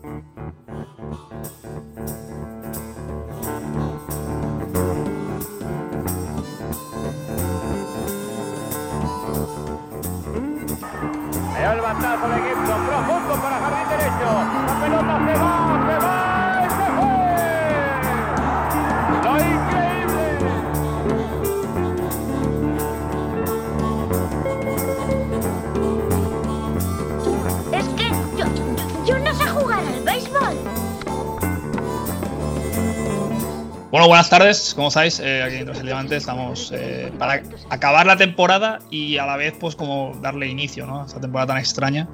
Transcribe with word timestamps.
El 0.00 0.10
batazo 11.80 12.28
de 12.28 12.36
Gibson, 12.42 12.80
profundo 12.86 13.34
para 13.42 13.58
jardín 13.58 13.88
derecho. 13.88 14.28
La 14.66 14.74
pelota 14.80 15.14
se 15.26 15.34
va, 15.40 15.57
Bueno, 33.98 34.10
buenas 34.10 34.30
tardes, 34.30 34.74
¿cómo 34.76 34.86
estáis? 34.86 35.18
Eh, 35.18 35.42
aquí 35.42 35.56
en 35.56 35.64
Tras 35.64 35.80
el 35.80 35.86
Levante 35.86 36.14
estamos 36.14 36.70
eh, 36.72 37.10
para 37.18 37.42
acabar 37.68 38.06
la 38.06 38.16
temporada 38.16 38.78
y 38.92 39.18
a 39.18 39.26
la 39.26 39.36
vez 39.36 39.54
pues 39.58 39.74
como 39.74 40.16
darle 40.22 40.46
inicio 40.46 40.86
¿no? 40.86 41.02
a 41.02 41.06
esta 41.06 41.20
temporada 41.20 41.48
tan 41.48 41.58
extraña. 41.58 42.06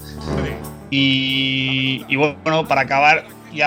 Y, 0.89 2.07
y 2.09 2.17
bueno, 2.17 2.67
para 2.67 2.81
acabar 2.81 3.27
y 3.53 3.61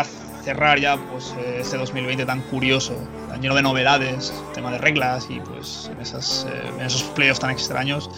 cerrar 0.43 0.79
ya 0.79 0.97
pues 0.97 1.35
eh, 1.37 1.59
este 1.61 1.77
2020 1.77 2.25
tan 2.25 2.41
curioso, 2.41 2.95
tan 3.29 3.39
lleno 3.39 3.53
de 3.53 3.61
novedades, 3.61 4.33
tema 4.55 4.71
de 4.71 4.79
reglas 4.79 5.27
y 5.29 5.39
pues 5.39 5.91
en, 5.93 6.01
esas, 6.01 6.47
en 6.75 6.83
esos 6.83 7.03
playoffs 7.03 7.39
tan 7.39 7.51
extraños, 7.51 8.09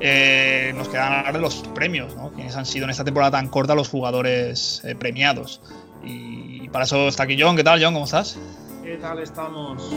eh, 0.00 0.72
nos 0.74 0.88
quedan 0.88 1.12
hablar 1.12 1.34
de 1.34 1.40
los 1.40 1.62
premios, 1.72 2.16
¿no? 2.16 2.32
Quienes 2.32 2.56
han 2.56 2.66
sido 2.66 2.86
en 2.86 2.90
esta 2.90 3.04
temporada 3.04 3.30
tan 3.30 3.46
corta 3.46 3.76
los 3.76 3.88
jugadores 3.88 4.82
eh, 4.84 4.96
premiados. 4.96 5.60
Y 6.02 6.68
para 6.70 6.84
eso 6.84 7.06
está 7.06 7.22
aquí 7.22 7.36
John. 7.38 7.54
¿Qué 7.54 7.62
tal, 7.62 7.80
John? 7.80 7.94
¿Cómo 7.94 8.06
estás? 8.06 8.36
¿Qué 8.90 8.96
tal 8.96 9.20
estamos? 9.20 9.88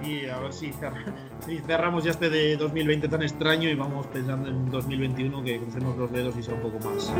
Aquí, 0.00 0.24
a 0.30 0.38
ver 0.38 0.50
si, 0.54 0.68
cer- 0.72 0.94
si 1.46 1.58
cerramos 1.58 2.04
ya 2.04 2.12
este 2.12 2.30
de 2.30 2.56
2020 2.56 3.06
tan 3.08 3.22
extraño 3.22 3.68
y 3.68 3.74
vamos 3.74 4.06
pensando 4.06 4.48
en 4.48 4.70
2021 4.70 5.44
que 5.44 5.58
crucemos 5.60 5.94
los 5.98 6.10
dedos 6.10 6.34
y 6.38 6.42
sea 6.42 6.54
un 6.54 6.60
poco 6.62 6.78
más. 6.88 7.12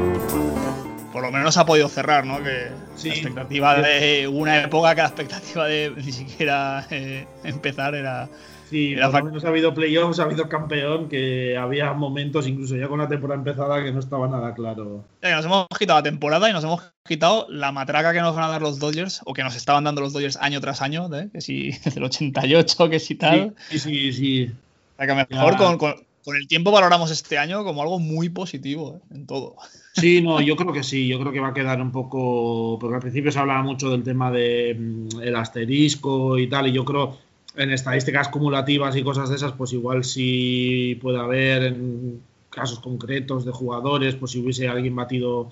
Por 1.12 1.20
lo 1.20 1.30
menos 1.30 1.58
ha 1.58 1.66
podido 1.66 1.88
cerrar, 1.91 2.24
¿no? 2.24 2.42
Que 2.42 2.69
Sí. 2.96 3.08
la 3.11 3.14
expectativa 3.16 3.74
de 3.83 4.27
una 4.28 4.62
época 4.62 4.94
que 4.94 5.02
la 5.02 5.08
expectativa 5.08 5.66
de 5.66 5.92
ni 5.94 6.11
siquiera 6.11 6.86
eh, 6.91 7.27
empezar 7.44 7.94
era. 7.94 8.27
Sí, 8.70 8.96
por 8.96 9.14
lo 9.20 9.24
menos 9.26 9.44
ha 9.44 9.48
habido 9.48 9.74
playoffs, 9.74 10.18
ha 10.18 10.24
habido 10.24 10.48
campeón, 10.48 11.08
que 11.08 11.56
había 11.56 11.92
momentos, 11.92 12.46
incluso 12.46 12.76
ya 12.76 12.88
con 12.88 12.98
la 12.98 13.08
temporada 13.08 13.38
empezada, 13.38 13.82
que 13.84 13.92
no 13.92 14.00
estaba 14.00 14.26
nada 14.26 14.54
claro. 14.54 15.04
Ya 15.22 15.28
que 15.30 15.34
nos 15.36 15.44
hemos 15.44 15.66
quitado 15.78 15.98
la 15.98 16.02
temporada 16.02 16.48
y 16.48 16.52
nos 16.52 16.64
hemos 16.64 16.82
quitado 17.06 17.46
la 17.50 17.72
matraca 17.72 18.12
que 18.12 18.20
nos 18.20 18.34
van 18.34 18.44
a 18.44 18.48
dar 18.48 18.62
los 18.62 18.78
Dodgers, 18.78 19.20
o 19.26 19.34
que 19.34 19.42
nos 19.44 19.54
estaban 19.54 19.84
dando 19.84 20.00
los 20.00 20.12
Dodgers 20.12 20.36
año 20.40 20.60
tras 20.60 20.80
año, 20.82 21.08
¿eh? 21.14 21.28
que 21.32 21.40
si 21.40 21.70
desde 21.84 21.98
el 22.00 22.04
88, 22.04 22.90
que 22.90 22.98
si 22.98 23.14
tal. 23.16 23.54
Sí, 23.68 23.78
sí, 23.78 24.12
sí. 24.12 24.50
O 24.94 24.96
sea, 24.96 25.06
que 25.06 25.34
mejor 25.34 25.56
con, 25.56 25.78
con- 25.78 25.94
con 26.24 26.36
el 26.36 26.48
tiempo 26.48 26.70
valoramos 26.70 27.10
este 27.10 27.36
año 27.36 27.64
como 27.64 27.82
algo 27.82 27.98
muy 27.98 28.30
positivo 28.30 28.96
¿eh? 28.96 29.14
en 29.14 29.26
todo. 29.26 29.56
Sí, 29.92 30.22
no, 30.22 30.40
yo 30.40 30.56
creo 30.56 30.72
que 30.72 30.82
sí, 30.82 31.06
yo 31.06 31.20
creo 31.20 31.32
que 31.32 31.38
va 31.40 31.48
a 31.48 31.54
quedar 31.54 31.82
un 31.82 31.92
poco, 31.92 32.78
porque 32.80 32.94
al 32.94 33.02
principio 33.02 33.30
se 33.30 33.38
hablaba 33.38 33.62
mucho 33.62 33.90
del 33.90 34.02
tema 34.02 34.30
de 34.30 34.74
mm, 34.78 35.20
el 35.20 35.36
asterisco 35.36 36.38
y 36.38 36.46
tal, 36.48 36.66
y 36.68 36.72
yo 36.72 36.82
creo 36.86 37.18
en 37.56 37.70
estadísticas 37.70 38.28
cumulativas 38.28 38.97
y 38.97 39.02
cosas 39.02 39.28
de 39.30 39.36
esas, 39.36 39.52
pues 39.52 39.72
igual 39.72 40.05
sí 40.05 40.98
puede 41.00 41.19
haber 41.19 41.64
en 41.64 42.20
casos 42.50 42.80
concretos 42.80 43.44
de 43.44 43.52
jugadores, 43.52 44.14
pues 44.16 44.33
si 44.33 44.41
hubiese 44.41 44.69
alguien 44.69 44.96
batido, 44.96 45.50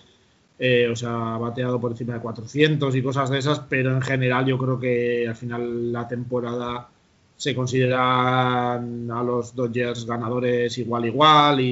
eh, 0.59 0.89
o 0.91 0.97
sea, 0.97 1.13
bateado 1.39 1.81
por 1.81 1.93
encima 1.93 2.15
de 2.15 2.21
400 2.21 2.95
y 2.95 3.03
cosas 3.03 3.31
de 3.31 3.39
esas, 3.39 3.61
pero 3.61 3.93
en 3.95 4.03
general 4.03 4.47
yo 4.47 4.59
creo 4.59 4.79
que 4.79 5.27
al 5.29 5.37
final 5.37 5.93
la 5.93 6.09
temporada 6.09 6.89
se 7.37 7.55
consideran 7.57 9.11
a 9.11 9.23
los 9.25 9.55
Dodgers 9.57 10.07
ganadores 10.07 10.79
igual 10.79 11.07
igual 11.07 11.59
e 11.59 11.65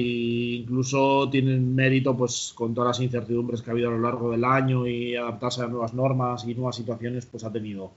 incluso 0.61 1.29
tienen 1.29 1.73
mérito 1.73 2.17
pues 2.17 2.51
con 2.53 2.73
todas 2.73 2.89
las 2.89 3.05
incertidumbres 3.05 3.61
que 3.61 3.69
ha 3.69 3.73
habido 3.73 3.87
a 3.87 3.93
lo 3.93 3.99
largo 3.99 4.31
del 4.31 4.43
año 4.43 4.85
y 4.85 5.15
adaptarse 5.15 5.61
a 5.61 5.67
nuevas 5.67 5.93
normas 5.93 6.45
y 6.45 6.55
nuevas 6.55 6.75
situaciones 6.75 7.25
pues 7.25 7.45
ha 7.45 7.51
tenido 7.53 7.91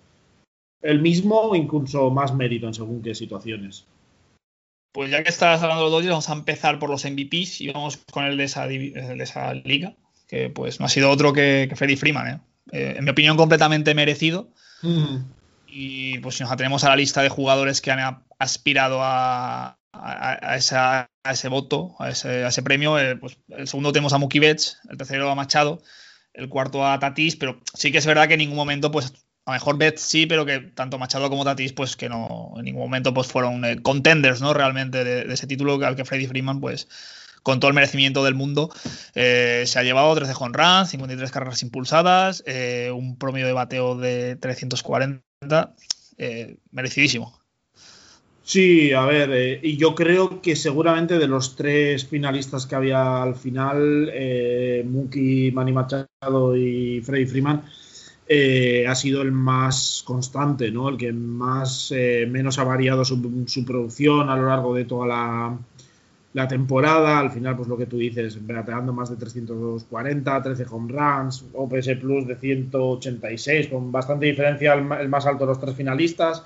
el 0.85 1.01
mismo 1.01 1.41
o 1.41 1.57
incluso 1.57 2.11
más 2.11 2.35
mérito 2.35 2.67
en 2.69 2.75
según 2.75 3.03
qué 3.03 3.15
situaciones. 3.15 3.87
Pues 4.93 5.11
ya 5.11 5.25
que 5.25 5.31
estás 5.31 5.61
hablando 5.63 5.85
de 5.85 5.91
los 5.91 5.93
Dodgers, 5.93 6.11
vamos 6.11 6.31
a 6.31 6.35
empezar 6.35 6.79
por 6.79 6.89
los 6.91 7.05
MVPs 7.05 7.61
y 7.63 7.73
vamos 7.73 7.97
con 8.13 8.25
el 8.25 8.37
de 8.37 8.45
esa, 8.45 8.67
de 8.69 9.63
liga, 9.65 9.95
que 10.29 10.51
pues 10.51 10.79
no 10.79 10.87
ha 10.87 10.89
sido 10.89 11.11
otro 11.11 11.33
que, 11.33 11.67
que 11.69 11.75
Freddie 11.75 11.97
Freeman. 11.97 12.29
¿eh? 12.29 12.41
Eh, 12.73 12.95
en 12.99 13.05
mi 13.05 13.11
opinión, 13.11 13.37
completamente 13.37 13.93
merecido. 13.95 14.51
Y 15.67 16.19
pues 16.21 16.37
si 16.37 16.43
nos 16.45 16.53
atenemos 16.53 16.85
a 16.85 16.91
la 16.91 16.97
lista 16.97 17.23
de 17.23 17.29
jugadores 17.29 17.81
que 17.81 17.91
han 17.91 18.23
aspirado 18.39 19.01
a, 19.03 19.79
a- 19.93 20.39
a 20.53 20.57
esa- 20.57 21.11
a 21.25 21.33
ese 21.33 21.49
voto, 21.49 21.97
a 21.99 22.11
ese, 22.11 22.45
a 22.45 22.49
ese 22.49 22.63
premio, 22.63 22.99
eh, 22.99 23.17
pues 23.17 23.39
el 23.49 23.67
segundo 23.67 23.91
tenemos 23.93 24.13
a 24.13 24.19
Mookie 24.19 24.39
Betts, 24.41 24.79
el 24.91 24.99
tercero 24.99 25.31
a 25.31 25.35
Machado, 25.35 25.83
el 26.35 26.49
cuarto 26.51 26.87
a 26.87 26.99
Tatis, 26.99 27.35
pero 27.37 27.61
sí 27.73 27.91
que 27.91 27.99
es 27.99 28.07
verdad 28.07 28.29
que 28.29 28.35
en 28.35 28.41
ningún 28.41 28.57
momento, 28.57 28.91
pues 28.91 29.13
a 29.47 29.51
lo 29.51 29.55
mejor 29.55 29.77
Betts 29.77 30.01
sí, 30.01 30.27
pero 30.27 30.47
que 30.47 30.61
tanto 30.61 30.99
Machado 30.99 31.29
como 31.29 31.45
Tatis, 31.45 31.73
pues 31.73 31.97
que 31.97 32.09
no, 32.09 32.55
en 32.57 32.65
ningún 32.65 32.83
momento 32.83 33.13
pues 33.13 33.27
fueron 33.27 33.65
eh, 33.65 33.83
contenders, 33.83 34.41
¿no? 34.41 34.55
Realmente 34.55 35.05
de, 35.05 35.33
ese 35.33 35.47
título 35.47 35.85
al 35.85 35.97
que 35.97 36.05
Freddie 36.05 36.29
Freeman, 36.29 36.61
pues 36.61 36.89
con 37.43 37.61
todo 37.61 37.69
el 37.69 37.75
merecimiento 37.75 38.25
del 38.25 38.35
mundo, 38.35 38.71
eh, 39.15 39.65
se 39.67 39.79
ha 39.79 39.83
llevado 39.83 40.15
13 40.15 40.33
runs, 40.51 40.89
53 40.89 41.31
carreras 41.31 41.63
impulsadas, 41.63 42.43
eh, 42.47 42.91
un 42.95 43.19
promedio 43.19 43.47
de 43.47 43.53
bateo 43.53 43.97
de 43.97 44.37
340, 44.37 45.75
eh, 46.17 46.57
merecidísimo. 46.71 47.39
Sí, 48.47 48.93
a 48.93 49.07
ver, 49.07 49.61
y 49.65 49.79
yo 49.79 49.95
creo 49.95 50.43
que 50.43 50.55
seguramente 50.55 51.19
de 51.19 51.27
los 51.27 51.57
tres 51.57 52.07
finalistas 52.07 52.67
que 52.67 52.75
había 52.75 53.23
al 53.23 53.37
final, 53.37 54.11
eh, 54.13 54.85
Mookie, 54.87 55.51
Manny 55.51 55.73
Machado 55.73 56.55
y 56.55 57.01
Freddie 57.01 57.27
Freeman, 57.27 57.65
eh, 58.27 58.87
ha 58.89 58.95
sido 58.95 59.21
el 59.21 59.33
más 59.33 60.03
constante, 60.07 60.71
¿no? 60.71 60.89
El 60.89 60.97
que 60.97 61.13
más 61.13 61.93
eh, 61.95 62.27
menos 62.31 62.59
ha 62.59 62.65
variado 62.65 63.05
su, 63.05 63.21
producción 63.67 64.31
a 64.31 64.37
lo 64.37 64.47
largo 64.49 64.75
de 64.75 64.87
toda 64.87 65.07
la, 66.33 66.49
temporada. 66.49 67.19
Al 67.19 67.31
final, 67.31 67.57
pues 67.57 67.69
lo 67.69 67.77
que 67.77 67.87
tú 67.87 67.99
dices, 67.99 68.45
bateando 68.47 68.93
más 68.93 69.11
de 69.11 69.17
340, 69.17 70.43
13 70.43 70.67
home 70.71 70.93
runs, 70.93 71.45
OPS 71.53 71.89
Plus 72.01 72.27
de 72.27 72.37
186, 72.37 73.69
con 73.69 73.93
bastante 73.93 74.27
diferencia 74.27 74.73
el 74.73 75.09
más 75.09 75.27
alto 75.27 75.45
de 75.45 75.49
los 75.49 75.61
tres 75.61 75.77
finalistas. 75.77 76.43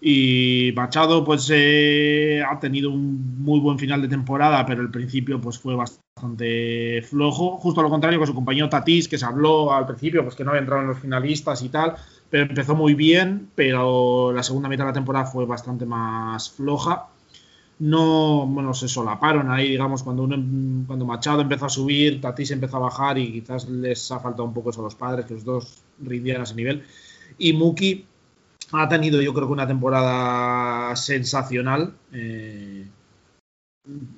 Y 0.00 0.72
Machado 0.76 1.24
pues 1.24 1.50
eh, 1.52 2.42
ha 2.46 2.58
tenido 2.60 2.90
un 2.90 3.42
muy 3.42 3.60
buen 3.60 3.78
final 3.78 4.02
de 4.02 4.08
temporada, 4.08 4.64
pero 4.66 4.82
el 4.82 4.90
principio 4.90 5.40
pues 5.40 5.58
fue 5.58 5.74
bastante 5.74 7.02
flojo. 7.02 7.56
Justo 7.56 7.82
lo 7.82 7.88
contrario 7.88 8.20
que 8.20 8.26
su 8.26 8.34
compañero 8.34 8.68
Tatis, 8.68 9.08
que 9.08 9.18
se 9.18 9.24
habló 9.24 9.72
al 9.72 9.86
principio, 9.86 10.22
pues 10.22 10.34
que 10.34 10.44
no 10.44 10.50
había 10.50 10.60
entrado 10.60 10.82
en 10.82 10.88
los 10.88 10.98
finalistas 11.00 11.62
y 11.62 11.70
tal, 11.70 11.94
pero 12.28 12.44
empezó 12.44 12.74
muy 12.74 12.94
bien, 12.94 13.50
pero 13.54 14.32
la 14.32 14.42
segunda 14.42 14.68
mitad 14.68 14.84
de 14.84 14.90
la 14.90 14.94
temporada 14.94 15.26
fue 15.26 15.46
bastante 15.46 15.86
más 15.86 16.50
floja. 16.50 17.08
No, 17.78 18.46
bueno, 18.46 18.72
se 18.72 18.88
solaparon 18.88 19.50
ahí, 19.50 19.70
digamos, 19.70 20.02
cuando, 20.02 20.22
uno, 20.22 20.36
cuando 20.86 21.04
Machado 21.04 21.42
empezó 21.42 21.66
a 21.66 21.68
subir, 21.68 22.20
Tatis 22.20 22.50
empezó 22.50 22.78
a 22.78 22.80
bajar 22.80 23.18
y 23.18 23.32
quizás 23.32 23.68
les 23.68 24.10
ha 24.12 24.18
faltado 24.18 24.44
un 24.44 24.54
poco 24.54 24.70
eso 24.70 24.80
a 24.80 24.84
los 24.84 24.94
padres, 24.94 25.26
que 25.26 25.34
los 25.34 25.44
dos 25.44 25.82
rindieran 26.00 26.40
a 26.40 26.44
ese 26.44 26.54
nivel. 26.54 26.84
Y 27.38 27.52
Mookie 27.52 28.06
ha 28.72 28.88
tenido 28.88 29.20
yo 29.22 29.32
creo 29.34 29.46
que 29.46 29.52
una 29.52 29.66
temporada 29.66 30.94
sensacional. 30.96 31.94
eh, 32.12 32.86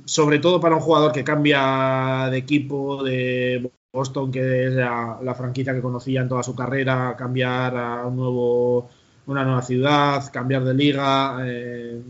sobre 0.05 0.39
todo 0.39 0.61
para 0.61 0.77
un 0.77 0.81
jugador 0.81 1.13
que 1.13 1.25
cambia 1.25 2.29
de 2.31 2.39
equipo, 2.39 3.03
de 3.05 3.71
Boston, 3.93 4.31
que 4.33 4.67
es 4.67 4.73
la, 4.73 5.35
franquicia 5.37 5.75
que 5.75 5.83
conocía 5.83 6.23
en 6.23 6.29
toda 6.29 6.43
su 6.43 6.55
carrera, 6.55 7.15
cambiar 7.17 7.77
a 7.77 8.07
un 8.07 8.17
nuevo, 8.17 8.89
una 9.27 9.45
nueva 9.45 9.63
ciudad, 9.63 10.31
cambiar 10.33 10.65
de 10.65 10.75
liga, 10.75 11.39
eh, 11.45 12.01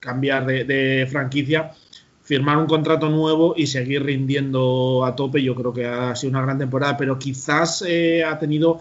cambiar 0.00 0.46
de, 0.46 0.64
de 0.64 1.06
franquicia, 1.10 1.72
firmar 2.22 2.58
un 2.58 2.66
contrato 2.66 3.08
nuevo 3.08 3.54
y 3.56 3.66
seguir 3.66 4.04
rindiendo 4.04 5.04
a 5.04 5.14
tope. 5.16 5.42
Yo 5.42 5.54
creo 5.54 5.72
que 5.72 5.86
ha 5.86 6.14
sido 6.16 6.30
una 6.30 6.42
gran 6.42 6.58
temporada, 6.58 6.96
pero 6.96 7.18
quizás 7.18 7.82
eh, 7.86 8.24
ha 8.24 8.38
tenido 8.38 8.78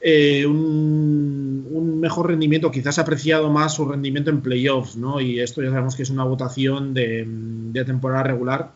eh, 0.00 0.46
un, 0.46 1.47
un, 1.70 2.00
mejor 2.00 2.28
rendimiento, 2.28 2.70
quizás 2.70 2.98
ha 2.98 3.02
apreciado 3.02 3.50
más 3.50 3.74
su 3.74 3.86
rendimiento 3.86 4.30
en 4.30 4.40
playoffs, 4.40 4.96
¿no? 4.96 5.20
Y 5.20 5.40
esto 5.40 5.62
ya 5.62 5.70
sabemos 5.70 5.96
que 5.96 6.02
es 6.02 6.10
una 6.10 6.24
votación 6.24 6.94
de, 6.94 7.24
de, 7.26 7.84
temporada 7.84 8.22
regular. 8.22 8.72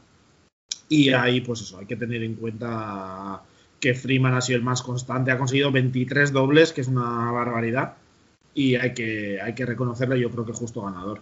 Y 0.88 1.10
ahí, 1.10 1.40
pues 1.40 1.62
eso, 1.62 1.78
hay 1.78 1.86
que 1.86 1.96
tener 1.96 2.22
en 2.22 2.34
cuenta 2.34 3.42
que 3.80 3.94
Freeman 3.94 4.34
ha 4.34 4.40
sido 4.40 4.58
el 4.58 4.64
más 4.64 4.82
constante, 4.82 5.30
ha 5.30 5.38
conseguido 5.38 5.72
23 5.72 6.32
dobles, 6.32 6.72
que 6.72 6.82
es 6.82 6.88
una 6.88 7.32
barbaridad. 7.32 7.94
Y 8.54 8.76
hay 8.76 8.94
que, 8.94 9.40
hay 9.40 9.54
que 9.54 9.66
reconocerle, 9.66 10.20
yo 10.20 10.30
creo 10.30 10.44
que 10.44 10.52
justo 10.52 10.82
ganador. 10.82 11.20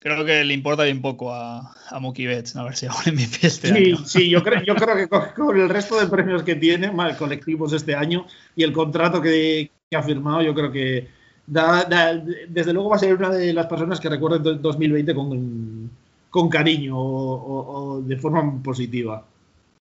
Creo 0.00 0.24
que 0.24 0.42
le 0.44 0.54
importa 0.54 0.84
bien 0.84 1.02
poco 1.02 1.32
a, 1.32 1.74
a 1.88 2.00
Mookie 2.00 2.26
Betts, 2.26 2.56
a 2.56 2.64
ver 2.64 2.74
si 2.74 2.86
hago 2.86 2.98
mi 3.12 3.22
este 3.22 3.68
sí, 3.68 3.94
Sí, 4.06 4.30
yo 4.30 4.42
creo, 4.42 4.62
yo 4.64 4.74
creo 4.74 4.96
que 4.96 5.08
con, 5.08 5.60
el 5.60 5.68
resto 5.68 6.00
de 6.00 6.06
premios 6.06 6.42
que 6.42 6.56
tiene, 6.56 6.90
mal, 6.90 7.16
colectivos 7.16 7.72
este 7.72 7.94
año 7.94 8.26
y 8.56 8.64
el 8.64 8.72
contrato 8.72 9.20
que, 9.20 9.70
ha 9.94 10.02
firmado, 10.02 10.42
yo 10.42 10.54
creo 10.54 10.72
que 10.72 11.08
desde 11.46 12.72
luego 12.72 12.90
va 12.90 12.96
a 12.96 13.00
ser 13.00 13.14
una 13.14 13.30
de 13.30 13.52
las 13.52 13.66
personas 13.66 13.98
que 14.00 14.08
recuerden 14.08 14.62
2020 14.62 15.14
con, 15.14 15.90
con 16.30 16.48
cariño 16.48 16.94
o, 16.96 18.00
de 18.02 18.16
forma 18.16 18.62
positiva. 18.62 19.26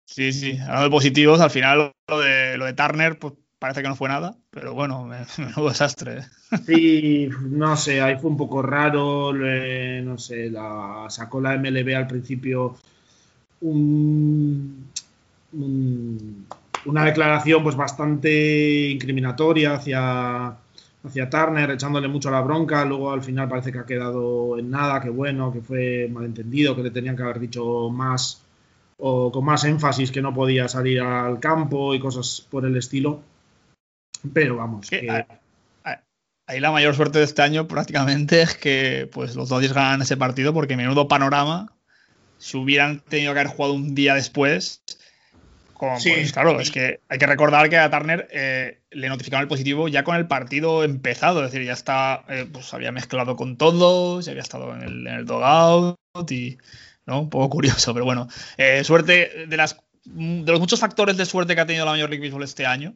Sí, 0.07 0.33
sí, 0.33 0.59
hablando 0.59 0.85
de 0.85 0.91
positivos, 0.91 1.41
al 1.41 1.51
final 1.51 1.93
lo 2.09 2.21
de, 2.21 2.57
lo 2.59 2.67
de 2.67 2.75
Turner, 2.75 3.19
pues 3.19 3.33
parece 3.59 3.83
que 3.83 3.89
no 3.89 3.97
fue 3.97 4.09
nada, 4.09 4.37
pero 4.51 4.75
bueno, 4.75 5.05
menudo 5.39 5.69
desastre. 5.69 6.25
Sí, 6.67 7.29
no 7.43 7.77
sé, 7.77 8.01
ahí 8.01 8.17
fue 8.19 8.31
un 8.31 8.37
poco 8.37 8.63
raro, 8.63 9.33
no 9.33 10.19
sé, 10.19 10.51
la, 10.51 11.07
sacó 11.09 11.41
la 11.41 11.57
MLB 11.57 11.95
al 11.97 12.07
principio 12.07 12.77
una 16.87 17.05
declaración 17.05 17.63
pues 17.63 17.77
bastante 17.77 18.91
incriminatoria 18.91 19.75
hacia, 19.75 20.49
hacia 21.05 21.31
Turner, 21.31 21.71
echándole 21.71 22.09
mucho 22.09 22.29
a 22.29 22.33
la 22.33 22.43
bronca, 22.43 22.85
luego 22.85 23.11
al 23.13 23.23
final 23.23 23.49
parece 23.49 23.73
que 23.73 23.79
ha 23.79 23.87
quedado 23.87 24.59
en 24.59 24.71
nada, 24.71 25.01
que 25.01 25.11
bueno, 25.11 25.53
que 25.53 25.61
fue 25.61 26.09
malentendido, 26.13 26.77
que 26.77 26.83
le 26.83 26.91
tenían 26.91 27.17
que 27.17 27.23
haber 27.23 27.41
dicho 27.41 27.91
más 27.91 28.43
o 28.99 29.31
con 29.31 29.45
más 29.45 29.65
énfasis 29.65 30.11
que 30.11 30.23
no 30.23 30.33
podía 30.33 30.69
salir 30.69 31.01
al 31.01 31.39
campo 31.39 31.95
y 31.95 32.01
cosas 32.01 32.47
por 32.51 32.65
el 32.65 32.77
estilo. 32.77 33.21
Pero 34.33 34.57
vamos. 34.57 34.89
Ahí 36.49 36.61
la 36.61 36.71
mayor 36.71 36.95
suerte 36.95 37.19
de 37.19 37.25
este 37.25 37.43
año 37.43 37.67
prácticamente 37.67 38.41
es 38.43 38.55
que 38.55 39.11
pues, 39.13 39.35
los 39.35 39.49
Dodgers 39.49 39.73
ganan 39.73 40.03
ese 40.03 40.17
partido 40.17 40.55
porque 40.55 40.77
menudo 40.77 41.09
panorama. 41.09 41.73
Si 42.39 42.57
hubieran 42.57 43.01
tenido 43.01 43.33
que 43.33 43.41
haber 43.41 43.53
jugado 43.53 43.75
un 43.75 43.95
día 43.95 44.15
después, 44.15 44.83
pues, 45.79 46.33
claro, 46.33 46.59
es 46.61 46.71
que 46.71 47.01
hay 47.09 47.19
que 47.19 47.27
recordar 47.27 47.69
que 47.69 47.77
a 47.77 47.91
Turner 47.91 48.29
eh, 48.31 48.81
le 48.91 49.09
notificaron 49.09 49.43
el 49.43 49.49
positivo 49.49 49.89
ya 49.89 50.05
con 50.05 50.17
el 50.17 50.27
partido 50.27 50.85
empezado, 50.85 51.45
es 51.45 51.53
decir, 51.53 51.67
ya 51.67 51.75
está, 51.75 52.25
eh, 52.29 52.47
pues 52.51 52.73
había 52.73 52.93
mezclado 52.93 53.37
con 53.37 53.57
todos, 53.57 54.25
ya 54.25 54.33
había 54.33 54.43
estado 54.43 54.75
en 54.75 54.83
el, 54.83 55.07
en 55.07 55.15
el 55.15 55.27
dogout 55.27 55.97
y, 56.31 56.59
¿no? 57.05 57.21
Un 57.23 57.31
poco 57.31 57.51
curioso, 57.51 57.93
pero 57.93 58.07
bueno, 58.07 58.29
eh, 58.57 58.85
suerte 58.85 59.47
de 59.49 59.57
las 59.57 59.83
de 60.05 60.53
los 60.53 60.61
muchos 60.61 60.79
factores 60.79 61.17
de 61.17 61.27
suerte 61.27 61.57
que 61.57 61.61
ha 61.61 61.67
tenido 61.67 61.85
la 61.85 61.91
Major 61.91 62.09
League 62.09 62.25
Baseball 62.25 62.45
este 62.45 62.65
año, 62.65 62.95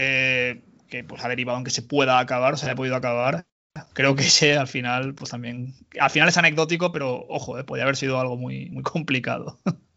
eh, 0.00 0.62
que 0.88 1.02
pues 1.02 1.24
ha 1.24 1.28
derivado 1.28 1.58
en 1.58 1.64
que 1.64 1.70
se 1.70 1.82
pueda 1.82 2.20
acabar, 2.20 2.54
o 2.54 2.56
se 2.56 2.66
haya 2.66 2.76
podido 2.76 2.94
acabar. 2.94 3.46
Creo 3.94 4.14
que 4.14 4.22
ese 4.22 4.56
al 4.56 4.68
final, 4.68 5.14
pues 5.14 5.30
también, 5.30 5.74
al 6.00 6.10
final 6.10 6.28
es 6.28 6.36
anecdótico, 6.36 6.92
pero 6.92 7.26
ojo, 7.28 7.58
eh, 7.58 7.64
podría 7.64 7.82
haber 7.82 7.96
sido 7.96 8.18
algo 8.20 8.36
muy, 8.36 8.70
muy 8.70 8.82
complicado. 8.82 9.58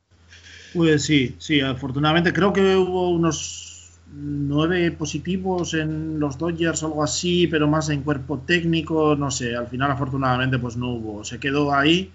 Pues 0.74 1.03
sí, 1.03 1.36
sí, 1.38 1.59
afortunadamente 1.59 2.31
creo 2.31 2.53
que 2.53 2.77
hubo 2.77 3.09
unos 3.09 4.00
nueve 4.13 4.89
positivos 4.94 5.74
en 5.74 6.18
los 6.18 6.38
Dodgers 6.38 6.81
o 6.83 6.86
algo 6.86 7.03
así, 7.03 7.45
pero 7.48 7.68
más 7.68 7.89
en 7.89 8.03
cuerpo 8.03 8.39
técnico, 8.39 9.18
no 9.18 9.31
sé, 9.31 9.53
al 9.53 9.68
final 9.68 9.92
afortunadamente 9.92 10.57
pues 10.59 10.77
no 10.77 10.92
hubo, 10.94 11.25
se 11.25 11.42
quedó 11.42 11.74
ahí 11.74 12.09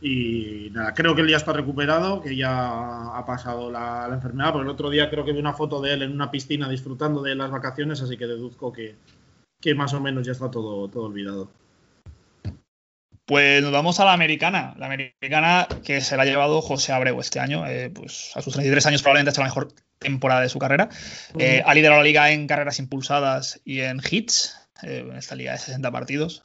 y 0.00 0.70
nada, 0.72 0.94
creo 0.94 1.14
que 1.14 1.20
él 1.20 1.28
ya 1.28 1.36
está 1.36 1.52
recuperado, 1.52 2.22
que 2.22 2.34
ya 2.34 3.16
ha 3.16 3.24
pasado 3.26 3.70
la, 3.70 4.08
enfermedad, 4.10 4.52
pero 4.52 4.64
el 4.64 4.70
otro 4.70 4.88
día 4.88 5.10
creo 5.10 5.24
que 5.24 5.32
vi 5.32 5.40
una 5.40 5.52
foto 5.52 5.80
de 5.80 5.92
él 5.92 6.02
en 6.02 6.12
una 6.12 6.30
piscina 6.30 6.68
disfrutando 6.68 7.22
de 7.22 7.34
las 7.34 7.50
vacaciones, 7.50 8.00
así 8.00 8.16
que 8.16 8.26
deduzco 8.26 8.72
que, 8.72 8.96
más 9.74 9.92
o 9.92 10.00
menos 10.00 10.26
ya 10.26 10.32
está 10.32 10.50
todo, 10.50 10.88
todo 10.88 11.04
olvidado. 11.04 11.50
Pues 13.26 13.62
nos 13.62 13.70
vamos 13.70 14.00
a 14.00 14.04
la 14.04 14.12
americana. 14.12 14.74
La 14.76 14.86
americana 14.86 15.68
que 15.84 16.00
se 16.00 16.16
la 16.16 16.24
ha 16.24 16.26
llevado 16.26 16.60
José 16.62 16.92
Abreu 16.92 17.20
este 17.20 17.38
año. 17.38 17.64
Eh, 17.64 17.88
pues 17.88 18.32
a 18.34 18.42
sus 18.42 18.54
33 18.54 18.86
años 18.86 19.02
probablemente 19.02 19.30
ha 19.30 19.32
hecho 19.32 19.42
la 19.42 19.46
mejor 19.46 19.72
temporada 20.00 20.40
de 20.40 20.48
su 20.48 20.58
carrera. 20.58 20.88
Eh, 21.38 21.62
ha 21.64 21.72
liderado 21.74 22.00
la 22.00 22.04
liga 22.04 22.32
en 22.32 22.48
carreras 22.48 22.80
impulsadas 22.80 23.60
y 23.64 23.82
en 23.82 24.00
hits. 24.10 24.59
Eh, 24.82 25.06
en 25.08 25.16
esta 25.16 25.34
liga 25.34 25.52
de 25.52 25.58
60 25.58 25.90
partidos. 25.90 26.42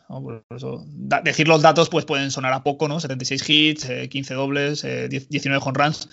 decir 1.24 1.48
los 1.48 1.62
datos 1.62 1.90
pues 1.90 2.06
pueden 2.06 2.32
sonar 2.32 2.54
a 2.54 2.64
poco, 2.64 2.88
¿no? 2.88 3.00
76 3.00 3.50
hits, 3.50 3.88
15 4.10 4.34
eh, 4.34 4.36
dobles, 4.36 4.82
19 4.82 5.62
home 5.64 5.78
runs. 5.78 6.10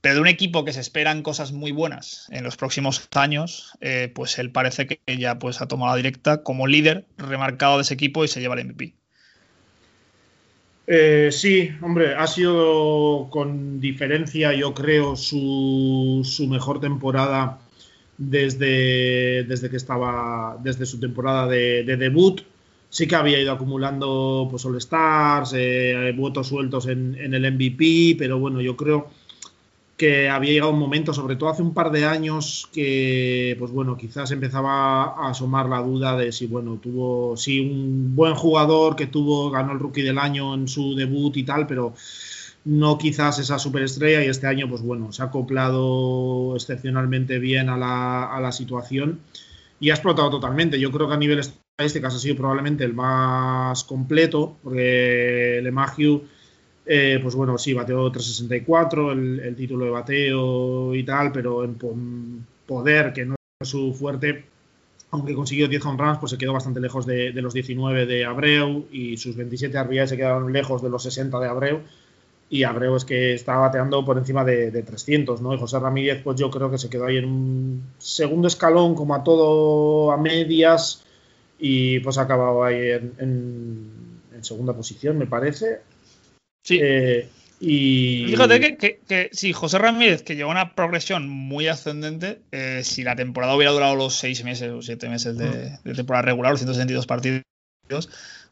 Pero 0.00 0.16
de 0.16 0.20
un 0.20 0.26
equipo 0.28 0.64
que 0.64 0.72
se 0.72 0.80
esperan 0.80 1.22
cosas 1.22 1.52
muy 1.52 1.72
buenas 1.72 2.26
en 2.30 2.44
los 2.44 2.56
próximos 2.56 3.08
años, 3.14 3.72
eh, 3.80 4.12
pues 4.14 4.38
él 4.38 4.50
parece 4.50 4.86
que 4.86 5.00
ya 5.16 5.38
pues, 5.38 5.62
ha 5.62 5.68
tomado 5.68 5.92
la 5.92 5.96
directa 5.96 6.42
como 6.42 6.66
líder 6.66 7.06
remarcado 7.16 7.76
de 7.76 7.82
ese 7.82 7.94
equipo 7.94 8.22
y 8.22 8.28
se 8.28 8.40
lleva 8.40 8.54
el 8.54 8.66
MVP. 8.66 8.94
sí, 11.30 11.70
hombre, 11.80 12.16
ha 12.16 12.26
sido 12.26 13.28
con 13.30 13.80
diferencia, 13.80 14.52
yo 14.52 14.74
creo, 14.74 15.16
su, 15.16 16.20
su 16.22 16.48
mejor 16.48 16.80
temporada 16.80 17.63
desde, 18.18 19.44
desde 19.44 19.70
que 19.70 19.76
estaba, 19.76 20.58
desde 20.62 20.86
su 20.86 21.00
temporada 21.00 21.46
de, 21.46 21.84
debut. 21.84 22.42
Sí 22.88 23.08
que 23.08 23.16
había 23.16 23.40
ido 23.40 23.52
acumulando 23.52 24.46
pues, 24.50 24.64
All 24.64 24.76
Stars, 24.76 25.52
eh, 25.56 26.14
votos 26.16 26.48
sueltos 26.48 26.86
en, 26.86 27.16
el 27.16 27.52
MVP, 27.52 28.16
pero 28.18 28.38
bueno, 28.38 28.60
yo 28.60 28.76
creo 28.76 29.10
que 29.96 30.28
había 30.28 30.52
llegado 30.52 30.72
un 30.72 30.78
momento, 30.78 31.12
sobre 31.12 31.36
todo 31.36 31.50
hace 31.50 31.62
un 31.62 31.72
par 31.72 31.90
de 31.90 32.04
años, 32.04 32.68
que 32.72 33.56
pues 33.58 33.70
bueno, 33.70 33.96
quizás 33.96 34.30
empezaba 34.32 35.04
a 35.04 35.30
asomar 35.30 35.68
la 35.68 35.80
duda 35.82 36.16
de 36.16 36.32
si 36.32 36.46
bueno, 36.46 36.78
tuvo, 36.82 37.36
si 37.36 37.60
un 37.60 38.14
buen 38.14 38.34
jugador 38.34 38.96
que 38.96 39.06
tuvo, 39.06 39.50
ganó 39.50 39.72
el 39.72 39.78
rookie 39.78 40.02
del 40.02 40.18
año 40.18 40.54
en 40.54 40.66
su 40.68 40.94
debut 40.94 41.36
y 41.36 41.44
tal, 41.44 41.66
pero 41.66 41.94
no 42.64 42.96
quizás 42.98 43.38
esa 43.38 43.58
superestrella 43.58 44.24
y 44.24 44.28
este 44.28 44.46
año, 44.46 44.68
pues 44.68 44.82
bueno, 44.82 45.12
se 45.12 45.22
ha 45.22 45.26
acoplado 45.26 46.54
excepcionalmente 46.56 47.38
bien 47.38 47.68
a 47.68 47.76
la, 47.76 48.52
situación 48.52 49.20
y 49.80 49.90
ha 49.90 49.94
explotado 49.94 50.30
totalmente. 50.30 50.80
Yo 50.80 50.90
creo 50.90 51.08
que 51.08 51.14
a 51.14 51.18
nivel 51.18 51.40
estadísticas 51.40 52.14
ha 52.14 52.18
sido 52.18 52.36
probablemente 52.36 52.84
el 52.84 52.94
más 52.94 53.84
completo, 53.84 54.56
porque 54.62 55.60
LeMahieu, 55.62 56.22
eh, 56.86 57.18
pues 57.22 57.34
bueno, 57.34 57.58
sí, 57.58 57.74
bateó 57.74 58.10
364, 58.10 59.12
el, 59.12 59.40
el, 59.40 59.56
título 59.56 59.84
de 59.84 59.90
bateo 59.90 60.94
y 60.94 61.04
tal, 61.04 61.32
pero 61.32 61.64
en 61.64 61.76
poder, 62.66 63.12
que 63.12 63.26
no 63.26 63.34
es 63.60 63.68
su 63.68 63.92
fuerte, 63.92 64.46
aunque 65.10 65.34
consiguió 65.34 65.68
10 65.68 65.84
home 65.84 66.02
runs, 66.02 66.18
pues 66.18 66.30
se 66.30 66.38
quedó 66.38 66.52
bastante 66.52 66.80
lejos 66.80 67.06
de, 67.06 67.32
de 67.32 67.42
los 67.42 67.52
19 67.54 68.06
de 68.06 68.24
Abreu 68.24 68.86
y 68.90 69.16
sus 69.16 69.36
27 69.36 69.82
RBI 69.82 70.08
se 70.08 70.16
quedaron 70.16 70.52
lejos 70.52 70.82
de 70.82 70.90
los 70.90 71.02
60 71.02 71.38
de 71.38 71.48
Abreu 71.48 71.82
y 72.54 72.62
Abreu 72.62 72.94
es 72.94 73.04
que 73.04 73.34
está 73.34 73.56
bateando 73.56 74.04
por 74.04 74.16
encima 74.16 74.44
de, 74.44 74.70
300, 74.70 75.42
¿no? 75.42 75.52
Y 75.52 75.58
José 75.58 75.80
Ramírez, 75.80 76.22
pues 76.22 76.38
yo 76.38 76.52
creo 76.52 76.70
que 76.70 76.78
se 76.78 76.88
quedó 76.88 77.06
ahí 77.06 77.16
en 77.16 77.24
un 77.24 77.82
segundo 77.98 78.46
escalón, 78.46 78.94
como 78.94 79.16
a 79.16 79.24
todo 79.24 80.12
a 80.12 80.16
medias, 80.18 81.02
y 81.58 81.98
pues 81.98 82.16
ha 82.16 82.22
acabado 82.22 82.62
ahí 82.62 82.92
en, 83.18 83.90
segunda 84.42 84.72
posición, 84.72 85.18
me 85.18 85.26
parece. 85.26 85.80
Sí. 86.62 86.78
Eh, 86.80 87.28
y... 87.58 88.26
Fíjate 88.28 88.76
que, 88.76 89.00
que, 89.04 89.30
si 89.32 89.52
José 89.52 89.78
Ramírez, 89.78 90.22
que 90.22 90.36
lleva 90.36 90.52
una 90.52 90.76
progresión 90.76 91.28
muy 91.28 91.66
ascendente, 91.66 92.38
eh, 92.52 92.82
si 92.84 93.02
la 93.02 93.16
temporada 93.16 93.56
hubiera 93.56 93.72
durado 93.72 93.96
los 93.96 94.14
seis 94.14 94.44
meses 94.44 94.70
o 94.70 94.80
siete 94.80 95.08
meses 95.08 95.36
de, 95.36 95.76
temporada 95.92 96.22
regular, 96.22 96.52
los 96.52 96.60
162 96.60 97.08
partidos, 97.08 97.42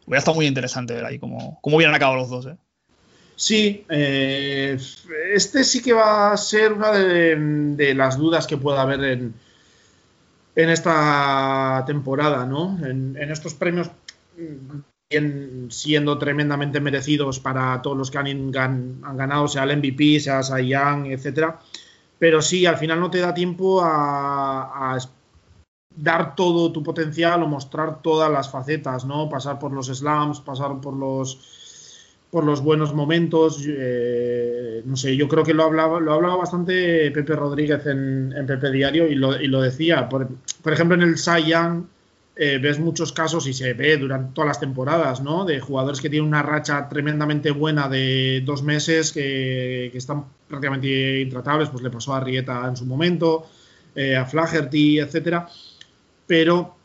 hubiera 0.06 0.18
estado 0.18 0.34
muy 0.34 0.46
interesante 0.46 0.92
ver 0.92 1.04
ahí 1.04 1.20
cómo, 1.20 1.60
cómo 1.62 1.76
hubieran 1.76 1.94
acabado 1.94 2.18
los 2.18 2.30
dos. 2.30 2.46
¿eh? 2.46 2.56
Sí, 3.42 3.84
eh, 3.88 4.78
este 5.34 5.64
sí 5.64 5.82
que 5.82 5.92
va 5.92 6.30
a 6.30 6.36
ser 6.36 6.72
una 6.72 6.92
de, 6.92 7.92
las 7.92 8.16
dudas 8.16 8.46
que 8.46 8.56
pueda 8.56 8.82
haber 8.82 9.02
en, 9.02 9.34
en 10.54 10.70
esta 10.70 11.82
temporada, 11.84 12.46
¿no? 12.46 12.78
En, 12.86 13.16
estos 13.16 13.54
premios 13.54 13.90
siendo 15.70 16.18
tremendamente 16.18 16.78
merecidos 16.78 17.40
para 17.40 17.82
todos 17.82 17.98
los 17.98 18.12
que 18.12 18.18
han, 18.18 18.52
ganado, 18.52 19.48
sea 19.48 19.64
el 19.64 19.76
MVP, 19.76 20.20
sea 20.20 20.60
Young, 20.60 21.06
etcétera. 21.06 21.58
Pero 22.20 22.40
sí, 22.42 22.64
al 22.64 22.76
final 22.76 23.00
no 23.00 23.10
te 23.10 23.18
da 23.18 23.34
tiempo 23.34 23.82
a, 23.82 24.94
a 24.94 24.98
dar 25.96 26.36
todo 26.36 26.70
tu 26.70 26.84
potencial 26.84 27.42
o 27.42 27.48
mostrar 27.48 28.02
todas 28.02 28.30
las 28.30 28.48
facetas, 28.48 29.04
¿no? 29.04 29.28
Pasar 29.28 29.58
por 29.58 29.72
los 29.72 29.88
slams, 29.88 30.40
pasar 30.40 30.80
por 30.80 30.94
los 30.94 31.61
por 32.32 32.44
los 32.44 32.62
buenos 32.62 32.94
momentos. 32.94 33.62
Eh, 33.68 34.80
no 34.86 34.96
sé, 34.96 35.14
yo 35.18 35.28
creo 35.28 35.44
que 35.44 35.52
lo 35.52 35.64
hablaba, 35.64 36.00
lo 36.00 36.14
hablaba 36.14 36.36
bastante 36.36 37.10
Pepe 37.10 37.36
Rodríguez 37.36 37.84
en, 37.84 38.32
Pepe 38.46 38.72
Diario 38.72 39.06
y 39.06 39.14
lo, 39.14 39.38
y 39.38 39.48
lo 39.48 39.60
decía. 39.60 40.08
Por, 40.08 40.28
ejemplo, 40.64 40.94
en 40.94 41.02
el 41.02 41.16
Young 41.16 41.84
eh, 42.34 42.56
ves 42.56 42.80
muchos 42.80 43.12
casos 43.12 43.46
y 43.46 43.52
se 43.52 43.74
ve 43.74 43.98
durante 43.98 44.32
todas 44.32 44.48
las 44.48 44.60
temporadas, 44.60 45.20
¿no? 45.20 45.44
De 45.44 45.60
jugadores 45.60 46.00
que 46.00 46.08
tienen 46.08 46.26
una 46.26 46.42
racha 46.42 46.88
tremendamente 46.88 47.50
buena 47.50 47.86
de 47.86 48.42
dos 48.46 48.62
meses 48.62 49.12
que, 49.12 49.94
están 49.94 50.24
prácticamente 50.48 51.20
intratables. 51.20 51.68
Pues 51.68 51.82
le 51.82 51.90
pasó 51.90 52.14
a 52.14 52.20
Rieta 52.20 52.66
en 52.66 52.78
su 52.78 52.86
momento, 52.86 53.46
eh, 53.94 54.16
a 54.16 54.24
Flaherty, 54.24 55.00
etcétera. 55.00 55.46
Pero 56.26 56.76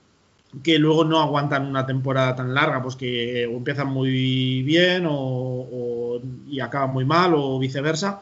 que 0.64 0.80
luego 0.80 1.04
no 1.04 1.20
aguantan 1.20 1.66
una 1.66 1.86
temporada 1.86 2.36
tan 2.36 2.54
larga, 2.54 2.82
pues 2.82 2.96
que 2.96 3.44
empiezan 3.44 3.88
muy 3.88 4.64
bien 4.64 5.06
o, 5.08 6.22
y 6.48 6.60
acaban 6.60 6.92
muy 6.92 7.06
mal 7.06 7.34
o 7.36 7.60
viceversa. 7.60 8.22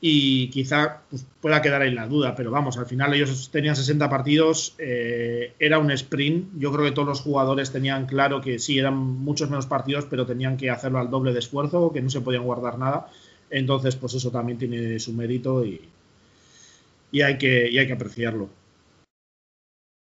Y 0.00 0.48
quizá 0.50 1.00
pues, 1.08 1.24
pueda 1.40 1.62
quedar 1.62 1.80
ahí 1.80 1.90
la 1.90 2.06
duda, 2.06 2.34
pero 2.34 2.50
vamos, 2.50 2.76
al 2.76 2.84
final 2.84 3.14
ellos 3.14 3.48
tenían 3.50 3.74
60 3.74 4.10
partidos, 4.10 4.74
eh, 4.78 5.54
era 5.58 5.78
un 5.78 5.90
sprint. 5.90 6.50
Yo 6.58 6.70
creo 6.72 6.84
que 6.84 6.92
todos 6.92 7.08
los 7.08 7.20
jugadores 7.22 7.72
tenían 7.72 8.04
claro 8.06 8.42
que 8.42 8.58
sí, 8.58 8.78
eran 8.78 8.96
muchos 8.96 9.48
menos 9.48 9.66
partidos, 9.66 10.04
pero 10.10 10.26
tenían 10.26 10.58
que 10.58 10.70
hacerlo 10.70 10.98
al 10.98 11.10
doble 11.10 11.32
de 11.32 11.38
esfuerzo, 11.38 11.90
que 11.90 12.02
no 12.02 12.10
se 12.10 12.20
podían 12.20 12.44
guardar 12.44 12.78
nada. 12.78 13.08
Entonces, 13.50 13.96
pues 13.96 14.14
eso 14.14 14.30
también 14.30 14.58
tiene 14.58 14.98
su 14.98 15.12
mérito 15.14 15.64
y, 15.64 15.80
y, 17.10 17.22
hay, 17.22 17.38
que, 17.38 17.70
y 17.70 17.78
hay 17.78 17.86
que 17.86 17.92
apreciarlo. 17.94 18.50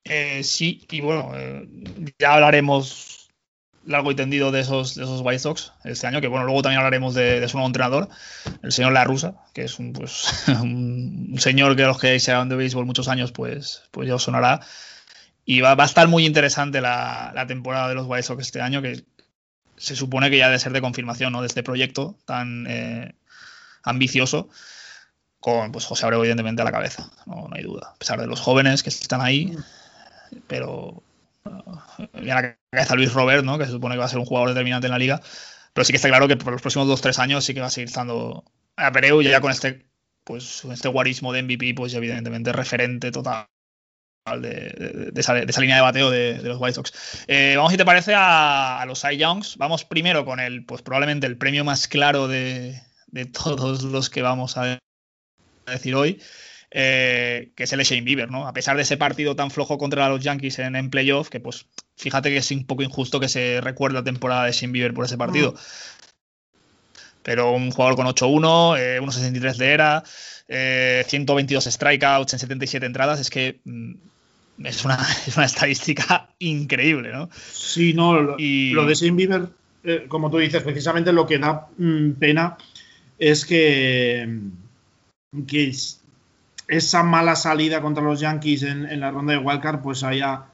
Eh, 0.03 0.43
sí, 0.43 0.85
y 0.89 1.01
bueno, 1.01 1.31
eh, 1.35 1.67
ya 2.19 2.33
hablaremos 2.33 3.29
largo 3.85 4.11
y 4.11 4.15
tendido 4.15 4.51
de 4.51 4.61
esos, 4.61 4.95
de 4.95 5.03
esos 5.03 5.21
White 5.21 5.39
Sox 5.39 5.73
este 5.83 6.07
año, 6.07 6.21
que 6.21 6.27
bueno, 6.27 6.45
luego 6.45 6.61
también 6.61 6.79
hablaremos 6.79 7.13
de, 7.13 7.47
su 7.47 7.57
nuevo 7.57 7.67
entrenador, 7.67 8.09
el 8.61 8.71
señor 8.71 8.93
La 8.93 9.03
Rusa, 9.03 9.35
que 9.53 9.63
es 9.63 9.79
un, 9.79 9.93
pues, 9.93 10.47
un, 10.61 11.35
señor 11.39 11.75
que 11.75 11.83
los 11.83 11.99
que 11.99 12.19
se 12.19 12.31
han 12.31 12.49
de 12.49 12.55
béisbol 12.55 12.85
muchos 12.85 13.07
años, 13.07 13.31
pues, 13.31 13.83
pues 13.91 14.07
ya 14.07 14.15
os 14.15 14.23
sonará. 14.23 14.61
Y 15.45 15.61
va, 15.61 15.75
va 15.75 15.83
a 15.83 15.87
estar 15.87 16.07
muy 16.07 16.25
interesante 16.25 16.81
la, 16.81 17.45
temporada 17.47 17.89
de 17.89 17.95
los 17.95 18.05
White 18.07 18.23
Sox 18.23 18.41
este 18.41 18.61
año, 18.61 18.81
que 18.81 19.03
se 19.77 19.95
supone 19.95 20.29
que 20.29 20.37
ya 20.37 20.47
debe 20.47 20.59
ser 20.59 20.73
de 20.73 20.81
confirmación 20.81 21.33
¿no? 21.33 21.41
de 21.41 21.47
este 21.47 21.63
proyecto 21.63 22.15
tan 22.25 22.67
eh, 22.67 23.15
ambicioso 23.81 24.49
con 25.39 25.71
pues, 25.71 25.85
José 25.85 26.05
Abreu 26.05 26.19
evidentemente 26.19 26.61
a 26.61 26.65
la 26.65 26.71
cabeza, 26.71 27.09
no, 27.25 27.47
no, 27.47 27.55
hay 27.55 27.63
duda. 27.63 27.93
A 27.95 27.97
pesar 27.97 28.21
de 28.21 28.27
los 28.27 28.39
jóvenes 28.39 28.83
que 28.83 28.89
están 28.89 29.21
ahí, 29.21 29.57
pero 30.47 31.03
viene 32.13 32.31
a 32.31 32.55
la 32.71 32.95
Luis 32.95 33.13
Robert, 33.13 33.43
¿no? 33.43 33.57
que 33.57 33.65
se 33.65 33.71
supone 33.71 33.95
que 33.95 33.99
va 33.99 34.05
a 34.05 34.09
ser 34.09 34.19
un 34.19 34.25
jugador 34.25 34.49
determinante 34.49 34.87
en 34.87 34.91
la 34.91 34.99
liga, 34.99 35.21
pero 35.73 35.85
sí 35.85 35.93
que 35.93 35.97
está 35.97 36.09
claro 36.09 36.27
que 36.27 36.37
por 36.37 36.53
los 36.53 36.61
próximos 36.61 36.87
2-3 36.87 37.19
años 37.19 37.45
sí 37.45 37.53
que 37.53 37.61
va 37.61 37.67
a 37.67 37.71
seguir 37.71 37.87
estando 37.87 38.43
a 38.75 38.91
Pereu 38.91 39.21
ya 39.21 39.41
con 39.41 39.51
este 39.51 39.85
pues 40.23 40.63
este 40.65 40.87
guarismo 40.87 41.33
de 41.33 41.43
MVP, 41.43 41.73
pues 41.75 41.93
evidentemente 41.93 42.53
referente 42.53 43.11
total 43.11 43.47
de, 44.39 45.11
esa, 45.15 45.33
línea 45.33 45.75
de 45.77 45.81
bateo 45.81 46.11
de, 46.11 46.39
los 46.43 46.59
White 46.59 46.75
Sox. 46.75 47.25
Eh, 47.27 47.55
vamos, 47.55 47.71
si 47.71 47.77
te 47.77 47.85
parece, 47.85 48.13
a, 48.15 48.83
los 48.85 49.01
Cy 49.01 49.17
Youngs. 49.17 49.57
Vamos 49.57 49.83
primero 49.83 50.25
con 50.25 50.39
el, 50.39 50.63
pues 50.63 50.81
probablemente 50.81 51.25
el 51.25 51.37
premio 51.37 51.63
más 51.63 51.87
claro 51.87 52.27
de, 52.27 52.79
todos 53.33 53.83
los 53.83 54.09
que 54.09 54.21
vamos 54.21 54.57
a 54.57 54.79
decir 55.65 55.95
hoy, 55.95 56.21
eh, 56.73 57.51
que 57.55 57.63
es 57.63 57.73
el 57.73 57.81
Shane 57.81 58.01
Bieber, 58.01 58.31
¿no? 58.31 58.47
A 58.47 58.53
pesar 58.53 58.77
de 58.77 58.83
ese 58.83 58.95
partido 58.95 59.35
tan 59.35 59.51
flojo 59.51 59.77
contra 59.77 60.07
los 60.07 60.23
Yankees 60.23 60.59
en, 60.59 60.75
en 60.77 60.89
playoff, 60.89 61.29
que 61.29 61.41
pues 61.41 61.65
fíjate 61.97 62.29
que 62.29 62.37
es 62.37 62.51
un 62.51 62.65
poco 62.65 62.81
injusto 62.81 63.19
que 63.19 63.27
se 63.27 63.59
recuerde 63.61 63.95
la 63.95 64.03
temporada 64.03 64.45
de 64.45 64.53
Shane 64.53 64.71
Bieber 64.71 64.93
por 64.93 65.05
ese 65.05 65.17
partido. 65.17 65.53
Pero 67.23 67.51
un 67.51 67.71
jugador 67.71 67.95
con 67.95 68.07
8-1, 68.07 68.79
eh, 68.79 68.99
1.63 69.01 69.55
de 69.57 69.71
era, 69.71 70.03
122 70.47 71.67
eh, 71.67 71.71
strikeouts 71.71 72.33
en 72.33 72.39
77 72.39 72.85
entradas, 72.85 73.19
es 73.19 73.29
que 73.29 73.59
mm, 73.63 73.93
es, 74.63 74.85
una, 74.85 74.95
es, 75.27 75.35
una, 75.35 75.45
estadística 75.45 76.29
increíble, 76.39 77.11
¿no? 77.11 77.29
Sí, 77.51 77.93
no, 77.93 78.19
lo, 78.19 78.37
de 78.37 78.95
Shane 78.95 79.15
Bieber, 79.17 79.49
eh, 79.83 80.05
como 80.07 80.31
tú 80.31 80.37
dices, 80.37 80.63
precisamente 80.63 81.11
lo 81.11 81.27
que 81.27 81.37
da 81.37 81.67
mm, 81.77 82.11
pena 82.13 82.57
es 83.19 83.45
que, 83.45 84.39
que 85.47 85.73
esa 86.71 87.03
mala 87.03 87.35
salida 87.35 87.81
contra 87.81 88.01
los 88.01 88.21
Yankees 88.21 88.63
en, 88.63 88.99
la 88.99 89.11
ronda 89.11 89.33
de 89.33 89.39
wildcard 89.39 89.81
pues 89.81 90.03
haya 90.03 90.45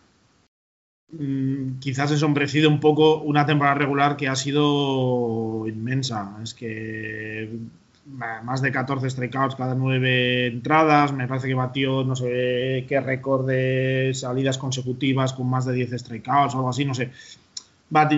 mm, 1.11 1.77
quizás 1.79 2.11
ensombrecido 2.11 2.69
un 2.69 2.79
poco 2.79 3.21
una 3.21 3.45
temporada 3.45 3.75
regular 3.75 4.17
que 4.17 4.27
ha 4.27 4.35
sido 4.35 5.67
inmensa. 5.67 6.35
Es 6.41 6.55
que 6.55 7.59
más 8.05 8.61
de 8.61 8.71
14 8.71 9.09
strikeouts 9.11 9.55
cada 9.55 9.75
nueve 9.75 10.47
entradas. 10.47 11.13
Me 11.13 11.27
parece 11.27 11.49
que 11.49 11.53
batió 11.53 12.03
no 12.03 12.15
sé 12.15 12.85
qué 12.89 12.99
récord 12.99 13.47
de 13.47 14.11
salidas 14.15 14.57
consecutivas 14.57 15.33
con 15.33 15.47
más 15.47 15.65
de 15.65 15.73
10 15.73 15.99
strikeouts 15.99 16.55
o 16.55 16.57
algo 16.57 16.69
así, 16.69 16.83
no 16.83 16.95
sé. 16.95 17.11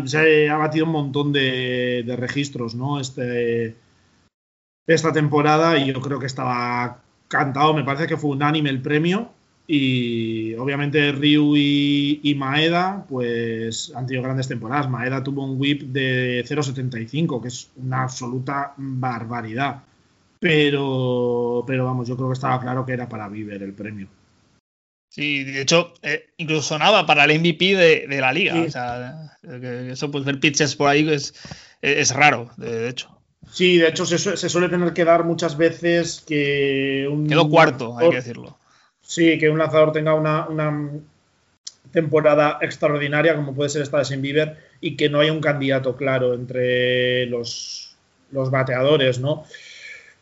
se 0.06 0.50
ha 0.50 0.58
batido 0.58 0.86
un 0.86 0.94
montón 0.94 1.34
de, 1.34 2.04
de 2.06 2.16
registros, 2.16 2.76
¿no? 2.76 3.00
Este, 3.02 3.76
esta 4.88 5.12
temporada 5.12 5.78
y 5.78 5.92
yo 5.92 6.00
creo 6.02 6.20
que 6.20 6.28
estaba 6.28 7.02
cantado, 7.30 7.74
me 7.74 7.86
parece 7.86 8.08
que 8.08 8.18
fue 8.18 8.32
unánime 8.32 8.70
el 8.70 8.82
premio. 8.82 9.32
Y 9.72 10.56
obviamente 10.56 11.12
Ryu 11.12 11.56
y, 11.56 12.34
Maeda, 12.36 13.06
pues 13.08 13.94
han 13.96 14.08
tenido 14.08 14.24
grandes 14.24 14.48
temporadas. 14.48 14.90
Maeda 14.90 15.24
tuvo 15.24 15.46
un 15.46 15.60
whip 15.60 15.84
de 15.84 16.44
0.75, 16.44 17.40
que 17.40 17.50
es 17.50 17.70
una 17.76 18.02
absoluta 18.04 18.74
barbaridad. 18.78 19.84
Pero, 20.40 21.64
pero 21.68 21.86
vamos, 21.86 22.08
yo 22.08 22.16
creo 22.16 22.30
que 22.30 22.34
estaba 22.34 22.60
claro 22.60 22.84
que 22.84 22.94
era 22.94 23.08
para 23.08 23.30
Bieber 23.30 23.62
el 23.62 23.74
premio. 23.74 24.08
Sí, 25.10 25.44
de 25.44 25.62
hecho, 25.62 25.94
eh, 26.02 26.30
incluso 26.38 26.64
sonaba 26.64 27.06
para 27.06 27.26
el 27.26 27.40
MVP 27.40 27.76
de, 27.76 28.08
la 28.20 28.34
liga. 28.34 28.60
O 28.60 28.70
sea, 28.72 29.38
eso, 29.44 30.10
pues 30.10 30.26
ver 30.26 30.40
pitches 30.40 30.76
por 30.76 30.90
ahí 30.90 31.08
es, 31.08 31.36
es 31.82 32.16
raro, 32.16 32.50
de 32.58 32.90
hecho. 32.90 33.19
Sí, 33.52 33.78
de 33.78 33.90
hecho 33.90 34.06
se, 34.06 34.18
suele 34.50 34.70
tener 34.70 34.94
que 34.94 35.06
dar 35.06 35.24
muchas 35.24 35.58
veces 35.58 36.24
que 36.26 37.08
un... 37.10 37.28
Quedó 37.28 37.50
cuarto, 37.50 37.98
hay 37.98 38.10
que 38.10 38.16
decirlo. 38.18 38.58
Sí, 39.02 39.40
que 39.40 39.50
un 39.50 39.58
lanzador 39.58 39.92
tenga 39.92 40.14
una, 40.14 40.48
temporada 41.92 42.60
extraordinaria 42.62 43.36
como 43.36 43.56
puede 43.56 43.70
ser 43.70 43.82
esta 43.82 43.98
de 43.98 44.06
Sin 44.06 44.22
Bieber 44.22 44.58
y 44.80 44.96
que 44.96 45.10
no 45.10 45.20
haya 45.20 45.34
un 45.34 45.42
candidato 45.42 45.96
claro 45.96 46.36
entre 46.36 47.26
los, 47.26 47.96
los 48.32 48.52
bateadores, 48.52 49.20
¿no? 49.20 49.46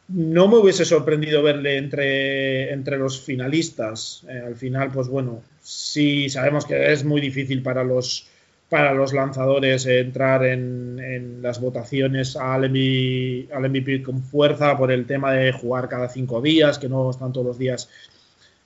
No 0.08 0.48
me 0.48 0.56
hubiese 0.56 0.86
sorprendido 0.86 1.44
verle 1.44 1.78
entre, 1.78 2.72
entre 2.72 2.98
los 2.98 3.20
finalistas. 3.20 4.24
Eh, 4.30 4.42
al 4.46 4.56
final, 4.56 4.90
pues 4.90 5.10
bueno, 5.10 5.44
sí 5.62 6.30
sabemos 6.30 6.66
que 6.66 6.94
es 6.94 7.04
muy 7.04 7.20
difícil 7.20 7.62
para 7.62 7.84
los 7.84 8.26
para 8.70 8.94
los 8.94 9.14
lanzadores 9.14 9.86
entrar 9.86 10.46
en, 10.46 11.42
las 11.42 11.62
votaciones 11.62 12.36
al 12.36 12.70
MVP, 12.70 13.54
al 13.54 13.70
MVP, 13.70 14.04
con 14.04 14.22
fuerza 14.22 14.78
por 14.78 14.92
el 14.92 15.06
tema 15.06 15.32
de 15.32 15.52
jugar 15.54 15.88
cada 15.88 16.10
cinco 16.10 16.42
días, 16.42 16.78
que 16.78 16.90
no 16.90 17.10
están 17.10 17.32
todos 17.32 17.48
los 17.48 17.58
días 17.58 17.90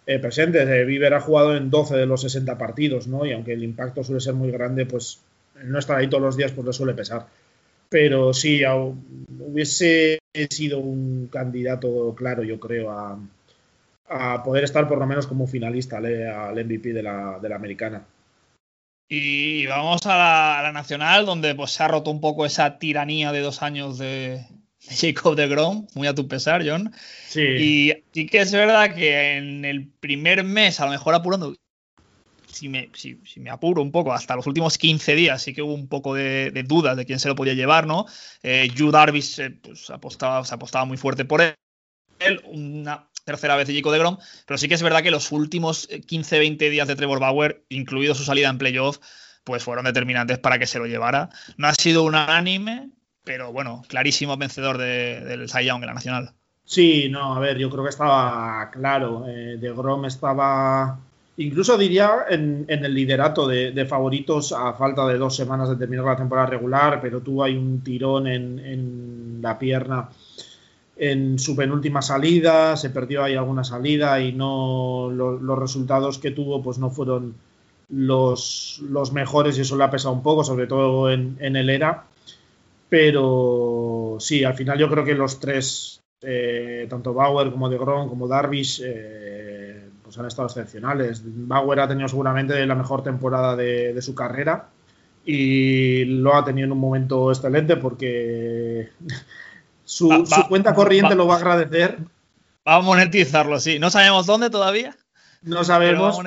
eh, 0.07 0.17
presentes. 0.19 0.67
Eh, 0.67 1.13
ha 1.13 1.19
jugado 1.19 1.55
en 1.55 1.69
12 1.69 1.95
de 1.95 2.05
los 2.05 2.21
60 2.21 2.57
partidos, 2.57 3.07
¿no? 3.07 3.25
Y 3.25 3.33
aunque 3.33 3.53
el 3.53 3.63
impacto 3.63 4.03
suele 4.03 4.21
ser 4.21 4.33
muy 4.33 4.49
grande, 4.49 4.85
pues 4.85 5.19
no 5.63 5.77
estar 5.77 5.97
ahí 5.97 6.09
todos 6.09 6.23
los 6.23 6.37
días 6.37 6.51
pues 6.51 6.65
le 6.65 6.73
suele 6.73 6.93
pesar. 6.93 7.27
Pero 7.89 8.33
sí, 8.33 8.63
hubiese 8.65 10.19
sido 10.49 10.79
un 10.79 11.27
candidato 11.31 12.15
claro, 12.15 12.43
yo 12.43 12.59
creo, 12.59 12.89
a, 12.89 13.19
poder 14.43 14.63
estar 14.63 14.87
por 14.87 14.97
lo 14.97 15.05
menos 15.05 15.27
como 15.27 15.47
finalista 15.47 15.97
al 15.97 16.65
MVP 16.65 16.93
de 16.93 17.01
de 17.41 17.49
la 17.49 17.55
americana. 17.55 18.03
Y 19.13 19.65
vamos 19.65 20.05
a 20.05 20.61
la, 20.63 20.71
nacional, 20.71 21.25
donde 21.25 21.53
pues, 21.53 21.71
se 21.71 21.83
ha 21.83 21.89
roto 21.89 22.09
un 22.09 22.21
poco 22.21 22.45
esa 22.45 22.79
tiranía 22.79 23.33
de 23.33 23.41
dos 23.41 23.61
años 23.61 23.97
de, 23.97 24.45
Jacob 24.79 25.35
de 25.35 25.49
Grom, 25.49 25.85
muy 25.95 26.07
a 26.07 26.15
tu 26.15 26.29
pesar, 26.29 26.63
John. 26.65 26.93
Sí. 27.27 27.41
Y 27.41 27.93
sí 28.13 28.25
que 28.25 28.39
es 28.39 28.53
verdad 28.53 28.95
que 28.95 29.35
en 29.35 29.65
el 29.65 29.89
primer 29.89 30.45
mes, 30.45 30.79
a 30.79 30.85
lo 30.85 30.91
mejor 30.91 31.13
apurando, 31.13 31.53
si 32.47 32.69
me, 32.69 32.89
si, 32.93 33.19
me 33.35 33.49
apuro 33.49 33.81
un 33.81 33.91
poco, 33.91 34.13
hasta 34.13 34.37
los 34.37 34.47
últimos 34.47 34.77
15 34.77 35.13
días 35.13 35.41
sí 35.41 35.53
que 35.53 35.61
hubo 35.61 35.73
un 35.73 35.89
poco 35.89 36.15
de, 36.15 36.63
dudas 36.65 36.95
de 36.95 37.05
quién 37.05 37.19
se 37.19 37.27
lo 37.27 37.35
podía 37.35 37.53
llevar, 37.53 37.87
¿no? 37.87 38.05
Eh, 38.43 38.69
Yu 38.73 38.91
Darvish 38.91 39.41
eh, 39.41 39.49
pues, 39.49 39.89
apostaba, 39.89 40.45
se 40.45 40.55
apostaba 40.55 40.85
muy 40.85 40.95
fuerte 40.95 41.25
por 41.25 41.41
él. 41.41 41.53
Una, 42.45 43.09
tercera 43.23 43.55
vez 43.55 43.67
de 43.67 43.75
Jacob 43.75 43.91
de 43.91 43.99
Grom, 43.99 44.17
pero 44.45 44.57
sí 44.57 44.67
que 44.67 44.75
es 44.75 44.83
verdad 44.83 45.03
que 45.03 45.11
los 45.11 45.31
últimos 45.31 45.89
15-20 45.89 46.69
días 46.69 46.87
de 46.87 46.95
Trevor 46.95 47.19
Bauer, 47.19 47.63
incluido 47.69 48.15
su 48.15 48.23
salida 48.23 48.49
en 48.49 48.57
playoff, 48.57 48.99
pues 49.43 49.63
fueron 49.63 49.85
determinantes 49.85 50.39
para 50.39 50.59
que 50.59 50.67
se 50.67 50.79
lo 50.79 50.85
llevara. 50.85 51.29
No 51.57 51.67
ha 51.67 51.73
sido 51.73 52.03
unánime, 52.03 52.89
pero 53.23 53.51
bueno, 53.51 53.83
clarísimo 53.87 54.37
vencedor 54.37 54.77
del 54.77 55.49
Cy 55.49 55.65
Young 55.65 55.81
en 55.81 55.87
la 55.87 55.93
nacional. 55.93 56.33
Sí, 56.63 57.09
no, 57.09 57.35
a 57.35 57.39
ver, 57.39 57.57
yo 57.57 57.69
creo 57.69 57.83
que 57.83 57.89
estaba 57.89 58.69
claro. 58.71 59.25
Eh, 59.27 59.57
de 59.59 59.73
Grom 59.73 60.05
estaba, 60.05 60.97
incluso 61.37 61.77
diría, 61.77 62.25
en, 62.29 62.65
el 62.67 62.93
liderato 62.93 63.47
de, 63.47 63.85
favoritos 63.85 64.53
a 64.53 64.73
falta 64.73 65.05
de 65.07 65.17
dos 65.17 65.35
semanas 65.35 65.69
de 65.69 65.75
terminar 65.75 66.05
la 66.05 66.15
temporada 66.15 66.47
regular, 66.47 66.99
pero 67.01 67.19
tuvo 67.19 67.43
ahí 67.43 67.57
un 67.57 67.81
tirón 67.83 68.27
en, 68.27 68.59
en 68.59 69.39
la 69.41 69.57
pierna 69.59 70.09
en 71.01 71.39
su 71.39 71.55
penúltima 71.55 72.03
salida, 72.03 72.77
se 72.77 72.91
perdió 72.91 73.23
ahí 73.23 73.33
alguna 73.33 73.63
salida 73.63 74.21
y 74.21 74.33
no 74.33 75.09
los 75.09 75.57
resultados 75.57 76.19
que 76.19 76.29
tuvo 76.29 76.61
pues 76.61 76.77
no 76.77 76.91
fueron 76.91 77.33
los, 77.89 78.79
los, 78.87 79.11
mejores 79.11 79.57
y 79.57 79.61
eso 79.61 79.75
le 79.75 79.83
ha 79.83 79.89
pesado 79.89 80.13
un 80.13 80.21
poco, 80.21 80.43
sobre 80.43 80.67
todo 80.67 81.11
en, 81.11 81.37
el 81.39 81.71
ERA. 81.71 82.05
Pero 82.87 84.17
sí, 84.19 84.43
al 84.43 84.53
final 84.53 84.77
yo 84.77 84.91
creo 84.91 85.03
que 85.03 85.15
los 85.15 85.39
tres, 85.39 86.03
eh, 86.21 86.85
tanto 86.87 87.15
Bauer 87.15 87.49
como 87.49 87.67
De 87.67 87.79
Grom 87.79 88.07
como 88.07 88.27
Darvish, 88.27 88.83
eh, 88.85 89.89
pues 90.03 90.19
han 90.19 90.27
estado 90.27 90.49
excepcionales. 90.49 91.23
Bauer 91.25 91.79
ha 91.79 91.87
tenido 91.87 92.09
seguramente 92.09 92.63
la 92.63 92.75
mejor 92.75 93.01
temporada 93.01 93.55
de, 93.55 93.99
su 94.03 94.13
carrera 94.13 94.69
y 95.25 96.05
lo 96.05 96.35
ha 96.35 96.45
tenido 96.45 96.67
en 96.67 96.73
un 96.73 96.79
momento 96.79 97.31
excelente 97.31 97.75
porque 97.77 98.89
su, 99.91 100.25
cuenta 100.47 100.73
corriente 100.73 101.15
lo 101.15 101.27
va 101.27 101.35
a 101.35 101.37
agradecer. 101.37 101.97
Va 102.65 102.75
a 102.75 102.81
monetizarlo, 102.81 103.59
sí. 103.59 103.77
No 103.77 103.89
sabemos 103.89 104.25
dónde 104.25 104.49
todavía. 104.49 104.95
No 105.41 105.65
sabemos. 105.65 106.17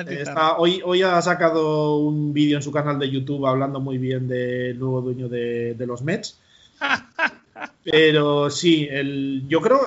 hoy, 0.57 0.81
hoy 0.85 1.01
ha 1.01 1.19
sacado 1.23 1.97
un 1.97 2.31
vídeo 2.31 2.57
en 2.57 2.61
su 2.61 2.71
canal 2.71 2.99
de 2.99 3.09
YouTube 3.09 3.47
hablando 3.47 3.79
muy 3.79 3.97
bien 3.97 4.27
del 4.27 4.77
nuevo 4.77 5.01
dueño 5.01 5.29
de, 5.29 5.75
los 5.79 6.03
Mets. 6.03 6.37
Pero 7.83 8.51
sí, 8.51 8.87
el, 8.91 9.45
yo 9.47 9.61
creo, 9.61 9.79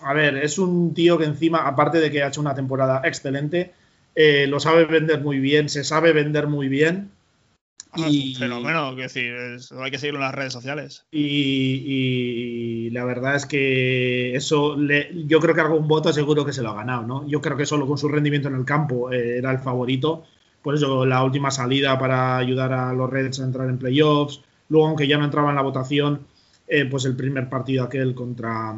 a 0.00 0.14
ver, 0.14 0.38
es 0.38 0.58
un 0.58 0.94
tío 0.94 1.18
que 1.18 1.24
encima, 1.24 1.66
aparte 1.66 2.00
de 2.00 2.10
que 2.10 2.22
ha 2.22 2.28
hecho 2.28 2.40
una 2.40 2.54
temporada 2.54 3.02
excelente, 3.04 3.72
eh, 4.14 4.46
lo 4.46 4.60
sabe 4.60 4.86
vender 4.86 5.20
muy 5.20 5.40
bien, 5.40 5.68
se 5.68 5.84
sabe 5.84 6.14
vender 6.14 6.46
muy 6.46 6.68
bien. 6.68 7.10
Y, 7.96 8.34
fenómeno, 8.34 8.94
que 8.94 9.02
decir, 9.02 9.34
hay 9.80 9.90
que 9.90 9.98
seguirlo 9.98 10.20
en 10.20 10.26
las 10.26 10.34
redes 10.34 10.52
sociales. 10.52 11.06
Y, 11.10 12.90
la 12.90 13.04
verdad 13.04 13.36
es 13.36 13.46
que 13.46 14.34
eso, 14.34 14.76
yo 15.26 15.40
creo 15.40 15.54
que 15.54 15.60
algún 15.60 15.88
voto 15.88 16.12
seguro 16.12 16.44
que 16.44 16.52
se 16.52 16.62
lo 16.62 16.70
ha 16.70 16.74
ganado, 16.74 17.06
¿no? 17.06 17.26
Yo 17.26 17.40
creo 17.40 17.56
que 17.56 17.66
solo 17.66 17.86
con 17.86 17.98
su 17.98 18.08
rendimiento 18.08 18.48
en 18.48 18.54
el 18.54 18.64
campo 18.64 19.10
eh, 19.10 19.38
era 19.38 19.50
el 19.50 19.58
favorito. 19.58 20.24
Por 20.62 20.74
eso 20.74 21.06
la 21.06 21.22
última 21.22 21.50
salida 21.50 21.98
para 21.98 22.36
ayudar 22.36 22.72
a 22.72 22.92
los 22.92 23.08
Reds 23.08 23.40
a 23.40 23.44
entrar 23.44 23.68
en 23.68 23.78
playoffs. 23.78 24.42
Luego, 24.68 24.88
aunque 24.88 25.06
ya 25.08 25.16
no 25.16 25.24
entraba 25.24 25.50
en 25.50 25.56
la 25.56 25.62
votación, 25.62 26.26
eh, 26.66 26.84
pues 26.84 27.04
el 27.06 27.16
primer 27.16 27.48
partido 27.48 27.84
aquel 27.84 28.14
contra, 28.14 28.76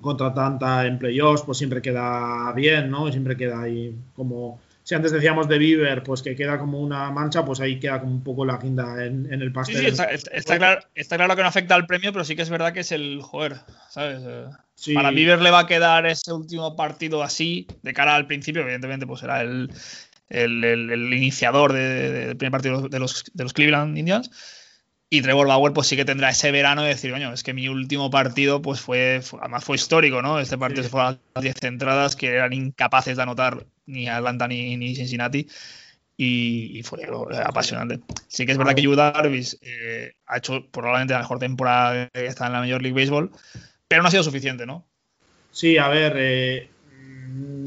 contra 0.00 0.34
Tanta 0.34 0.86
en 0.86 0.98
playoffs, 0.98 1.42
pues 1.42 1.58
siempre 1.58 1.82
queda 1.82 2.52
bien, 2.52 2.90
¿no? 2.90 3.10
Siempre 3.10 3.36
queda 3.36 3.62
ahí 3.62 3.94
como 4.16 4.58
si 4.82 4.94
antes 4.94 5.12
decíamos 5.12 5.48
de 5.48 5.58
Bieber, 5.58 6.02
pues 6.02 6.22
que 6.22 6.34
queda 6.34 6.58
como 6.58 6.80
una 6.80 7.10
mancha, 7.10 7.44
pues 7.44 7.60
ahí 7.60 7.78
queda 7.78 8.00
como 8.00 8.12
un 8.12 8.24
poco 8.24 8.44
la 8.44 8.56
guinda 8.56 9.04
en, 9.04 9.26
el 9.30 9.52
pastel. 9.52 9.94
Sí, 9.94 10.02
está, 10.32 10.58
claro, 10.58 10.82
está, 10.94 11.16
claro, 11.16 11.36
que 11.36 11.42
no 11.42 11.48
afecta 11.48 11.74
al 11.74 11.86
premio, 11.86 12.12
pero 12.12 12.24
sí 12.24 12.34
que 12.34 12.42
es 12.42 12.50
verdad 12.50 12.72
que 12.72 12.80
es 12.80 12.92
el 12.92 13.20
joder, 13.22 13.56
¿sabes? 13.88 14.22
Eh, 14.24 14.46
para 14.94 15.10
Bieber 15.10 15.40
le 15.40 15.50
va 15.50 15.60
a 15.60 15.66
quedar 15.66 16.06
ese 16.06 16.32
último 16.32 16.76
partido 16.76 17.22
así, 17.22 17.66
de 17.82 17.92
cara 17.92 18.14
al 18.14 18.26
principio, 18.26 18.62
evidentemente, 18.62 19.06
pues 19.06 19.20
será 19.20 19.42
el, 19.42 19.70
el, 20.30 21.12
iniciador 21.12 21.72
del 21.72 22.36
primer 22.36 22.52
partido 22.52 22.88
de 22.88 22.98
los, 22.98 23.24
de 23.34 23.44
los 23.44 23.52
Cleveland 23.52 23.98
Indians. 23.98 24.30
Y 25.12 25.22
Trevor 25.22 25.48
Bauer 25.48 25.72
pues 25.72 25.88
sí 25.88 25.96
que 25.96 26.04
tendrá 26.04 26.30
ese 26.30 26.52
verano 26.52 26.82
de 26.82 26.90
decir, 26.90 27.10
coño, 27.10 27.32
es 27.32 27.42
que 27.42 27.52
mi 27.52 27.68
último 27.68 28.10
partido 28.10 28.62
pues 28.62 28.80
fue, 28.80 29.20
además 29.40 29.64
fue 29.64 29.74
histórico, 29.74 30.22
¿no? 30.22 30.38
Este 30.38 30.56
partido 30.56 30.84
se 30.84 30.88
fue 30.88 31.02
a 31.02 31.18
las 31.34 31.42
10 31.42 31.64
entradas 31.64 32.14
que 32.14 32.28
eran 32.28 32.52
incapaces 32.52 33.16
de 33.16 33.22
anotar 33.24 33.66
ni 33.86 34.08
Atlanta 34.08 34.46
ni, 34.46 34.76
ni 34.76 34.94
Cincinnati 34.94 35.48
y, 36.16 36.82
fue 36.84 37.00
apasionante. 37.44 38.00
Sí 38.28 38.46
que 38.46 38.52
es 38.52 38.58
verdad 38.58 38.74
que 38.74 38.82
Yu 38.82 38.94
Darvis 38.94 39.58
eh, 39.62 40.12
ha 40.26 40.36
hecho 40.36 40.66
probablemente 40.70 41.14
la 41.14 41.20
mejor 41.20 41.38
temporada 41.38 42.08
que 42.12 42.26
está 42.26 42.46
en 42.46 42.52
la 42.52 42.60
Major 42.60 42.80
League 42.80 42.98
Baseball, 42.98 43.30
pero 43.88 44.02
no 44.02 44.08
ha 44.08 44.10
sido 44.10 44.22
suficiente, 44.22 44.66
¿no? 44.66 44.84
Sí, 45.50 45.78
a 45.78 45.88
ver, 45.88 46.12
eh, 46.16 46.70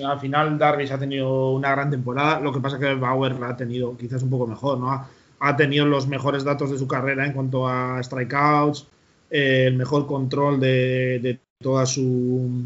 al 0.05 0.19
final 0.19 0.57
Darvis 0.57 0.91
ha 0.91 1.00
tenido 1.00 1.51
una 1.51 1.71
gran 1.71 1.89
temporada, 1.89 2.39
lo 2.39 2.53
que 2.53 2.59
pasa 2.59 2.77
es 2.77 2.81
que 2.81 2.93
Bauer 2.93 3.39
la 3.39 3.50
ha 3.50 3.57
tenido 3.57 3.97
quizás 3.97 4.23
un 4.23 4.29
poco 4.29 4.47
mejor, 4.47 4.77
¿no? 4.77 5.07
Ha 5.45 5.57
tenido 5.57 5.85
los 5.85 6.07
mejores 6.07 6.45
datos 6.45 6.71
de 6.71 6.77
su 6.77 6.88
carrera 6.88 7.25
en 7.25 7.33
cuanto 7.33 7.67
a 7.67 8.01
strikeouts, 8.01 8.88
eh, 9.29 9.65
el 9.67 9.75
mejor 9.75 10.07
control 10.07 10.57
de, 10.57 11.38
toda 11.59 11.85
su, 11.85 12.63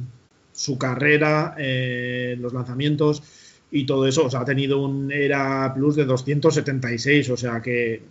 su 0.54 0.78
carrera, 0.78 1.56
eh, 1.58 2.38
los 2.40 2.54
lanzamientos 2.54 3.24
y 3.72 3.84
todo 3.88 4.06
eso. 4.06 4.26
O 4.26 4.30
sea, 4.30 4.42
ha 4.42 4.46
tenido 4.46 4.80
un 4.80 5.12
ERA 5.12 5.74
Plus 5.74 5.96
de 5.96 6.06
276, 6.06 7.32
o 7.32 7.38
sea 7.38 7.64
que 7.64 8.04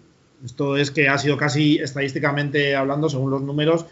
esto 0.45 0.77
es 0.77 0.91
que 0.91 1.09
ha 1.09 1.17
sido 1.17 1.37
casi 1.37 1.77
estadísticamente 1.77 2.75
hablando, 2.75 3.09
según 3.09 3.31
los 3.31 3.43
números, 3.43 3.87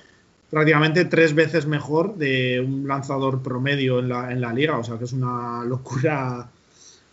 prácticamente 0.51 1.05
tres 1.05 1.35
veces 1.35 1.67
mejor 1.67 2.17
de 2.17 2.59
un 2.59 2.89
lanzador 2.89 3.43
promedio 3.43 4.01
en 4.01 4.09
la, 4.09 4.33
en 4.33 4.41
la 4.41 4.53
liga, 4.53 4.77
o 4.77 4.83
sea 4.83 4.99
que 4.99 5.05
es 5.05 5.13
una 5.13 5.65
locura 5.65 6.51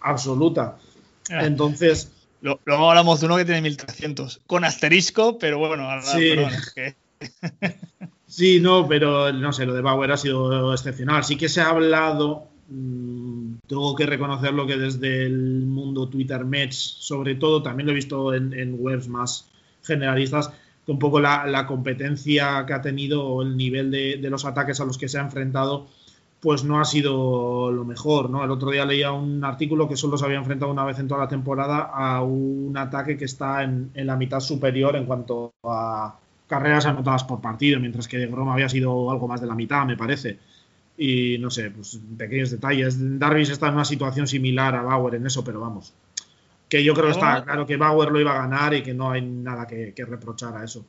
absoluta. 0.01 0.79
Ah. 1.29 1.45
Entonces, 1.45 2.11
Luego 2.41 2.89
hablamos 2.89 3.19
de 3.19 3.27
uno 3.27 3.37
que 3.37 3.45
tiene 3.45 3.61
1300, 3.61 4.41
con 4.47 4.65
asterisco, 4.65 5.37
pero 5.37 5.59
bueno, 5.59 5.87
sí. 6.01 6.33
sí, 8.27 8.59
no, 8.59 8.87
pero 8.87 9.31
no 9.31 9.53
sé, 9.53 9.65
lo 9.65 9.73
de 9.73 9.81
Bauer 9.81 10.11
ha 10.11 10.17
sido 10.17 10.73
excepcional. 10.73 11.23
Sí 11.23 11.35
que 11.37 11.49
se 11.49 11.61
ha 11.61 11.69
hablado, 11.69 12.47
mm, 12.67 13.57
tengo 13.67 13.95
que 13.95 14.07
reconocerlo 14.07 14.65
que 14.65 14.77
desde 14.77 15.23
el 15.25 15.65
mundo 15.67 16.09
Twitter 16.09 16.43
Mets, 16.43 16.77
sobre 16.77 17.35
todo, 17.35 17.61
también 17.61 17.85
lo 17.85 17.91
he 17.91 17.95
visto 17.95 18.33
en, 18.33 18.75
webs 18.79 19.07
más 19.07 19.47
generalistas, 19.83 20.51
que 20.83 20.91
un 20.91 20.99
poco 20.99 21.19
la, 21.19 21.65
competencia 21.67 22.65
que 22.65 22.73
ha 22.73 22.81
tenido 22.81 23.23
o 23.23 23.43
el 23.43 23.55
nivel 23.55 23.91
de, 23.91 24.17
de 24.17 24.29
los 24.31 24.45
ataques 24.45 24.79
a 24.81 24.85
los 24.85 24.97
que 24.97 25.07
se 25.07 25.19
ha 25.19 25.21
enfrentado 25.21 25.87
pues 26.41 26.63
no 26.63 26.81
ha 26.81 26.85
sido 26.85 27.71
lo 27.71 27.85
mejor, 27.85 28.29
¿no? 28.31 28.43
El 28.43 28.49
otro 28.49 28.71
día 28.71 28.83
leía 28.83 29.11
un 29.11 29.43
artículo 29.45 29.87
que 29.87 29.95
solo 29.95 30.17
se 30.17 30.25
había 30.25 30.39
enfrentado 30.39 30.71
una 30.71 30.83
vez 30.83 30.97
en 30.97 31.07
toda 31.07 31.21
la 31.21 31.27
temporada 31.27 31.91
a 31.93 32.23
un 32.23 32.75
ataque 32.75 33.15
que 33.15 33.25
está 33.25 33.63
en, 33.63 33.91
la 33.93 34.17
mitad 34.17 34.39
superior 34.39 34.95
en 34.95 35.05
cuanto 35.05 35.53
a 35.63 36.15
carreras 36.47 36.87
anotadas 36.87 37.23
por 37.25 37.41
partido, 37.41 37.79
mientras 37.79 38.07
que 38.07 38.25
Grom 38.25 38.49
había 38.49 38.67
sido 38.69 39.11
algo 39.11 39.27
más 39.27 39.39
de 39.39 39.47
la 39.47 39.53
mitad, 39.53 39.85
me 39.85 39.95
parece. 39.95 40.39
Y 40.97 41.37
no 41.37 41.51
sé, 41.51 41.69
pues 41.69 41.99
pequeños 42.17 42.49
detalles. 42.49 42.97
Darvis 43.19 43.51
está 43.51 43.67
en 43.67 43.75
una 43.75 43.85
situación 43.85 44.25
similar 44.25 44.75
a 44.75 44.81
Bauer 44.81 45.15
en 45.15 45.27
eso, 45.27 45.43
pero 45.43 45.59
vamos. 45.59 45.93
Que 46.67 46.83
yo 46.83 46.95
creo 46.95 47.05
que 47.05 47.11
está 47.11 47.43
claro 47.43 47.67
que 47.67 47.77
Bauer 47.77 48.11
lo 48.11 48.19
iba 48.19 48.31
a 48.31 48.47
ganar 48.47 48.73
y 48.73 48.81
que 48.81 48.95
no 48.95 49.11
hay 49.11 49.21
nada 49.21 49.67
que 49.67 49.93
reprochar 50.07 50.57
a 50.57 50.63
eso 50.63 50.83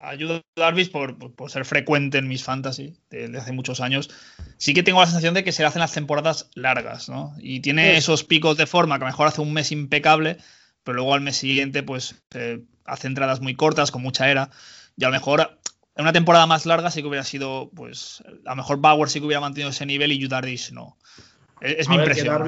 ayuda 0.00 0.36
a 0.36 0.60
Darvis 0.60 0.88
por, 0.88 1.16
ser 1.48 1.64
frecuente 1.64 2.18
en 2.18 2.28
mis 2.28 2.44
fantasy 2.44 2.96
desde 3.10 3.38
hace 3.38 3.52
muchos 3.52 3.80
años. 3.80 4.10
Sí 4.56 4.74
que 4.74 4.82
tengo 4.82 5.00
la 5.00 5.06
sensación 5.06 5.34
de 5.34 5.44
que 5.44 5.52
se 5.52 5.62
le 5.62 5.68
hacen 5.68 5.80
las 5.80 5.92
temporadas 5.92 6.50
largas, 6.54 7.08
¿no? 7.08 7.34
Y 7.38 7.60
tiene 7.60 7.96
esos 7.96 8.24
picos 8.24 8.56
de 8.56 8.66
forma 8.66 8.98
que 8.98 9.04
a 9.04 9.08
lo 9.08 9.12
mejor 9.12 9.28
hace 9.28 9.40
un 9.40 9.52
mes 9.52 9.72
impecable, 9.72 10.38
pero 10.84 10.96
luego 10.96 11.14
al 11.14 11.20
mes 11.20 11.36
siguiente, 11.36 11.82
pues 11.82 12.22
eh, 12.34 12.60
hace 12.84 13.06
entradas 13.06 13.40
muy 13.40 13.54
cortas, 13.54 13.90
con 13.90 14.02
mucha 14.02 14.30
era. 14.30 14.50
Y 14.96 15.04
a 15.04 15.08
lo 15.08 15.12
mejor 15.12 15.58
en 15.98 16.02
una 16.02 16.12
temporada 16.12 16.46
más 16.46 16.64
larga 16.64 16.90
sí 16.90 17.02
que 17.02 17.08
hubiera 17.08 17.24
sido, 17.24 17.70
pues, 17.74 18.22
a 18.46 18.50
lo 18.50 18.56
mejor 18.56 18.80
Bauer 18.80 19.08
sí 19.08 19.18
que 19.18 19.26
hubiera 19.26 19.40
mantenido 19.40 19.70
ese 19.70 19.84
nivel 19.84 20.12
y 20.12 20.28
Darvis 20.28 20.72
no. 20.72 20.96
Es, 21.60 21.88
mi 21.88 21.96
impresión. 21.96 22.46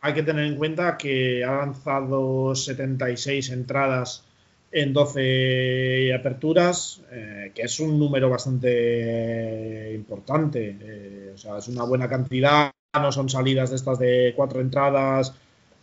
hay 0.00 0.14
que 0.14 0.22
tener 0.22 0.46
en 0.46 0.56
cuenta 0.56 0.96
que 0.96 1.44
ha 1.44 1.52
lanzado 1.52 2.54
76 2.54 3.50
entradas 3.50 4.24
en 4.70 4.92
12 4.92 6.12
aperturas, 6.14 7.00
eh, 7.10 7.52
que 7.54 7.62
es 7.62 7.80
un 7.80 7.98
número 7.98 8.28
bastante 8.28 9.92
importante. 9.94 10.76
Eh, 10.80 11.32
o 11.34 11.38
sea, 11.38 11.58
es 11.58 11.68
una 11.68 11.84
buena 11.84 12.08
cantidad, 12.08 12.70
no 12.94 13.12
son 13.12 13.28
salidas 13.28 13.70
de 13.70 13.76
estas 13.76 13.98
de 13.98 14.32
cuatro 14.36 14.60
entradas 14.60 15.34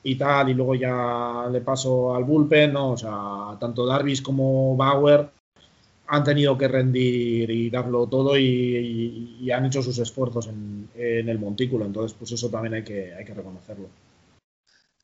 y 0.04 0.16
tal, 0.16 0.50
y 0.50 0.54
luego 0.54 0.76
ya 0.76 1.48
le 1.52 1.62
paso 1.62 2.16
al 2.16 2.24
bullpen, 2.24 2.74
¿no? 2.74 2.92
O 2.92 2.98
sea, 2.98 3.58
tanto 3.60 3.86
Darvis 3.86 4.22
como 4.22 4.76
Bauer 4.76 5.30
han 6.08 6.24
tenido 6.24 6.58
que 6.58 6.68
rendir 6.68 7.50
y 7.50 7.70
darlo 7.72 8.06
todo 8.08 8.38
y, 8.38 9.50
han 9.52 9.66
hecho 9.66 9.82
sus 9.82 9.98
esfuerzos 10.00 10.48
en, 10.48 10.90
en, 10.96 11.30
el 11.30 11.40
montículo. 11.40 11.86
Entonces, 11.86 12.16
pues 12.18 12.32
eso 12.32 12.50
también 12.50 12.76
hay 12.76 12.84
que, 12.84 13.14
hay 13.14 13.26
que 13.26 13.34
reconocerlo. 13.34 13.88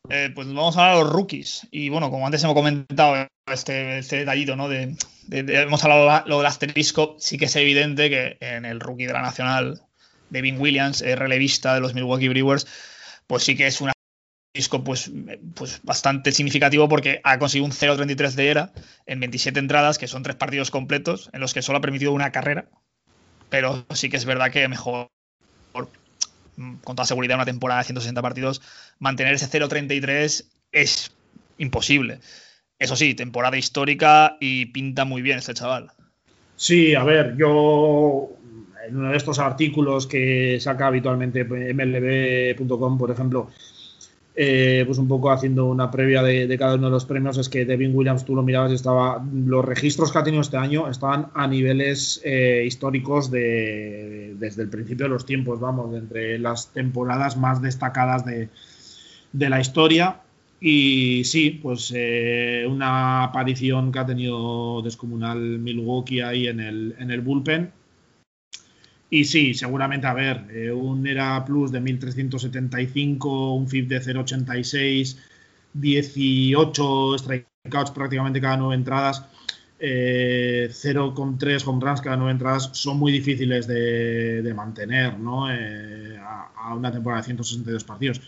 Eh, 0.09 0.31
pues 0.33 0.47
vamos 0.47 0.75
a 0.75 0.81
hablar 0.81 0.97
de 0.97 1.03
los 1.03 1.13
rookies. 1.13 1.67
Y 1.71 1.89
bueno, 1.89 2.09
como 2.09 2.25
antes 2.25 2.43
hemos 2.43 2.55
comentado, 2.55 3.27
este, 3.51 3.99
este 3.99 4.17
detallito, 4.17 4.55
¿no? 4.55 4.67
De, 4.67 4.95
hemos 5.29 5.83
hablado 5.83 6.23
lo 6.27 6.37
del 6.39 6.47
asterisco. 6.47 7.15
Sí 7.19 7.37
que 7.37 7.45
es 7.45 7.55
evidente 7.55 8.09
que 8.09 8.37
en 8.39 8.65
el 8.65 8.79
rookie 8.79 9.05
de 9.05 9.13
la 9.13 9.21
Nacional, 9.21 9.81
Devin 10.29 10.59
Williams, 10.59 11.01
relevista 11.01 11.73
de 11.73 11.81
los 11.81 11.93
Milwaukee 11.93 12.29
Brewers, 12.29 12.67
pues 13.27 13.43
sí 13.43 13.55
que 13.55 13.67
es 13.67 13.79
un 13.79 13.91
asterisco 14.53 14.83
pues, 14.83 15.11
pues 15.55 15.79
bastante 15.83 16.31
significativo 16.31 16.89
porque 16.89 17.21
ha 17.23 17.39
conseguido 17.39 17.65
un 17.65 17.71
0.33 17.71 18.31
de 18.33 18.49
era 18.49 18.73
en 19.05 19.19
27 19.19 19.59
entradas, 19.59 19.97
que 19.97 20.07
son 20.07 20.23
tres 20.23 20.35
partidos 20.35 20.71
completos, 20.71 21.29
en 21.31 21.39
los 21.39 21.53
que 21.53 21.61
solo 21.61 21.77
ha 21.77 21.81
permitido 21.81 22.11
una 22.11 22.31
carrera. 22.31 22.65
Pero 23.49 23.85
sí 23.93 24.09
que 24.09 24.17
es 24.17 24.25
verdad 24.25 24.51
que 24.51 24.67
mejor 24.67 25.07
con 26.83 26.95
toda 26.95 27.05
seguridad 27.05 27.35
una 27.35 27.45
temporada 27.45 27.79
de 27.79 27.85
160 27.85 28.21
partidos, 28.21 28.61
mantener 28.99 29.33
ese 29.33 29.47
0-33 29.47 30.45
es 30.71 31.11
imposible. 31.57 32.19
Eso 32.79 32.95
sí, 32.95 33.13
temporada 33.13 33.57
histórica 33.57 34.37
y 34.39 34.67
pinta 34.67 35.05
muy 35.05 35.21
bien 35.21 35.37
este 35.37 35.53
chaval. 35.53 35.91
Sí, 36.55 36.95
a 36.95 37.03
ver, 37.03 37.35
yo 37.37 38.29
en 38.87 38.97
uno 38.97 39.11
de 39.11 39.17
estos 39.17 39.39
artículos 39.39 40.07
que 40.07 40.59
saca 40.59 40.87
habitualmente 40.87 41.43
MLB.com, 41.43 42.97
por 42.97 43.11
ejemplo, 43.11 43.49
eh, 44.33 44.83
pues 44.85 44.97
un 44.97 45.09
poco 45.09 45.29
haciendo 45.29 45.65
una 45.65 45.91
previa 45.91 46.23
de, 46.23 46.57
cada 46.57 46.75
uno 46.75 46.85
de 46.85 46.91
los 46.91 47.05
premios, 47.05 47.37
es 47.37 47.49
que 47.49 47.65
Devin 47.65 47.95
Williams, 47.95 48.23
tú 48.23 48.35
lo 48.35 48.43
mirabas 48.43 48.71
y 48.71 48.75
estaba, 48.75 49.21
los 49.45 49.65
registros 49.65 50.11
que 50.11 50.19
ha 50.19 50.23
tenido 50.23 50.41
este 50.41 50.57
año 50.57 50.89
estaban 50.89 51.27
a 51.33 51.47
niveles 51.47 52.21
eh, 52.23 52.63
históricos 52.65 53.29
de, 53.29 54.35
desde 54.39 54.63
el 54.63 54.69
principio 54.69 55.05
de 55.05 55.09
los 55.09 55.25
tiempos, 55.25 55.59
vamos, 55.59 55.91
de 55.91 55.97
entre 55.97 56.39
las 56.39 56.71
temporadas 56.71 57.35
más 57.37 57.61
destacadas 57.61 58.25
de, 58.25 58.49
la 59.33 59.59
historia. 59.59 60.21
Y 60.61 61.23
sí, 61.25 61.59
pues 61.61 61.91
eh, 61.95 62.65
una 62.69 63.23
aparición 63.23 63.91
que 63.91 63.99
ha 63.99 64.05
tenido 64.05 64.81
descomunal 64.83 65.39
Milwaukee 65.59 66.21
ahí 66.21 66.47
en 66.47 66.59
el, 66.59 66.95
en 66.99 67.11
el 67.11 67.21
bullpen 67.21 67.71
y 69.13 69.25
sí, 69.25 69.53
seguramente, 69.53 70.07
a 70.07 70.13
ver, 70.13 70.47
eh, 70.51 70.71
un 70.71 71.05
ERA 71.05 71.43
Plus 71.43 71.69
de 71.69 71.81
1375, 71.81 73.55
un 73.55 73.67
FIP 73.67 73.89
de 73.89 73.99
086, 73.99 75.17
18 75.73 77.17
strikeouts 77.17 77.91
prácticamente 77.91 78.39
cada 78.39 78.55
nueve 78.55 78.75
entradas, 78.75 79.25
eh, 79.79 80.69
0,3 80.71 81.67
home 81.67 81.85
runs 81.85 81.99
cada 81.99 82.15
nueve 82.15 82.31
entradas, 82.31 82.69
son 82.71 82.99
muy 82.99 83.11
difíciles 83.11 83.67
de, 83.67 84.53
mantener 84.55 85.19
¿no? 85.19 85.51
Eh, 85.51 86.17
a, 86.17 86.51
a, 86.55 86.73
una 86.73 86.89
temporada 86.89 87.21
de 87.21 87.25
162 87.25 87.83
partidos. 87.83 88.21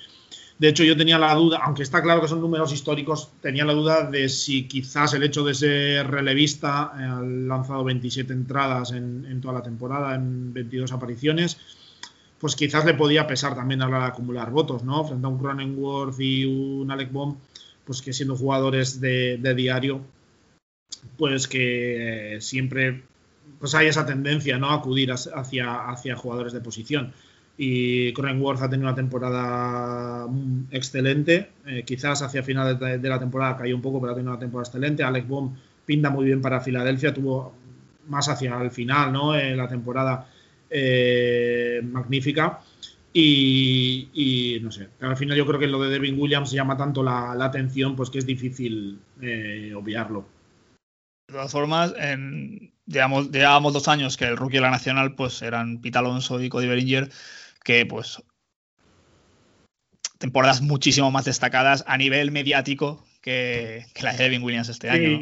De 0.59 0.69
hecho, 0.69 0.83
yo 0.83 0.95
tenía 0.95 1.17
la 1.17 1.33
duda, 1.33 1.61
aunque 1.63 1.83
está 1.83 2.01
claro 2.01 2.21
que 2.21 2.27
son 2.27 2.39
números 2.39 2.71
históricos, 2.71 3.31
tenía 3.41 3.65
la 3.65 3.73
duda 3.73 4.09
de 4.09 4.29
si 4.29 4.67
quizás 4.67 5.13
el 5.13 5.23
hecho 5.23 5.43
de 5.43 5.53
ser 5.53 6.09
relevista, 6.09 6.83
ha 6.93 7.21
lanzado 7.21 7.83
27 7.83 8.31
entradas 8.33 8.91
en, 8.91 9.41
toda 9.41 9.55
la 9.55 9.63
temporada, 9.63 10.15
en 10.15 10.53
22 10.53 10.91
apariciones, 10.91 11.57
pues 12.39 12.55
quizás 12.55 12.85
le 12.85 12.93
podía 12.93 13.25
pesar 13.25 13.55
también 13.55 13.81
a 13.81 13.85
la 13.85 13.97
hora 13.97 14.05
de 14.05 14.11
acumular 14.11 14.51
votos, 14.51 14.83
¿no? 14.83 15.03
Frente 15.05 15.25
a 15.25 15.29
un 15.29 15.39
Cronenworth 15.39 16.19
y 16.19 16.45
un 16.45 16.91
Alec 16.91 17.11
Bomb, 17.11 17.37
pues 17.83 18.01
que 18.01 18.13
siendo 18.13 18.35
jugadores 18.35 19.01
de, 19.01 19.53
diario, 19.55 20.01
pues 21.17 21.47
que 21.47 22.37
siempre 22.41 23.03
pues 23.59 23.73
hay 23.75 23.87
esa 23.87 24.05
tendencia, 24.05 24.57
¿no? 24.57 24.69
A 24.69 24.75
acudir 24.75 25.11
hacia 25.11 26.15
jugadores 26.15 26.53
de 26.53 26.61
posición 26.61 27.13
y 27.57 28.11
Cronenworth 28.13 28.61
ha 28.61 28.69
tenido 28.69 28.87
una 28.87 28.95
temporada 28.95 30.27
mm, 30.27 30.67
excelente. 30.71 31.49
Eh, 31.65 31.83
quizás 31.85 32.21
hacia 32.21 32.43
final 32.43 32.79
de, 32.79 33.09
la 33.09 33.19
temporada 33.19 33.57
cayó 33.57 33.75
un 33.75 33.81
poco, 33.81 34.01
pero 34.01 34.13
ha 34.13 34.15
tenido 34.15 34.31
una 34.31 34.39
temporada 34.39 34.67
excelente. 34.67 35.03
Alex 35.03 35.27
Baum 35.27 35.55
pinta 35.85 36.09
muy 36.09 36.25
bien 36.25 36.41
para 36.41 36.61
Filadelfia, 36.61 37.13
tuvo 37.13 37.53
más 38.07 38.27
hacia 38.29 38.59
el 38.61 38.71
final, 38.71 39.13
¿no? 39.13 39.35
En 39.35 39.57
la 39.57 39.67
temporada 39.67 40.27
eh, 40.69 41.81
magnífica. 41.83 42.59
Y, 43.15 44.59
no 44.63 44.71
sé, 44.71 44.89
al 45.01 45.15
final 45.15 45.37
yo 45.37 45.45
creo 45.45 45.59
que 45.59 45.67
lo 45.67 45.79
de 45.79 45.91
Devin 45.91 46.19
Williams 46.19 46.49
llama 46.51 46.75
tanto 46.75 47.03
la, 47.03 47.33
atención, 47.33 47.95
pues 47.95 48.09
que 48.09 48.17
es 48.17 48.25
difícil 48.25 48.99
eh, 49.21 49.71
obviarlo. 49.75 50.25
De 51.27 51.35
todas 51.35 51.51
formas, 51.51 51.93
en, 51.99 52.73
llevábamos 52.87 53.73
dos 53.73 53.87
años 53.87 54.17
que 54.17 54.25
el 54.25 54.37
rookie 54.37 54.57
de 54.57 54.61
la 54.61 54.71
Nacional 54.71 55.13
pues 55.15 55.41
eran 55.43 55.79
Pete 55.79 55.99
Alonso 55.99 56.41
y 56.41 56.49
Cody 56.49 56.67
Bellinger 56.67 57.09
que 57.63 57.85
pues 57.85 58.21
temporadas 60.19 60.61
muchísimo 60.61 61.11
más 61.11 61.25
destacadas 61.25 61.83
a 61.87 61.97
nivel 61.97 62.31
mediático 62.31 63.03
que, 63.23 63.85
la 64.01 64.11
de 64.11 64.23
Devin 64.23 64.43
Williams 64.43 64.67
este 64.67 64.89
año. 64.89 65.17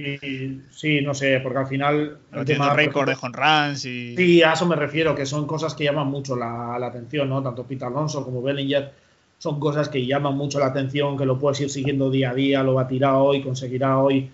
Sí, 0.72 1.02
no 1.02 1.14
sé, 1.14 1.40
porque 1.40 1.60
al 1.60 1.68
final. 1.68 2.18
el 2.34 2.46
tema 2.46 2.74
récord 2.74 3.08
de 3.08 3.16
runs 3.16 3.86
y. 3.86 4.16
Sí, 4.16 4.42
a 4.42 4.54
eso 4.54 4.66
me 4.66 4.76
refiero, 4.76 5.14
que 5.14 5.28
son 5.28 5.46
cosas 5.46 5.76
que 5.76 5.84
llaman 5.84 6.08
mucho 6.08 6.36
la, 6.36 6.76
atención, 6.76 7.30
¿no? 7.30 7.44
Tanto 7.44 7.66
Pete 7.66 7.86
Alonso 7.86 8.26
como 8.26 8.42
Bellinger 8.42 8.92
son 9.38 9.60
cosas 9.60 9.90
que 9.90 10.06
llaman 10.06 10.36
mucho 10.36 10.60
la 10.60 10.68
atención, 10.68 11.18
que 11.18 11.26
lo 11.26 11.40
puedes 11.40 11.62
ir 11.62 11.70
siguiendo 11.70 12.10
día 12.10 12.32
a 12.32 12.34
día, 12.34 12.64
lo 12.64 12.86
tirar 12.88 13.14
hoy, 13.16 13.42
conseguirá 13.42 13.98
hoy. 13.98 14.30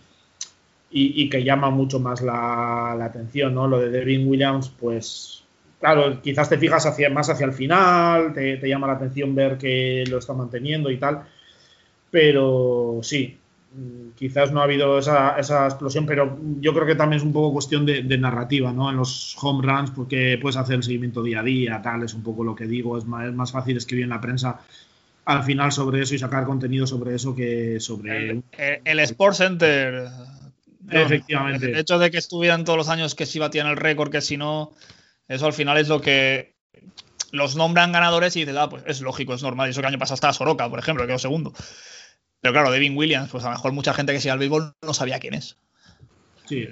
Y, 0.90 1.30
que 1.30 1.44
llaman 1.44 1.74
mucho 1.74 2.00
más 2.00 2.22
la, 2.22 2.96
la 2.98 3.06
atención, 3.06 3.54
¿no? 3.54 3.68
Lo 3.68 3.80
de 3.80 3.90
Devin 3.90 4.28
Williams, 4.28 4.70
pues 4.70 5.44
claro, 5.80 6.22
quizás 6.22 6.50
te 6.50 6.58
fijas 6.58 6.86
hacia, 6.86 7.10
más 7.10 7.30
hacia 7.30 7.46
el 7.46 7.54
final, 7.54 8.34
te, 8.34 8.60
llama 8.68 8.88
la 8.88 8.94
atención 8.94 9.36
ver 9.36 9.58
que 9.58 10.04
lo 10.10 10.18
está 10.18 10.34
manteniendo 10.34 10.90
y 10.90 10.98
tal, 10.98 11.24
pero 12.10 13.00
sí, 13.04 13.38
mm, 13.74 14.10
quizás 14.16 14.52
no 14.52 14.62
ha 14.62 14.64
habido 14.64 14.98
esa, 15.00 15.38
explosión, 15.38 16.06
pero 16.06 16.38
yo 16.60 16.74
creo 16.74 16.86
que 16.86 16.96
también 16.96 17.18
es 17.18 17.26
un 17.26 17.34
poco 17.34 17.54
cuestión 17.54 17.86
de, 17.86 18.18
narrativa, 18.18 18.72
¿no? 18.72 18.90
En 18.90 18.98
los 18.98 19.36
home 19.42 19.66
runs, 19.66 19.92
porque 19.92 20.40
puedes 20.42 20.58
hacer 20.58 20.76
el 20.76 20.84
seguimiento 20.84 21.22
día 21.24 21.42
a 21.42 21.44
día, 21.44 21.82
tal, 21.82 22.04
es 22.04 22.14
un 22.14 22.24
poco 22.24 22.44
lo 22.44 22.56
que 22.56 22.66
digo, 22.66 22.98
es 22.98 23.06
más, 23.06 23.28
es 23.28 23.34
más 23.34 23.52
fácil 23.52 23.78
escribir 23.78 24.06
en 24.06 24.12
la 24.12 24.22
prensa 24.22 24.60
al 25.26 25.44
final 25.44 25.74
sobre 25.74 26.02
eso 26.02 26.16
y 26.16 26.20
sacar 26.20 26.46
contenido 26.46 26.88
sobre 26.88 27.14
eso 27.14 27.36
que 27.36 27.82
sobre... 27.82 28.30
El, 28.30 28.44
el 28.86 29.00
Sports 29.02 29.38
Center... 29.38 30.08
Efectivamente. 30.90 31.66
El 31.66 31.80
hecho 31.80 32.00
de 32.00 32.10
que 32.10 32.18
estuvieran 32.18 32.64
todos 32.64 32.78
los 32.78 32.88
años 32.88 33.14
que 33.14 33.26
si 33.26 33.40
batían 33.40 33.68
el 33.68 33.76
récord, 33.76 34.10
que 34.10 34.22
si 34.22 34.38
no 34.38 34.72
eso 35.28 35.46
al 35.46 35.54
final 35.54 35.78
es 35.78 35.88
lo 35.88 36.02
que 36.02 36.56
los 37.32 37.56
nombran 37.56 37.92
ganadores 37.92 38.36
y 38.36 38.42
dices, 38.42 38.56
ah, 38.58 38.70
pues 38.70 38.84
es 38.88 39.02
lógico, 39.02 39.34
es 39.34 39.44
normal. 39.44 39.68
Y 39.68 39.72
eso 39.72 39.82
que 39.82 39.88
año 39.88 40.00
pasado 40.00 40.16
estaba 40.16 40.34
Soroka, 40.34 40.70
por 40.70 40.80
ejemplo, 40.80 41.04
que 41.04 41.08
quedó 41.08 41.20
segundo. 41.20 41.54
Pero 42.42 42.54
claro, 42.54 42.72
Devin 42.72 42.96
Williams, 42.96 43.30
pues 43.30 43.44
a 43.44 43.50
lo 43.50 43.56
mejor 43.56 43.72
mucha 43.72 43.94
gente 43.94 44.14
que 44.14 44.20
sigue 44.20 44.32
al 44.32 44.40
béisbol 44.40 44.74
no 44.82 44.94
sabía 44.94 45.20
quién 45.20 45.34
es. 45.34 45.58
Sí. 46.46 46.68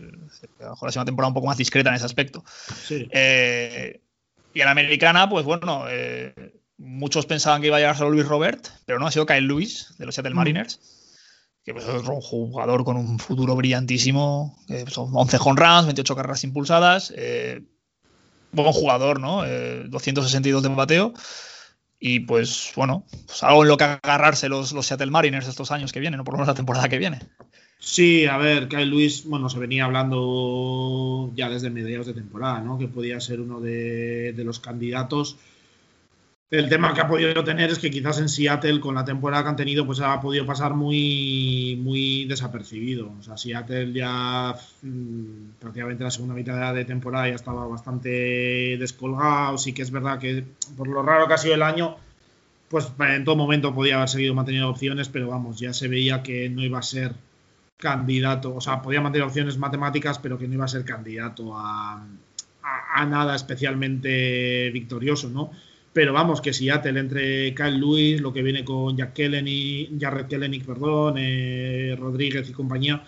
A 0.59 0.63
lo 0.63 0.69
mejor 0.71 0.89
ha 0.89 0.91
sido 0.91 1.01
una 1.01 1.05
temporada 1.05 1.29
un 1.29 1.33
poco 1.33 1.47
más 1.47 1.57
discreta 1.57 1.89
en 1.89 1.95
ese 1.95 2.05
aspecto. 2.05 2.43
Sí. 2.85 3.07
Eh, 3.11 3.99
y 4.53 4.61
en 4.61 4.65
la 4.65 4.71
americana, 4.71 5.29
pues 5.29 5.45
bueno, 5.45 5.85
eh, 5.89 6.53
muchos 6.77 7.25
pensaban 7.25 7.61
que 7.61 7.67
iba 7.67 7.77
a 7.77 7.79
llegar 7.79 7.97
solo 7.97 8.11
Luis 8.11 8.27
Robert, 8.27 8.67
pero 8.85 8.99
no, 8.99 9.07
ha 9.07 9.11
sido 9.11 9.25
Kyle 9.25 9.45
Lewis, 9.45 9.93
de 9.97 10.05
los 10.05 10.15
Seattle 10.15 10.33
mm. 10.33 10.37
Mariners. 10.37 10.79
Que 11.65 11.73
pues, 11.73 11.85
es 11.87 12.07
un 12.07 12.21
jugador 12.21 12.85
con 12.85 12.95
un 12.95 13.19
futuro 13.19 13.55
brillantísimo. 13.55 14.55
son 14.87 15.09
11 15.13 15.37
home 15.41 15.61
runs, 15.61 15.85
28 15.87 16.15
carreras 16.15 16.43
impulsadas. 16.43 17.11
Eh, 17.17 17.63
buen 18.55 18.71
jugador, 18.73 19.19
¿no? 19.19 19.43
262 19.87 20.63
eh, 20.63 20.69
de 20.69 20.75
bateo. 20.75 21.13
Y 21.99 22.21
pues 22.21 22.71
bueno, 22.75 23.05
pues 23.25 23.41
algo 23.43 23.63
en 23.63 23.69
lo 23.69 23.77
que 23.77 23.85
agarrarse 23.85 24.49
los, 24.49 24.73
los 24.73 24.85
Seattle 24.85 25.11
Mariners 25.11 25.47
estos 25.47 25.71
años 25.71 25.91
que 25.91 25.99
vienen, 25.99 26.19
o 26.19 26.23
por 26.23 26.33
lo 26.33 26.37
menos 26.37 26.49
la 26.49 26.55
temporada 26.55 26.89
que 26.89 26.97
viene. 26.97 27.19
Sí, 27.79 28.25
a 28.25 28.37
ver, 28.37 28.67
Kyle 28.67 28.89
Luis, 28.89 29.25
bueno, 29.25 29.49
se 29.49 29.59
venía 29.59 29.85
hablando 29.85 31.31
ya 31.35 31.49
desde 31.49 31.69
mediados 31.69 32.07
de 32.07 32.13
temporada, 32.13 32.61
¿no? 32.61 32.77
Que 32.77 32.87
podía 32.87 33.19
ser 33.19 33.41
uno 33.41 33.59
de, 33.59 34.33
de 34.33 34.43
los 34.43 34.59
candidatos. 34.59 35.37
El 36.51 36.69
tema 36.69 36.93
que 36.93 37.01
ha 37.01 37.07
podido 37.07 37.43
tener 37.43 37.71
es 37.71 37.79
que 37.79 37.89
quizás 37.89 38.19
en 38.19 38.29
Seattle, 38.29 38.79
con 38.79 38.93
la 38.93 39.03
temporada 39.03 39.41
que 39.43 39.49
han 39.49 39.55
tenido, 39.55 39.83
pues 39.83 39.99
ha 39.99 40.21
podido 40.21 40.45
pasar 40.45 40.75
muy, 40.75 41.79
muy 41.81 42.25
desapercibido. 42.25 43.11
O 43.19 43.23
sea, 43.23 43.35
Seattle 43.35 43.91
ya 43.91 44.55
mm, 44.83 45.55
prácticamente 45.59 46.03
la 46.03 46.11
segunda 46.11 46.35
mitad 46.35 46.73
de 46.75 46.85
temporada 46.85 47.29
ya 47.29 47.35
estaba 47.35 47.65
bastante 47.65 48.77
descolgado. 48.77 49.57
Sí 49.57 49.73
que 49.73 49.81
es 49.81 49.89
verdad 49.89 50.19
que 50.19 50.45
por 50.77 50.87
lo 50.87 51.01
raro 51.01 51.27
que 51.27 51.33
ha 51.33 51.37
sido 51.39 51.55
el 51.55 51.63
año, 51.63 51.97
pues 52.69 52.91
en 52.99 53.23
todo 53.25 53.35
momento 53.35 53.73
podía 53.73 53.95
haber 53.95 54.09
seguido 54.09 54.35
manteniendo 54.35 54.69
opciones, 54.69 55.09
pero 55.09 55.29
vamos, 55.29 55.59
ya 55.59 55.73
se 55.73 55.87
veía 55.87 56.21
que 56.21 56.47
no 56.49 56.63
iba 56.63 56.77
a 56.77 56.83
ser 56.83 57.15
candidato. 57.77 58.55
O 58.55 58.61
sea, 58.61 58.83
podía 58.83 59.01
mantener 59.01 59.27
opciones 59.27 59.57
matemáticas, 59.57 60.19
pero 60.19 60.37
que 60.37 60.47
no 60.47 60.53
iba 60.53 60.65
a 60.65 60.67
ser 60.67 60.85
candidato 60.85 61.57
a, 61.57 62.05
a 62.61 63.05
nada 63.07 63.35
especialmente 63.35 64.69
victorioso, 64.71 65.29
¿no? 65.29 65.49
Pero 65.95 66.11
vamos, 66.11 66.41
que 66.41 66.51
Seattle 66.51 66.99
entre 66.99 67.55
Kyle 67.55 67.79
Lewis, 67.79 68.19
lo 68.19 68.33
que 68.33 68.41
viene 68.41 68.65
con 68.65 68.97
Jack 68.97 69.13
Kelleny, 69.13 69.97
Jared 69.97 70.25
Kellenic, 70.25 70.65
perdón, 70.65 71.15
eh, 71.17 71.95
Rodríguez 71.97 72.49
y 72.49 72.51
compañía, 72.51 73.01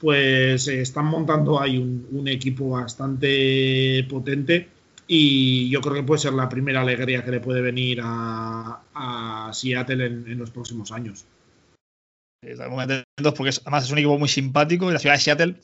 pues 0.00 0.66
eh, 0.66 0.80
están 0.80 1.04
montando 1.04 1.60
ahí 1.60 1.78
un, 1.78 2.26
equipo 2.26 2.70
bastante 2.70 4.04
potente 4.10 4.68
y 5.06 5.70
yo 5.70 5.80
creo 5.80 5.94
que 5.94 6.02
puede 6.02 6.20
ser 6.20 6.32
la 6.32 6.48
primera 6.48 6.80
alegría 6.80 7.24
que 7.24 7.30
le 7.30 7.38
puede 7.38 7.60
venir 7.60 8.00
a, 8.02 9.50
Seattle 9.52 10.04
en, 10.04 10.38
los 10.38 10.50
próximos 10.50 10.90
años. 10.90 11.24
Estamos 12.42 12.82
atentos 12.82 13.34
porque 13.36 13.54
además 13.62 13.84
es 13.84 13.92
un 13.92 13.98
equipo 13.98 14.18
muy 14.18 14.28
simpático 14.28 14.90
y 14.90 14.92
la 14.92 14.98
ciudad 14.98 15.14
de 15.14 15.20
Seattle 15.20 15.54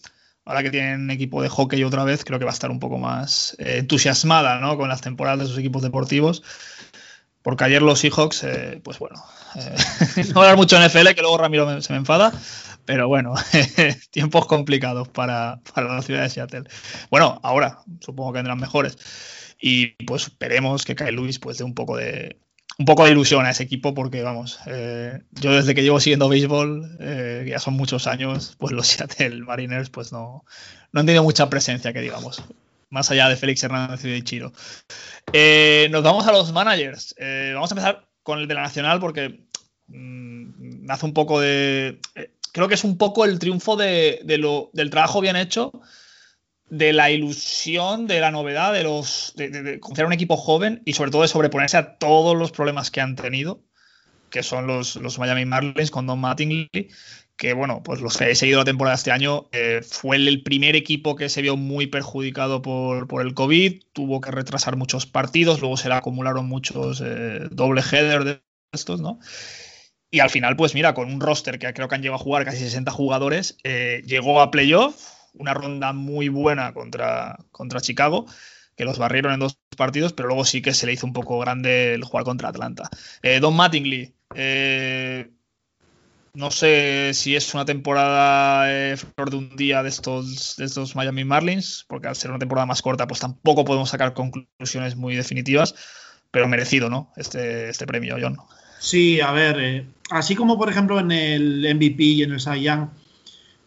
ahora 0.44 0.62
que 0.62 0.70
tienen 0.70 1.10
equipo 1.10 1.42
de 1.42 1.48
hockey 1.48 1.82
otra 1.84 2.04
vez, 2.04 2.24
creo 2.24 2.38
que 2.38 2.44
va 2.44 2.50
a 2.50 2.54
estar 2.54 2.70
un 2.70 2.80
poco 2.80 2.98
más 2.98 3.56
eh, 3.58 3.78
entusiasmada 3.78 4.60
¿no? 4.60 4.76
con 4.76 4.88
las 4.88 5.00
temporadas 5.00 5.40
de 5.40 5.46
sus 5.46 5.58
equipos 5.58 5.82
deportivos. 5.82 6.42
Porque 7.42 7.64
ayer 7.64 7.82
los 7.82 7.98
Seahawks, 7.98 8.44
eh, 8.44 8.80
pues 8.82 8.98
bueno, 8.98 9.22
eh, 9.56 9.76
no 10.34 10.40
hablar 10.40 10.56
mucho 10.56 10.76
en 10.76 10.86
NFL, 10.86 11.08
que 11.14 11.20
luego 11.20 11.36
Ramiro 11.36 11.80
se 11.82 11.92
me 11.92 11.98
enfada, 11.98 12.32
pero 12.86 13.06
bueno, 13.06 13.34
tiempos 14.10 14.46
complicados 14.46 15.08
para, 15.08 15.60
para, 15.74 15.94
la 15.94 16.00
ciudad 16.00 16.22
de 16.22 16.30
Seattle. 16.30 16.64
Bueno, 17.10 17.40
ahora 17.42 17.80
supongo 18.00 18.32
que 18.32 18.38
vendrán 18.38 18.58
mejores. 18.58 18.96
Y 19.60 19.88
pues 20.04 20.24
esperemos 20.24 20.84
que 20.84 20.94
Kyle 20.94 21.14
Lewis 21.14 21.38
pues 21.38 21.58
dé 21.58 21.64
un 21.64 21.74
poco 21.74 21.96
de, 21.96 22.38
un 22.78 22.86
poco 22.86 23.04
de 23.04 23.12
ilusión 23.12 23.46
a 23.46 23.50
ese 23.50 23.62
equipo 23.62 23.94
porque, 23.94 24.22
vamos, 24.22 24.58
eh, 24.66 25.20
yo 25.32 25.52
desde 25.52 25.74
que 25.74 25.82
llevo 25.82 26.00
siguiendo 26.00 26.28
béisbol, 26.28 26.96
eh, 27.00 27.46
ya 27.48 27.58
son 27.58 27.74
muchos 27.74 28.06
años, 28.06 28.56
pues 28.58 28.72
los 28.72 28.86
Seattle 28.86 29.42
Mariners 29.42 29.90
pues 29.90 30.12
no, 30.12 30.44
no 30.92 31.00
han 31.00 31.06
tenido 31.06 31.22
mucha 31.22 31.48
presencia, 31.48 31.92
que 31.92 32.00
digamos, 32.00 32.42
más 32.90 33.10
allá 33.10 33.28
de 33.28 33.36
Félix 33.36 33.62
Hernández 33.62 34.04
y 34.04 34.10
de 34.10 34.24
Chiro. 34.24 34.52
Eh, 35.32 35.88
nos 35.90 36.02
vamos 36.02 36.26
a 36.26 36.32
los 36.32 36.52
managers. 36.52 37.14
vamos 37.54 37.70
a 37.70 37.74
empezar 37.74 38.08
con 38.22 38.38
el 38.38 38.48
de 38.48 38.54
la 38.54 38.62
Nacional 38.62 39.00
porque 39.00 39.44
Mm, 39.86 40.90
hace 40.90 41.06
un 41.06 41.12
poco 41.12 41.40
de. 41.40 42.00
Eh, 42.14 42.30
creo 42.52 42.68
que 42.68 42.74
es 42.74 42.84
un 42.84 42.96
poco 42.96 43.24
el 43.24 43.38
triunfo 43.38 43.76
de, 43.76 44.20
lo, 44.38 44.70
del 44.72 44.90
trabajo 44.90 45.20
bien 45.20 45.36
hecho, 45.36 45.72
de 46.78 46.92
la 46.92 47.10
ilusión, 47.10 48.06
de 48.06 48.20
la 48.20 48.30
novedad, 48.30 48.72
de 48.72 48.82
los. 48.82 49.32
de, 49.36 49.48
de, 49.50 50.04
un 50.04 50.12
equipo 50.12 50.36
joven 50.36 50.82
y 50.84 50.94
sobre 50.94 51.10
todo 51.10 51.22
de 51.22 51.28
sobreponerse 51.28 51.76
a 51.76 51.96
todos 51.98 52.36
los 52.36 52.52
problemas 52.52 52.90
que 52.90 53.00
han 53.00 53.16
tenido, 53.16 53.62
que 54.30 54.42
son 54.42 54.66
los, 54.66 54.96
los 54.96 55.18
Miami 55.18 55.44
Marlins 55.44 55.90
con 55.90 56.06
Don 56.06 56.20
Mattingly 56.20 56.68
que 57.36 57.52
bueno, 57.52 57.82
pues 57.82 58.00
los 58.00 58.16
que 58.16 58.30
he 58.30 58.34
seguido 58.34 58.58
la 58.58 58.64
temporada 58.64 58.94
este 58.94 59.10
año, 59.10 59.48
eh, 59.52 59.80
fue 59.82 60.16
el, 60.16 60.42
primer 60.42 60.76
equipo 60.76 61.16
que 61.16 61.28
se 61.28 61.42
vio 61.42 61.56
muy 61.56 61.86
perjudicado 61.86 62.62
por, 62.62 63.22
el 63.22 63.34
COVID, 63.34 63.82
tuvo 63.92 64.20
que 64.20 64.30
retrasar 64.30 64.76
muchos 64.76 65.06
partidos, 65.06 65.60
luego 65.60 65.76
se 65.76 65.88
le 65.88 65.96
acumularon 65.96 66.46
muchos 66.46 67.02
eh, 67.04 67.48
doble 67.50 67.82
header 67.82 68.24
de 68.24 68.42
estos, 68.72 69.00
¿no? 69.00 69.18
Y 70.10 70.20
al 70.20 70.30
final, 70.30 70.54
pues 70.54 70.74
mira, 70.74 70.94
con 70.94 71.12
un 71.12 71.20
roster 71.20 71.58
que 71.58 71.72
creo 71.74 71.88
que 71.88 71.96
han 71.96 72.02
llegado 72.02 72.20
a 72.20 72.24
jugar 72.24 72.44
casi 72.44 72.58
60 72.58 72.92
jugadores, 72.92 73.58
eh, 73.64 74.02
llegó 74.06 74.40
a 74.40 74.52
playoff, 74.52 75.13
una 75.34 75.54
ronda 75.54 75.92
muy 75.92 76.28
buena 76.28 76.72
contra, 76.72 77.38
contra 77.50 77.80
Chicago, 77.80 78.26
que 78.76 78.84
los 78.84 78.98
barrieron 78.98 79.32
en 79.32 79.40
dos 79.40 79.58
partidos, 79.76 80.12
pero 80.12 80.28
luego 80.28 80.44
sí 80.44 80.62
que 80.62 80.74
se 80.74 80.86
le 80.86 80.92
hizo 80.92 81.06
un 81.06 81.12
poco 81.12 81.38
grande 81.38 81.94
el 81.94 82.04
jugar 82.04 82.24
contra 82.24 82.48
Atlanta. 82.48 82.88
Don 83.40 83.54
Mattingly, 83.54 84.14
no 86.34 86.50
sé 86.50 87.12
si 87.14 87.36
es 87.36 87.54
una 87.54 87.64
temporada 87.64 88.64
eh, 88.68 88.96
flor 88.96 89.30
de 89.30 89.36
un 89.36 89.56
día 89.56 89.84
de 89.84 89.88
estos, 89.88 90.56
de 90.56 90.64
estos 90.64 90.96
Miami 90.96 91.24
Marlins, 91.24 91.84
porque 91.88 92.08
al 92.08 92.16
ser 92.16 92.30
una 92.30 92.40
temporada 92.40 92.66
más 92.66 92.82
corta, 92.82 93.06
pues 93.06 93.20
tampoco 93.20 93.64
podemos 93.64 93.90
sacar 93.90 94.14
conclusiones 94.14 94.96
muy 94.96 95.14
definitivas, 95.14 95.76
pero 96.32 96.48
merecido, 96.48 96.90
¿no? 96.90 97.12
Este, 97.16 97.68
este 97.68 97.86
premio, 97.86 98.16
John. 98.20 98.36
Sí, 98.80 99.20
a 99.20 99.30
ver, 99.30 99.60
eh, 99.60 99.86
así 100.10 100.34
como 100.34 100.58
por 100.58 100.68
ejemplo 100.68 100.98
en 100.98 101.12
el 101.12 101.72
MVP 101.76 102.02
y 102.02 102.22
en 102.24 102.32
el 102.32 102.40
Cy 102.40 102.62
Young, 102.62 102.88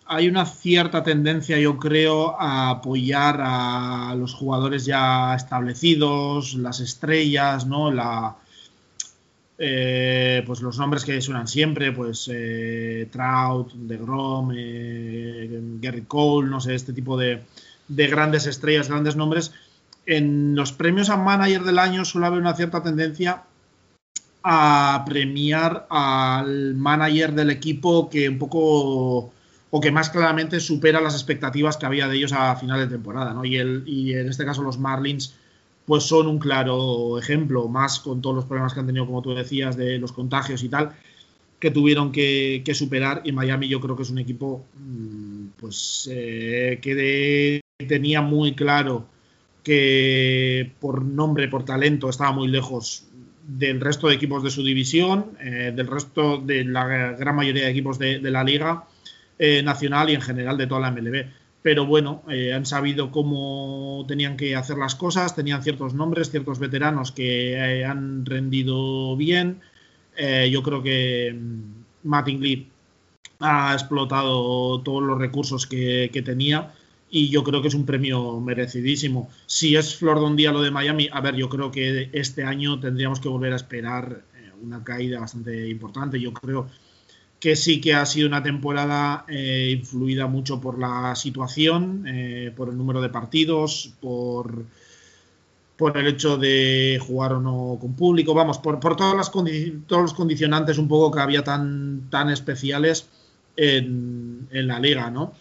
hay 0.07 0.27
una 0.27 0.45
cierta 0.45 1.03
tendencia, 1.03 1.57
yo 1.59 1.77
creo, 1.77 2.39
a 2.39 2.69
apoyar 2.69 3.39
a 3.41 4.15
los 4.17 4.33
jugadores 4.33 4.85
ya 4.85 5.35
establecidos, 5.35 6.55
las 6.55 6.79
estrellas, 6.79 7.65
¿no? 7.65 7.91
La, 7.91 8.35
eh, 9.59 10.43
pues 10.45 10.61
los 10.61 10.77
nombres 10.77 11.03
que 11.03 11.19
suenan 11.19 11.47
siempre, 11.47 11.91
pues 11.91 12.29
eh, 12.31 13.07
Trout, 13.11 13.73
DeGrom, 13.73 14.51
eh, 14.55 15.59
Gary 15.81 16.03
Cole, 16.03 16.49
no 16.49 16.61
sé, 16.61 16.75
este 16.75 16.93
tipo 16.93 17.17
de, 17.17 17.43
grandes 17.87 18.45
estrellas, 18.45 18.89
grandes 18.89 19.15
nombres. 19.15 19.53
En 20.05 20.55
los 20.55 20.71
premios 20.71 21.09
a 21.09 21.17
manager 21.17 21.63
del 21.63 21.79
año 21.79 22.05
suele 22.05 22.27
haber 22.27 22.39
una 22.39 22.55
cierta 22.55 22.83
tendencia 22.83 23.43
a 24.43 25.03
premiar 25.05 25.87
al 25.89 26.75
manager 26.75 27.33
del 27.33 27.49
equipo 27.49 28.09
que 28.09 28.29
un 28.29 28.37
poco 28.37 29.33
o 29.69 29.81
que 29.81 29.91
más 29.91 30.09
claramente 30.09 30.59
supera 30.59 31.01
las 31.01 31.13
expectativas 31.13 31.77
que 31.77 31.85
había 31.85 32.07
de 32.07 32.17
ellos 32.17 32.33
a 32.33 32.55
final 32.55 32.79
de 32.79 32.87
temporada, 32.87 33.33
¿no? 33.33 33.43
Y, 33.43 33.57
el, 33.57 33.83
y 33.85 34.13
en 34.13 34.29
este 34.29 34.45
caso 34.45 34.63
los 34.63 34.77
Marlins 34.77 35.35
pues 35.85 36.03
son 36.03 36.27
un 36.27 36.37
claro 36.37 37.17
ejemplo, 37.17 37.69
más 37.69 38.01
con 38.01 38.21
todos 38.21 38.35
los 38.35 38.45
problemas 38.45 38.73
que 38.73 38.81
han 38.81 38.87
tenido, 38.87 39.05
como 39.05 39.21
tú 39.21 39.33
decías, 39.33 39.77
de 39.77 39.97
los 39.99 40.11
contagios 40.11 40.61
y 40.63 40.67
tal, 40.67 40.91
que 41.61 41.71
tuvieron 41.71 42.11
que, 42.11 42.61
superar. 42.73 43.21
Y 43.23 43.31
Miami 43.31 43.69
yo 43.69 43.79
creo 43.79 43.95
que 43.95 44.03
es 44.03 44.09
un 44.09 44.17
equipo 44.17 44.65
mm, 44.77 45.47
pues 45.57 46.09
eh, 46.11 46.79
que 46.81 47.61
tenía 47.87 48.21
muy 48.21 48.53
claro 48.53 49.07
que 49.63 50.71
por 50.79 51.03
nombre, 51.03 51.47
por 51.47 51.63
talento, 51.63 52.09
estaba 52.09 52.31
muy 52.31 52.47
lejos 52.47 53.05
del 53.47 53.79
resto 53.79 54.07
de 54.07 54.15
equipos 54.15 54.43
de 54.43 54.49
su 54.49 54.63
división, 54.63 55.37
eh, 55.41 55.71
del 55.75 55.87
resto 55.87 56.37
de 56.37 56.65
la 56.65 56.85
gran 56.85 57.35
mayoría 57.35 57.63
de 57.63 57.71
equipos 57.71 57.97
de, 57.97 58.19
la 58.19 58.43
liga 58.43 58.85
eh, 59.39 59.61
nacional 59.61 60.09
y 60.09 60.15
en 60.15 60.21
general 60.21 60.57
de 60.57 60.67
toda 60.67 60.81
la 60.81 60.91
MLB 60.91 61.25
pero 61.61 61.85
bueno, 61.85 62.23
eh, 62.29 62.53
han 62.53 62.65
sabido 62.65 63.11
cómo 63.11 64.05
tenían 64.07 64.37
que 64.37 64.55
hacer 64.55 64.77
las 64.77 64.95
cosas, 64.95 65.35
tenían 65.35 65.63
ciertos 65.63 65.93
nombres, 65.93 66.31
ciertos 66.31 66.59
veteranos 66.59 67.11
que 67.11 67.53
eh, 67.53 67.83
han 67.83 68.25
rendido 68.25 69.17
bien. 69.17 69.59
Yo 70.49 70.63
creo 70.63 70.81
que 70.81 71.35
mm, 71.37 72.07
Mattingly 72.07 72.67
ha 73.39 73.73
explotado 73.73 74.81
todos 74.81 75.03
los 75.03 75.19
recursos 75.19 75.67
que, 75.67 76.09
tenía 76.23 76.73
y 77.09 77.29
yo 77.29 77.43
creo 77.43 77.61
que 77.61 77.67
es 77.67 77.75
un 77.75 77.85
premio 77.85 78.39
merecidísimo. 78.39 79.29
Si 79.45 79.75
es 79.75 79.95
flor 79.95 80.19
de 80.19 80.25
un 80.25 80.35
día 80.37 80.53
lo 80.53 80.61
de 80.61 80.71
Miami, 80.71 81.09
a 81.11 81.19
ver, 81.19 81.35
yo 81.35 81.49
creo 81.49 81.69
que 81.69 82.09
este 82.13 82.43
año 82.43 82.79
tendríamos 82.79 83.19
que 83.19 83.27
volver 83.27 83.51
a 83.51 83.57
esperar 83.57 84.21
una 84.61 84.83
caída 84.85 85.19
bastante 85.19 85.67
importante. 85.67 86.19
Yo 86.19 86.33
creo 86.33 86.67
que 87.39 87.55
sí 87.55 87.79
que 87.79 87.93
ha 87.93 88.05
sido 88.05 88.27
una 88.27 88.41
temporada 88.41 89.25
eh, 89.27 89.75
influida 89.77 90.27
mucho 90.27 90.59
por 90.59 90.79
la 90.79 91.15
situación, 91.15 92.05
eh, 92.07 92.51
por 92.55 92.69
el 92.69 92.77
número 92.77 93.01
de 93.01 93.09
partidos, 93.09 93.93
por, 94.01 94.65
por 95.77 95.97
el 95.97 96.07
hecho 96.07 96.37
de 96.37 96.99
jugar 97.05 97.33
o 97.33 97.39
no 97.39 97.77
con 97.79 97.95
público, 97.95 98.33
vamos, 98.33 98.57
por, 98.57 98.79
todas 98.79 99.15
las 99.15 99.31
todos 99.31 100.01
los 100.01 100.13
condicionantes 100.13 100.77
un 100.77 100.87
poco 100.87 101.11
que 101.11 101.21
había 101.21 101.43
tan, 101.43 102.09
tan 102.09 102.29
especiales 102.29 103.07
en, 103.55 104.47
la 104.51 104.79
liga, 104.79 105.11
¿no? 105.11 105.33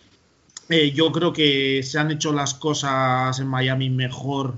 Eh, 0.69 0.93
yo 0.93 1.13
creo 1.13 1.33
que 1.33 1.83
se 1.83 1.99
han 1.99 2.11
hecho 2.11 2.33
las 2.33 2.55
cosas 2.55 3.39
en 3.39 3.47
Miami 3.47 3.89
mejor 3.89 4.57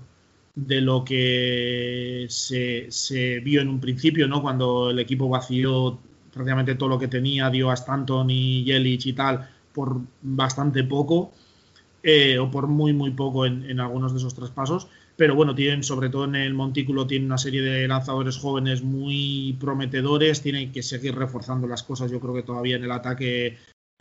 de 0.54 0.80
lo 0.80 1.04
que 1.04 2.26
se, 2.30 3.40
vio 3.40 3.60
en 3.60 3.68
un 3.68 3.80
principio, 3.80 4.26
¿no? 4.26 4.42
Cuando 4.42 4.90
el 4.90 4.98
equipo 4.98 5.28
vació 5.28 6.00
prácticamente 6.32 6.74
todo 6.74 6.88
lo 6.88 6.98
que 6.98 7.08
tenía, 7.08 7.50
dio 7.50 7.70
a 7.70 7.74
Stanton 7.74 8.30
y 8.30 8.64
Yelich 8.64 9.06
y 9.06 9.12
tal, 9.12 9.48
por 9.72 10.00
bastante 10.22 10.84
poco, 10.84 11.32
eh, 12.02 12.38
o 12.38 12.50
por 12.50 12.66
muy, 12.66 12.92
muy 12.92 13.10
poco 13.10 13.46
en, 13.46 13.80
algunos 13.80 14.12
de 14.12 14.18
esos 14.18 14.34
traspasos. 14.34 14.88
Pero 15.16 15.34
bueno, 15.34 15.54
tienen, 15.54 15.82
sobre 15.82 16.10
todo 16.10 16.24
en 16.24 16.36
el 16.36 16.54
montículo, 16.54 17.06
tienen 17.06 17.26
una 17.26 17.38
serie 17.38 17.60
de 17.60 17.88
lanzadores 17.88 18.36
jóvenes 18.36 18.82
muy 18.82 19.56
prometedores, 19.60 20.40
tienen 20.42 20.70
que 20.70 20.82
seguir 20.82 21.16
reforzando 21.16 21.66
las 21.66 21.82
cosas. 21.82 22.10
Yo 22.10 22.20
creo 22.20 22.34
que 22.34 22.44
todavía 22.44 22.76
en 22.76 22.84
el 22.84 22.92
ataque 22.92 23.58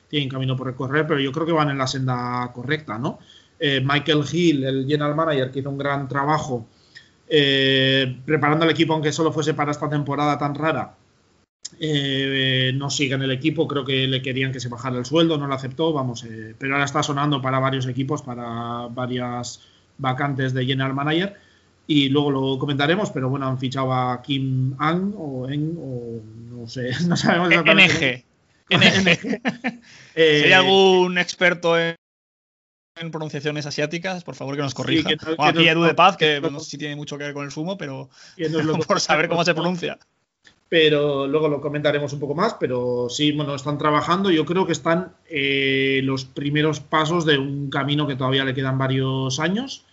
tienen 0.07 0.29
camino 0.29 0.55
por 0.55 0.67
recorrer, 0.67 1.07
pero 1.07 1.19
yo 1.19 1.31
creo 1.31 1.45
que 1.45 1.51
van 1.51 1.69
en 1.69 1.77
la 1.77 1.87
senda 1.87 2.51
correcta, 2.53 2.99
¿no? 2.99 3.19
Eh, 3.59 3.81
Michael 3.83 4.23
Hill, 4.31 4.63
el 4.63 4.87
general 4.87 5.15
manager, 5.15 5.51
que 5.51 5.59
hizo 5.59 5.69
un 5.69 5.77
gran 5.79 6.07
trabajo 6.07 6.67
eh, 7.29 8.21
preparando 8.25 8.65
el 8.65 8.71
equipo, 8.71 8.93
aunque 8.93 9.11
solo 9.11 9.33
fuese 9.33 9.53
para 9.53 9.71
esta 9.71 9.89
temporada 9.89 10.37
tan 10.37 10.55
rara, 10.55 10.95
eh, 11.80 12.71
no 12.75 12.89
sigue 12.89 13.15
en 13.15 13.21
el 13.21 13.32
equipo, 13.32 13.67
creo 13.67 13.86
que 13.86 14.08
le 14.08 14.21
querían 14.21 14.51
que 14.51 14.60
se 14.60 14.69
bajara 14.69 14.97
el 14.97 15.06
sueldo, 15.06 15.38
no 15.38 15.47
lo 15.47 15.53
aceptó, 15.53 15.93
vamos, 15.93 16.23
eh, 16.23 16.56
pero 16.58 16.73
ahora 16.73 16.86
está 16.86 17.03
sonando 17.03 17.41
para 17.41 17.60
varios 17.60 17.86
equipos, 17.88 18.21
para 18.21 18.88
varias 18.88 19.62
vacantes 19.97 20.53
de 20.53 20.65
general 20.65 20.93
manager 20.93 21.36
y 21.88 22.10
luego 22.10 22.32
lo 22.32 22.60
comentaremos, 22.60 23.12
pero 23.12 23.30
bueno, 23.30 23.47
han 23.47 23.58
fichado 23.58 23.93
a 23.93 24.21
Kim 24.21 24.75
Ang 24.80 25.13
o 25.17 25.49
En 25.49 25.77
o 25.80 26.21
no 26.58 26.67
sé, 26.67 26.91
no 27.08 27.15
sabemos 27.15 27.49
exactamente. 27.49 28.25
NG. 28.69 29.41
Eh, 30.15 30.39
si 30.43 30.45
hay 30.47 30.51
algún 30.51 31.17
experto 31.17 31.80
en, 31.80 31.95
pronunciaciones 33.12 33.65
asiáticas, 33.65 34.23
por 34.23 34.36
favor 34.36 34.56
que 34.56 34.63
nos 34.63 34.73
corrija. 34.73 35.10
aquí 35.38 35.67
Edu 35.67 35.84
de 35.84 35.93
Paz, 35.93 36.17
que 36.17 36.41
no 36.41 36.60
sé 36.60 36.71
si 36.71 36.77
tiene 36.77 36.95
mucho 36.95 37.17
que 37.17 37.25
ver 37.25 37.34
con 37.34 37.45
el 37.45 37.51
sumo, 37.51 37.77
pero 37.77 38.10
por 38.88 38.99
saber 38.99 39.30
cómo 39.30 39.45
se 39.45 39.53
pronuncia 39.53 39.99
pero 40.69 41.27
luego 41.27 41.47
lo 41.47 41.62
comentaremos 41.62 42.12
un 42.13 42.19
poco 42.19 42.36
más, 42.36 42.56
pero 42.60 43.08
sí, 43.10 43.32
bueno, 43.32 43.56
están 43.56 43.77
trabajando, 43.77 44.30
yo 44.32 44.45
creo 44.45 44.65
que 44.65 44.73
están 44.73 45.13
eh, 45.30 46.01
los 46.03 46.25
primeros 46.25 46.82
pasos 46.82 47.25
de 47.25 47.38
un 47.38 47.69
camino 47.69 48.06
que 48.06 48.15
todavía 48.15 48.43
le 48.43 48.53
quedan 48.53 48.77
varios 48.77 49.39
años, 49.39 49.86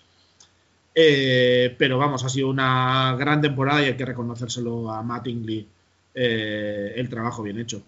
eh, 0.94 1.74
pero 1.78 1.98
vamos, 1.98 2.24
ha 2.24 2.28
sido 2.28 2.48
una 2.48 3.14
gran 3.16 3.40
temporada 3.40 3.82
y 3.82 3.86
hay 3.86 3.96
que 3.96 4.04
reconocérselo 4.04 4.90
a 4.90 5.02
Mattingly 5.02 5.68
eh, 6.14 6.92
el 6.96 7.08
trabajo 7.08 7.42
bien 7.42 7.60
hecho. 7.60 7.82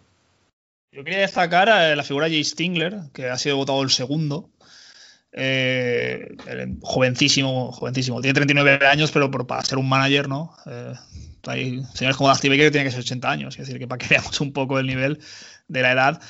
Yo 0.92 1.03
quería 1.03 1.20
destacar 1.20 1.68
a 1.68 1.94
la 1.96 2.03
figura 2.05 2.27
de 2.27 2.33
Jay 2.33 2.44
Stingler, 2.44 3.01
que 3.12 3.27
ha 3.29 3.37
sido 3.37 3.57
votado 3.57 3.83
el 3.83 3.90
segundo, 3.90 4.49
jovencísimo, 6.81 7.72
jovencísimo. 7.72 8.20
Tiene 8.22 8.35
39 8.35 8.87
años, 8.87 9.11
pero 9.11 9.31
para 9.31 9.62
ser 9.64 9.77
un 9.77 9.88
manager, 9.88 10.29
¿no? 10.29 10.55
Señores 11.52 12.16
como 12.16 12.28
Dusty 12.28 12.48
Baker 12.48 12.66
que 12.66 12.70
tiene 12.70 12.85
que 12.85 12.90
ser 12.90 13.00
80 13.00 13.30
años, 13.30 13.54
es 13.59 13.66
decir, 13.66 13.78
que 13.78 13.88
para 13.88 13.98
que 13.98 14.06
veamos 14.11 14.40
un 14.40 14.52
poco 14.52 14.78
el 14.78 14.87
nivel 14.87 15.20
de 15.68 15.82
la 15.82 15.92
edad. 15.92 16.22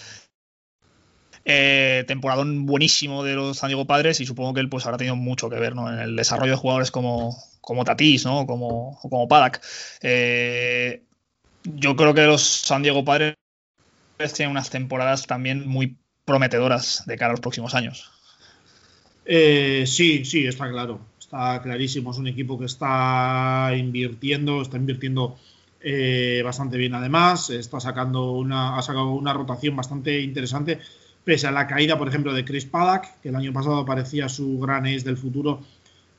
Eh, 1.49 2.03
temporadón 2.09 2.67
buenísimo 2.67 3.23
de 3.23 3.35
los 3.35 3.59
San 3.59 3.69
Diego 3.69 3.87
Padres 3.87 4.21
y 4.21 4.27
supongo 4.27 4.53
que 4.53 4.61
él 4.61 4.69
pues 4.69 4.85
habrá 4.85 4.99
tenido 4.99 5.15
mucho 5.15 5.49
que 5.49 5.61
ver 5.61 5.75
en 5.75 6.01
el 6.01 6.17
desarrollo 6.17 6.51
de 6.51 6.59
jugadores 6.59 6.91
como, 6.91 7.37
como 7.61 7.85
Tatis 7.85 8.25
¿no? 8.25 8.47
como, 8.47 8.99
como 9.01 9.29
Padak. 9.29 9.63
Eh, 10.03 11.05
yo 11.63 11.95
creo 11.95 12.15
que 12.15 12.23
los 12.23 12.43
San 12.43 12.83
Diego 12.83 13.05
Padres 13.05 13.37
tienen 14.35 14.51
unas 14.51 14.71
temporadas 14.71 15.27
también 15.29 15.69
muy 15.69 15.97
prometedoras 16.25 17.05
de 17.07 17.17
cara 17.17 17.31
a 17.31 17.33
los 17.35 17.41
próximos 17.41 17.75
años. 17.75 18.11
Eh, 19.25 19.85
sí, 19.87 20.25
sí, 20.25 20.47
está 20.47 20.69
claro. 20.71 21.01
Está 21.27 21.61
clarísimo, 21.61 22.13
es 22.13 22.19
un 22.19 22.29
equipo 22.29 22.57
que 22.57 22.67
está 22.67 23.73
invirtiendo, 23.77 24.63
está 24.63 24.77
invirtiendo 24.77 25.37
eh, 25.81 26.41
bastante 26.45 26.77
bien 26.77 26.95
además, 26.95 27.51
está 27.51 27.81
sacando 27.81 28.31
una, 28.31 28.79
ha 28.79 28.83
sacado 28.83 29.11
una 29.11 29.33
rotación 29.33 29.75
bastante 29.75 30.21
interesante, 30.21 30.79
pese 31.25 31.49
a 31.49 31.51
la 31.51 31.67
caída, 31.67 31.99
por 31.99 32.07
ejemplo, 32.07 32.33
de 32.33 32.45
Chris 32.45 32.67
Paddock, 32.67 33.07
que 33.21 33.31
el 33.31 33.35
año 33.35 33.53
pasado 33.53 33.85
parecía 33.85 34.29
su 34.29 34.61
gran 34.61 34.87
ace 34.87 35.01
del 35.01 35.17
futuro, 35.17 35.63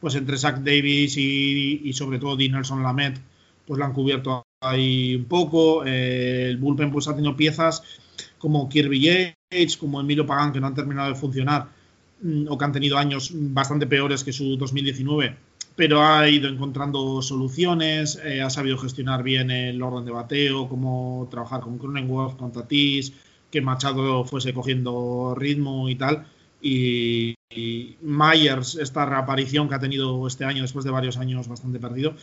pues 0.01 0.15
entre 0.15 0.37
Zach 0.37 0.57
Davis 0.57 1.15
y, 1.15 1.93
sobre 1.93 2.19
todo 2.19 2.35
Dinelson 2.35 2.83
Lamet, 2.83 3.17
pues 3.65 3.79
la 3.79 3.85
han 3.85 3.93
cubierto 3.93 4.43
ahí 4.59 5.15
un 5.15 5.25
poco. 5.25 5.85
Eh, 5.85 6.49
el 6.49 6.57
bullpen 6.57 6.91
pues 6.91 7.07
ha 7.07 7.15
tenido 7.15 7.37
piezas 7.37 7.81
como 8.37 8.67
Kirby 8.67 8.99
Yates, 8.99 9.77
como 9.77 10.01
Emilio 10.01 10.25
Pagan, 10.25 10.51
que 10.51 10.59
no 10.59 10.67
han 10.67 10.75
terminado 10.75 11.07
de 11.07 11.15
funcionar 11.15 11.76
o 12.49 12.57
que 12.57 12.65
han 12.65 12.71
tenido 12.71 12.97
años 12.97 13.31
bastante 13.33 13.87
peores 13.87 14.23
que 14.23 14.33
su 14.33 14.57
2019, 14.57 15.37
pero 15.75 16.03
ha 16.03 16.27
ido 16.27 16.49
encontrando 16.49 17.21
soluciones, 17.21 18.19
eh, 18.23 18.41
ha 18.41 18.49
sabido 18.49 18.77
gestionar 18.77 19.21
bien 19.23 19.51
el 19.51 19.81
orden 19.81 20.05
de 20.05 20.11
bateo, 20.11 20.67
cómo 20.67 21.27
trabajar 21.29 21.61
con 21.61 21.77
Cronenworth, 21.77 22.37
con 22.37 22.51
Tatis, 22.51 23.13
que 23.51 23.61
Machado 23.61 24.25
fuese 24.25 24.53
cogiendo 24.53 25.35
ritmo 25.35 25.89
y 25.89 25.95
tal. 25.95 26.25
Y, 26.61 27.35
Myers, 28.01 28.75
esta 28.75 29.05
reaparición 29.05 29.69
que 29.69 29.75
ha 29.75 29.79
tenido 29.79 30.27
este 30.27 30.45
año 30.45 30.63
después 30.63 30.83
de 30.83 30.91
varios 30.91 31.17
años 31.17 31.47
bastante 31.47 31.79
perdido, 31.79 32.15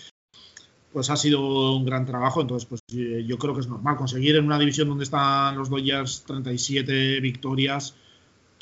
pues 0.92 1.10
ha 1.10 1.16
sido 1.16 1.76
un 1.76 1.84
gran 1.84 2.06
trabajo. 2.06 2.40
Entonces, 2.40 2.66
pues 2.68 2.80
eh, 2.92 3.24
yo 3.26 3.38
creo 3.38 3.54
que 3.54 3.60
es 3.60 3.68
normal 3.68 3.96
conseguir 3.96 4.36
en 4.36 4.44
una 4.44 4.58
división 4.58 4.88
donde 4.88 5.04
están 5.04 5.56
los 5.56 5.70
Dodgers 5.70 6.24
37 6.26 7.20
victorias, 7.20 7.94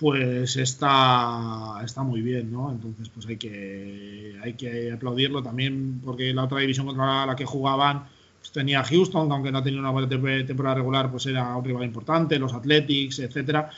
pues 0.02 0.56
está, 0.56 1.80
está 1.84 2.02
muy 2.02 2.22
bien, 2.22 2.50
¿no? 2.50 2.72
Entonces, 2.72 3.08
pues 3.08 3.24
hay 3.26 3.36
que, 3.36 4.36
hay 4.42 4.54
que 4.54 4.90
aplaudirlo 4.90 5.44
también 5.44 6.00
porque 6.04 6.34
la 6.34 6.42
otra 6.42 6.58
división 6.58 6.86
contra 6.86 7.24
la 7.24 7.36
que 7.36 7.44
jugaban 7.44 8.08
pues 8.40 8.50
tenía 8.50 8.82
Houston, 8.82 9.30
aunque 9.30 9.52
no 9.52 9.62
tenía 9.62 9.78
una 9.78 9.90
buena 9.90 10.08
temporada 10.08 10.74
regular, 10.74 11.08
pues 11.08 11.26
era 11.26 11.56
un 11.56 11.64
rival 11.64 11.84
importante, 11.84 12.36
los 12.40 12.52
Athletics, 12.52 13.20
etcétera. 13.20 13.70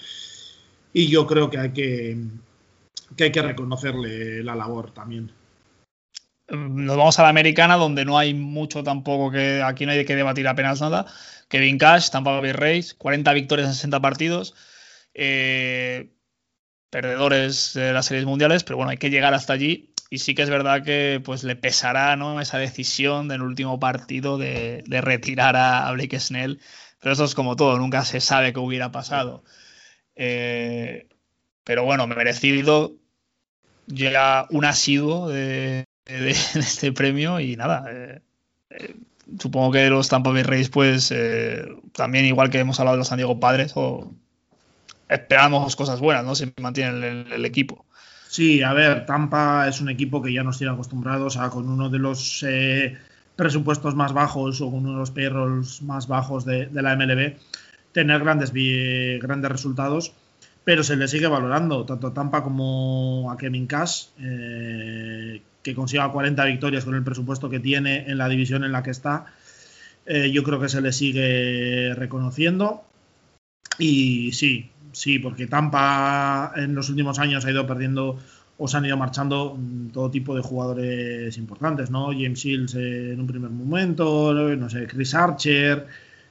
Y 0.95 1.09
yo 1.09 1.27
creo 1.27 1.51
que 1.51 1.59
hay 1.59 1.73
que, 1.73 2.17
que 3.15 3.25
hay 3.25 3.31
que 3.31 3.43
reconocerle 3.43 4.43
la 4.43 4.55
labor 4.55 4.93
también. 4.93 5.31
Nos 6.49 6.97
vamos 6.97 7.19
a 7.19 7.23
la 7.23 7.29
americana, 7.29 7.77
donde 7.77 8.07
no 8.07 8.17
hay 8.17 8.33
mucho 8.33 8.83
tampoco 8.83 9.31
que 9.31 9.61
aquí 9.63 9.85
no 9.85 9.93
hay 9.93 10.07
que 10.07 10.17
debatir 10.17 10.49
apenas 10.49 10.81
nada. 10.81 11.05
Kevin 11.49 11.77
Cash, 11.77 12.09
Tampa 12.09 12.41
Bay 12.41 12.53
Rays, 12.53 12.95
40 12.95 13.31
victorias 13.35 13.69
en 13.69 13.75
60 13.75 14.01
partidos. 14.01 14.55
Eh, 15.15 16.11
perdedores 16.91 17.73
de 17.75 17.93
las 17.93 18.07
series 18.07 18.27
mundiales, 18.27 18.65
pero 18.65 18.77
bueno, 18.77 18.91
hay 18.91 18.99
que 18.99 19.11
llegar 19.11 19.35
hasta 19.35 19.53
allí. 19.53 19.93
Y 20.11 20.19
sí 20.19 20.35
que 20.35 20.43
es 20.43 20.51
verdad 20.51 20.85
que 20.85 21.21
pues 21.25 21.43
le 21.45 21.57
pesará 21.57 22.15
¿no? 22.17 22.41
esa 22.41 22.59
decisión 22.59 23.27
del 23.27 23.43
último 23.43 23.81
partido 23.81 24.39
de, 24.39 24.85
retirar 24.87 25.57
a, 25.57 25.91
Blake 25.93 26.21
Snell. 26.21 26.61
Pero 27.01 27.13
eso 27.15 27.25
es 27.25 27.35
como 27.35 27.57
todo, 27.57 27.79
nunca 27.79 28.05
se 28.05 28.21
sabe 28.21 28.53
qué 28.53 28.61
hubiera 28.61 28.93
pasado. 28.93 29.45
Eh, 30.17 31.09
pero 31.65 31.85
bueno, 31.85 32.07
merecido 32.07 32.93
ya 33.87 34.47
un 34.51 34.65
asiduo 34.65 35.29
de, 35.29 35.85
este 36.07 36.93
premio 36.93 37.41
y 37.41 37.57
nada. 37.57 37.85
Eh, 37.91 38.95
supongo 39.41 39.73
que 39.73 39.91
los 39.91 40.09
Tampa 40.09 40.31
Bay 40.31 40.45
Rays, 40.45 40.71
pues 40.71 41.13
también, 41.93 42.25
igual 42.27 42.51
que 42.51 42.59
hemos 42.59 42.79
hablado 42.79 42.97
de 42.97 42.99
los 43.01 43.09
San 43.09 43.19
Diego 43.19 43.41
Padres, 43.41 43.73
o 43.75 44.15
esperamos 45.15 45.77
cosas 45.77 46.01
buenas, 46.01 46.25
¿no? 46.25 46.35
Se 46.35 46.53
mantiene 46.61 47.25
el, 47.35 47.45
equipo. 47.45 47.85
Sí, 48.29 48.63
a 48.63 48.73
ver, 48.73 49.07
Tampa 49.07 49.69
es 49.69 49.81
un 49.81 49.89
equipo 49.89 50.23
que 50.23 50.33
ya 50.33 50.43
nos 50.43 50.59
tiene 50.59 50.73
acostumbrados 50.73 51.37
a 51.37 51.51
con 51.51 51.69
uno 51.69 51.89
de 51.89 51.99
los 51.99 52.45
presupuestos 53.37 53.95
más 53.95 54.13
bajos 54.13 54.61
o 54.61 54.71
con 54.71 54.81
uno 54.81 54.93
de 54.93 54.99
los 54.99 55.11
payrolls 55.11 55.83
más 55.83 56.09
bajos 56.09 56.45
de, 56.45 56.67
de 56.67 56.83
la 56.83 56.97
MLB 56.97 57.37
tener 57.95 58.21
grandes, 58.21 58.53
grandes 59.23 59.51
resultados, 59.51 60.13
pero 60.65 60.83
se 60.83 60.97
le 60.97 61.09
sigue 61.09 61.29
valorando, 61.29 61.87
tanto 61.87 62.09
a 62.09 62.15
Tampa 62.15 62.43
como 62.43 63.31
a 63.31 63.39
Kevin 63.39 63.67
Cash, 63.67 64.09
eh, 64.19 65.41
que 65.63 65.75
consiga 65.75 66.11
40 66.11 66.45
victorias 66.45 66.85
con 66.85 66.97
el 66.97 67.05
presupuesto 67.05 67.49
que 67.49 67.61
tiene 67.61 68.11
en 68.11 68.19
la 68.19 68.29
división 68.29 68.65
en 68.65 68.73
la 68.73 68.83
que 68.83 68.91
está. 68.91 69.27
Eh, 70.07 70.31
yo 70.33 70.43
creo 70.43 70.61
que 70.61 70.69
se 70.69 70.83
le 70.83 70.93
sigue 70.93 71.95
reconociendo. 71.95 72.85
Y 73.79 74.33
sí, 74.33 74.71
sí, 74.95 75.19
porque 75.19 75.47
Tampa 75.47 76.53
en 76.57 76.75
los 76.75 76.89
últimos 76.89 77.19
años 77.19 77.45
ha 77.45 77.51
ido 77.51 77.67
perdiendo 77.67 78.19
o 78.57 78.69
se 78.69 78.77
han 78.77 78.85
ido 78.85 78.97
marchando 78.97 79.57
mm, 79.57 79.89
todo 79.89 80.11
tipo 80.11 80.35
de 80.35 80.43
jugadores 80.43 81.37
importantes, 81.37 81.91
¿no? 81.91 82.07
James 82.13 82.39
Shields 82.39 82.75
en 82.75 83.21
un 83.21 83.27
primer 83.27 83.51
momento, 83.51 84.33
no 84.33 84.71
sé, 84.71 84.87
Chris 84.87 85.15
Archer, 85.15 85.87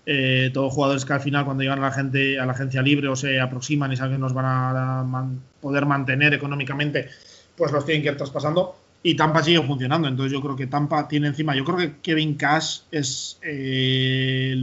eh, 0.06 0.52
todos 0.54 0.73
jugadores 0.73 1.06
que 1.06 1.13
al 1.13 1.21
final 1.21 1.45
cuando 1.45 1.63
llegan 1.63 1.80
a 1.80 1.84
la 1.84 1.91
gente 1.91 2.39
a 2.39 2.45
la 2.45 2.54
agencia 2.54 2.82
libre 2.82 3.08
o 3.08 3.15
se 3.15 3.39
aproximan 3.39 3.91
y 3.91 3.97
saben 3.97 4.13
que 4.13 4.19
nos 4.19 4.34
van 4.34 4.45
a 4.45 5.30
poder 5.62 5.86
mantener 5.86 6.34
económicamente, 6.34 7.10
pues 7.56 7.71
los 7.71 7.86
tienen 7.86 8.04
que 8.04 8.10
ir 8.10 8.17
traspasando. 8.17 8.76
Y 9.06 9.15
Tampa 9.15 9.43
sigue 9.43 9.62
funcionando. 9.62 10.08
Entonces 10.08 10.32
yo 10.32 10.41
creo 10.41 10.56
que 10.56 10.67
Tampa 10.67 11.08
tiene 11.10 11.28
encima. 11.28 11.56
Yo 11.56 11.65
creo 11.65 11.78
que 11.78 11.95
Kevin 12.02 12.36
Cash 12.36 12.82
es 12.89 13.38
eh, 13.41 14.56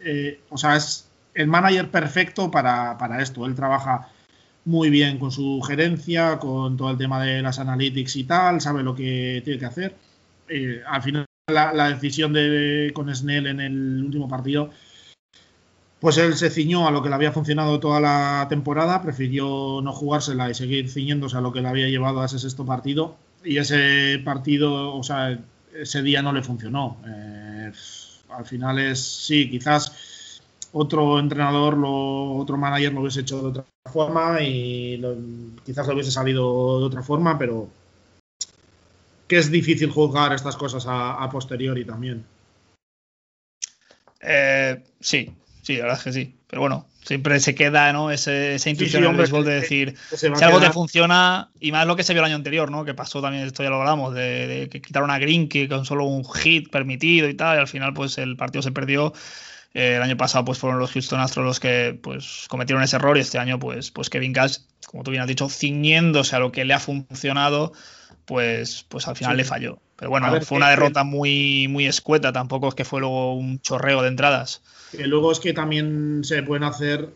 eh, 0.00 0.40
o 0.48 0.56
sea, 0.56 0.76
es 0.76 1.06
el 1.36 1.46
manager 1.48 1.90
perfecto 1.90 2.50
para, 2.50 2.96
para, 2.98 3.22
esto. 3.22 3.46
Él 3.46 3.54
trabaja 3.54 4.08
muy 4.64 4.90
bien 4.90 5.18
con 5.18 5.30
su 5.30 5.60
gerencia, 5.62 6.38
con 6.38 6.76
todo 6.76 6.90
el 6.90 6.98
tema 6.98 7.22
de 7.22 7.42
las 7.42 7.58
analytics 7.58 8.16
y 8.16 8.24
tal, 8.24 8.60
sabe 8.60 8.82
lo 8.82 8.94
que 8.94 9.42
tiene 9.44 9.60
que 9.60 9.66
hacer. 9.66 9.96
al 10.86 11.02
final 11.02 11.26
la, 11.48 11.90
decisión 11.90 12.32
de, 12.32 12.90
con 12.92 13.14
Snell 13.14 13.46
en 13.46 13.60
el 13.60 14.02
último 14.04 14.28
partido, 14.28 14.70
pues 16.00 16.18
él 16.18 16.34
se 16.34 16.50
ciñó 16.50 16.88
a 16.88 16.90
lo 16.90 17.02
que 17.02 17.08
le 17.08 17.14
había 17.14 17.32
funcionado 17.32 17.78
toda 17.78 18.00
la 18.00 18.46
temporada, 18.48 19.00
prefirió 19.02 19.80
no 19.82 19.92
jugársela 19.92 20.50
y 20.50 20.54
seguir 20.54 20.90
ciñéndose 20.90 21.36
a 21.36 21.40
lo 21.40 21.52
que 21.52 21.60
le 21.60 21.68
había 21.68 21.88
llevado 21.88 22.20
a 22.20 22.26
ese 22.26 22.38
sexto 22.38 22.66
partido. 22.66 23.16
Y 23.44 23.58
ese 23.58 24.20
partido, 24.24 24.96
o 24.96 25.02
sea, 25.04 25.38
ese 25.72 26.02
día 26.02 26.20
no 26.20 26.32
le 26.32 26.42
funcionó. 26.42 26.96
Eh, 27.06 27.70
al 28.30 28.44
final 28.44 28.78
es, 28.80 29.00
sí, 29.00 29.48
quizás 29.48 29.92
otro 30.78 31.18
entrenador, 31.18 31.76
lo, 31.78 32.34
otro 32.34 32.58
manager 32.58 32.92
lo 32.92 33.00
hubiese 33.00 33.20
hecho 33.20 33.40
de 33.40 33.48
otra 33.48 33.64
forma 33.90 34.42
y 34.42 35.00
quizás 35.64 35.86
lo 35.86 35.94
hubiese 35.94 36.10
salido 36.10 36.80
de 36.80 36.86
otra 36.86 37.02
forma, 37.02 37.38
pero 37.38 37.68
que 39.26 39.38
es 39.38 39.50
difícil 39.50 39.90
juzgar 39.90 40.34
estas 40.34 40.56
cosas 40.56 40.84
a, 40.86 41.28
posteriori 41.30 41.84
también. 41.86 42.24
Eh, 44.20 44.84
sí, 45.00 45.30
sí, 45.62 45.76
la 45.76 45.84
verdad 45.84 45.98
es 45.98 46.04
que 46.04 46.12
sí. 46.12 46.34
Pero 46.46 46.60
bueno, 46.60 46.86
siempre 47.02 47.40
se 47.40 47.54
queda 47.54 47.92
¿no? 47.92 48.10
Ese, 48.10 48.56
esa 48.56 48.70
intuición 48.70 49.02
en 49.04 49.10
el 49.10 49.16
béisbol 49.16 49.44
de 49.44 49.54
decir 49.54 49.96
si 50.14 50.26
algo 50.26 50.60
te 50.60 50.70
funciona, 50.70 51.50
y 51.58 51.72
más 51.72 51.86
lo 51.86 51.96
que 51.96 52.02
se 52.02 52.12
vio 52.12 52.20
el 52.20 52.26
año 52.26 52.36
anterior, 52.36 52.70
¿no? 52.70 52.84
Que 52.84 52.92
pasó 52.92 53.22
también, 53.22 53.46
esto 53.46 53.62
ya 53.62 53.70
lo 53.70 53.80
hablamos, 53.80 54.14
de, 54.14 54.68
que 54.70 54.82
quitaron 54.82 55.10
a 55.10 55.18
Green 55.18 55.48
que 55.48 55.68
con 55.68 55.86
solo 55.86 56.04
un 56.04 56.24
hit 56.24 56.70
permitido 56.70 57.28
y 57.28 57.34
tal, 57.34 57.56
y 57.56 57.60
al 57.60 57.68
final 57.68 57.94
pues 57.94 58.18
el 58.18 58.36
partido 58.36 58.60
se 58.60 58.72
perdió. 58.72 59.14
Eh, 59.74 59.96
el 59.96 60.02
año 60.02 60.16
pasado 60.16 60.44
pues 60.44 60.58
fueron 60.58 60.78
los 60.78 60.92
Houston 60.92 61.20
Astros 61.20 61.44
los 61.44 61.60
que 61.60 61.98
pues 62.02 62.46
cometieron 62.48 62.82
ese 62.82 62.96
error 62.96 63.16
y 63.16 63.20
este 63.20 63.38
año 63.38 63.58
pues, 63.58 63.90
pues 63.90 64.08
Kevin 64.08 64.32
Cash, 64.32 64.58
como 64.86 65.02
tú 65.02 65.10
bien 65.10 65.22
has 65.22 65.28
dicho, 65.28 65.48
ciñéndose 65.48 66.34
a 66.34 66.38
lo 66.38 66.52
que 66.52 66.64
le 66.64 66.74
ha 66.74 66.78
funcionado, 66.78 67.72
pues, 68.24 68.84
pues 68.88 69.06
al 69.08 69.16
final 69.16 69.36
le 69.36 69.44
falló. 69.44 69.78
Pero 69.96 70.10
bueno, 70.10 70.40
fue 70.42 70.58
una 70.58 70.68
derrota 70.68 71.04
muy, 71.04 71.68
muy 71.68 71.86
escueta, 71.86 72.32
tampoco 72.32 72.68
es 72.68 72.74
que 72.74 72.84
fue 72.84 73.00
luego 73.00 73.34
un 73.34 73.60
chorreo 73.60 74.02
de 74.02 74.08
entradas. 74.08 74.62
Que 74.92 75.06
luego 75.06 75.32
es 75.32 75.40
que 75.40 75.54
también 75.54 76.22
se 76.22 76.42
pueden 76.42 76.64
hacer 76.64 77.08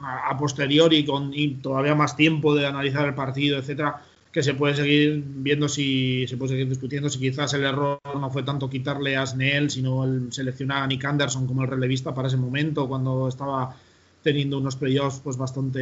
a, 0.00 0.36
posteriori 0.38 1.04
con 1.04 1.32
todavía 1.60 1.94
más 1.94 2.16
tiempo 2.16 2.54
de 2.54 2.66
analizar 2.66 3.06
el 3.06 3.14
partido, 3.14 3.58
etcétera, 3.58 4.02
que 4.34 4.42
se 4.42 4.54
puede 4.54 4.74
seguir 4.74 5.22
viendo 5.24 5.68
si 5.68 6.26
se 6.26 6.36
puede 6.36 6.54
seguir 6.54 6.68
discutiendo 6.68 7.08
si 7.08 7.20
quizás 7.20 7.54
el 7.54 7.62
error 7.62 8.00
no 8.04 8.30
fue 8.32 8.42
tanto 8.42 8.68
quitarle 8.68 9.16
a 9.16 9.24
Snell, 9.24 9.70
sino 9.70 10.02
el 10.02 10.32
seleccionar 10.32 10.82
a 10.82 10.86
Nick 10.88 11.04
Anderson 11.04 11.46
como 11.46 11.62
el 11.62 11.68
relevista 11.68 12.12
para 12.12 12.26
ese 12.26 12.36
momento, 12.36 12.88
cuando 12.88 13.28
estaba 13.28 13.76
teniendo 14.24 14.58
unos 14.58 14.74
playoffs 14.74 15.20
pues 15.22 15.36
bastante 15.36 15.78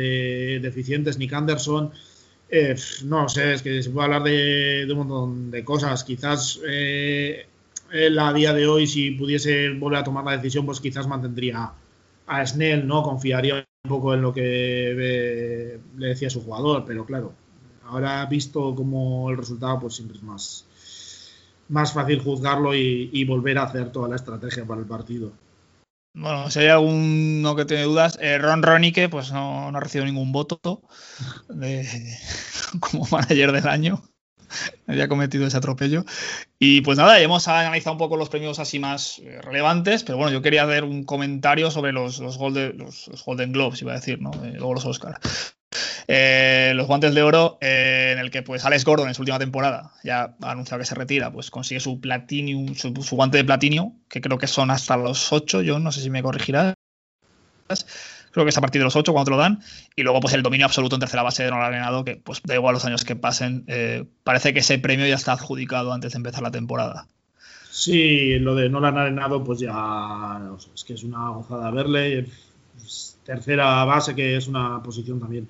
deficientes. 0.61 1.17
Nick 1.17 1.33
Anderson 1.33 1.93
eh, 2.51 2.77
no 3.05 3.27
sé, 3.27 3.55
es 3.55 3.63
que 3.63 3.83
se 3.83 3.89
puede 3.89 4.05
hablar 4.05 4.25
de, 4.25 4.87
un 4.91 4.99
montón 4.99 5.51
de 5.51 5.65
cosas. 5.65 6.05
Quizás 6.05 6.61
eh, 6.69 7.47
él 7.91 8.19
a 8.19 8.35
día 8.35 8.53
de 8.53 8.67
hoy, 8.67 8.87
si 8.87 9.13
pudiese 9.13 9.71
volver 9.71 10.01
a 10.01 10.05
tomar 10.05 10.27
la 10.27 10.37
decisión, 10.37 10.67
pues 10.67 10.79
quizás 10.79 11.07
mantendría 11.09 11.73
a 12.27 12.47
Snell, 12.47 12.87
¿no? 12.87 13.03
Confiaría 13.03 13.65
un 13.85 13.89
poco 13.89 14.13
en 14.13 14.21
lo 14.21 14.35
que 14.35 15.81
le 15.97 16.07
decía 16.07 16.29
su 16.29 16.43
jugador, 16.43 16.85
pero 16.87 17.07
claro, 17.07 17.33
ahora 17.93 18.25
visto 18.27 18.75
como 18.75 19.31
el 19.31 19.37
resultado, 19.37 19.81
pues 19.81 19.95
siempre 19.95 20.17
es 20.17 20.23
más, 20.23 20.67
más 21.69 21.93
fácil 21.93 22.21
juzgarlo 22.21 22.75
y 22.75 23.25
volver 23.25 23.59
a 23.59 23.65
hacer 23.65 23.93
toda 23.93 24.09
la 24.09 24.17
estrategia 24.17 24.65
para 24.65 24.81
el 24.81 24.87
partido. 24.87 25.33
Bueno, 26.15 26.51
si 26.51 26.59
hay 26.61 26.69
alguno 26.69 27.57
que 27.57 27.65
tiene 27.65 27.85
dudas, 27.85 28.19
eh, 28.21 28.37
Ron 28.37 28.63
Ronique 28.63 29.09
pues 29.09 29.33
no, 29.33 29.69
ha 29.69 29.81
recibido 29.81 30.05
ningún 30.05 30.31
voto 30.31 30.61
como 32.81 33.09
manager 33.11 33.53
del 33.53 33.67
año. 33.67 34.03
había 34.87 35.09
cometido 35.09 35.47
ese 35.47 35.57
atropello. 35.57 36.05
Y 36.59 36.83
pues 36.83 36.99
nada, 36.99 37.19
hemos 37.19 37.49
analizado 37.49 37.93
un 37.93 37.99
poco 37.99 38.19
los 38.19 38.29
premios 38.29 38.59
así 38.59 38.79
más 38.79 39.21
eh, 39.21 39.41
relevantes, 39.41 40.05
pero 40.05 40.19
bueno, 40.19 40.33
yo 40.33 40.43
quería 40.43 40.65
hacer 40.65 40.85
un 40.85 41.05
comentario 41.05 41.71
sobre 41.71 41.93
los, 41.93 42.19
los, 42.19 42.37
Golden, 42.37 43.53
Globes, 43.53 43.81
iba 43.81 43.93
a 43.93 43.97
decir, 43.97 44.21
¿no? 44.21 44.33
Eh, 44.45 44.53
luego 44.57 44.75
los 44.75 44.85
Oscar. 44.85 45.19
Eh, 46.15 46.75
los 46.75 46.87
guantes 46.87 47.15
de 47.15 47.23
oro, 47.23 47.57
en 47.63 48.19
el 48.19 48.31
que 48.31 48.43
pues 48.43 48.67
Alex 48.67 48.85
Gordon 48.85 49.09
en 49.09 49.15
su 49.15 49.23
última 49.23 49.39
temporada 49.39 49.93
ya 50.05 50.37
ha 50.43 50.51
anunciado 50.51 50.79
que 50.79 50.85
se 50.85 50.95
retira, 50.95 51.33
pues 51.33 51.51
consigue 51.51 51.81
su 51.81 52.03
platinum, 52.03 52.75
su, 52.75 52.93
guante 53.13 53.39
de 53.39 53.45
platino, 53.45 53.97
que 54.11 54.21
creo 54.21 54.37
que 54.37 54.47
son 54.47 54.71
hasta 54.71 54.99
los 54.99 55.33
8, 55.33 55.63
yo 55.63 55.79
no 55.79 55.91
sé 55.91 56.03
si 56.03 56.11
me 56.11 56.23
corregirás. 56.23 56.75
Creo 58.31 58.45
que 58.45 58.51
es 58.51 58.59
a 58.59 58.61
partir 58.61 58.83
de 58.83 58.85
los 58.85 58.95
8 58.95 59.11
cuando 59.11 59.25
te 59.25 59.31
lo 59.31 59.39
dan, 59.39 59.63
y 59.97 60.03
luego 60.03 60.21
pues 60.21 60.35
el 60.35 60.43
dominio 60.43 60.67
absoluto 60.67 60.97
en 60.97 61.01
tercera 61.01 61.23
base 61.23 61.45
de 61.45 61.51
Nolan 61.51 61.69
Arenado, 61.69 62.05
que 62.05 62.17
pues 62.17 62.43
da 62.45 62.57
igual 62.57 62.75
los 62.75 62.85
años 62.85 63.07
que 63.07 63.17
pasen, 63.17 63.65
eh, 63.69 64.05
parece 64.23 64.53
que 64.53 64.61
ese 64.61 64.79
premio 64.79 65.07
ya 65.07 65.15
está 65.15 65.33
adjudicado 65.33 65.95
antes 65.95 66.13
de 66.13 66.19
empezar 66.19 66.43
la 66.43 66.51
temporada. 66.51 67.07
Sí, 67.71 68.39
lo 68.39 68.55
de 68.55 68.69
Nolan 68.69 68.99
Arenado 68.99 69.43
pues 69.43 69.61
ya 69.61 70.43
es 70.75 70.85
que 70.85 70.93
es 70.93 71.05
una 71.05 71.31
gozada 71.31 71.71
verle, 71.71 72.27
tercera 73.25 73.83
base 73.87 74.15
que 74.15 74.37
es 74.37 74.47
una 74.47 74.83
posición 74.83 75.19
también 75.19 75.49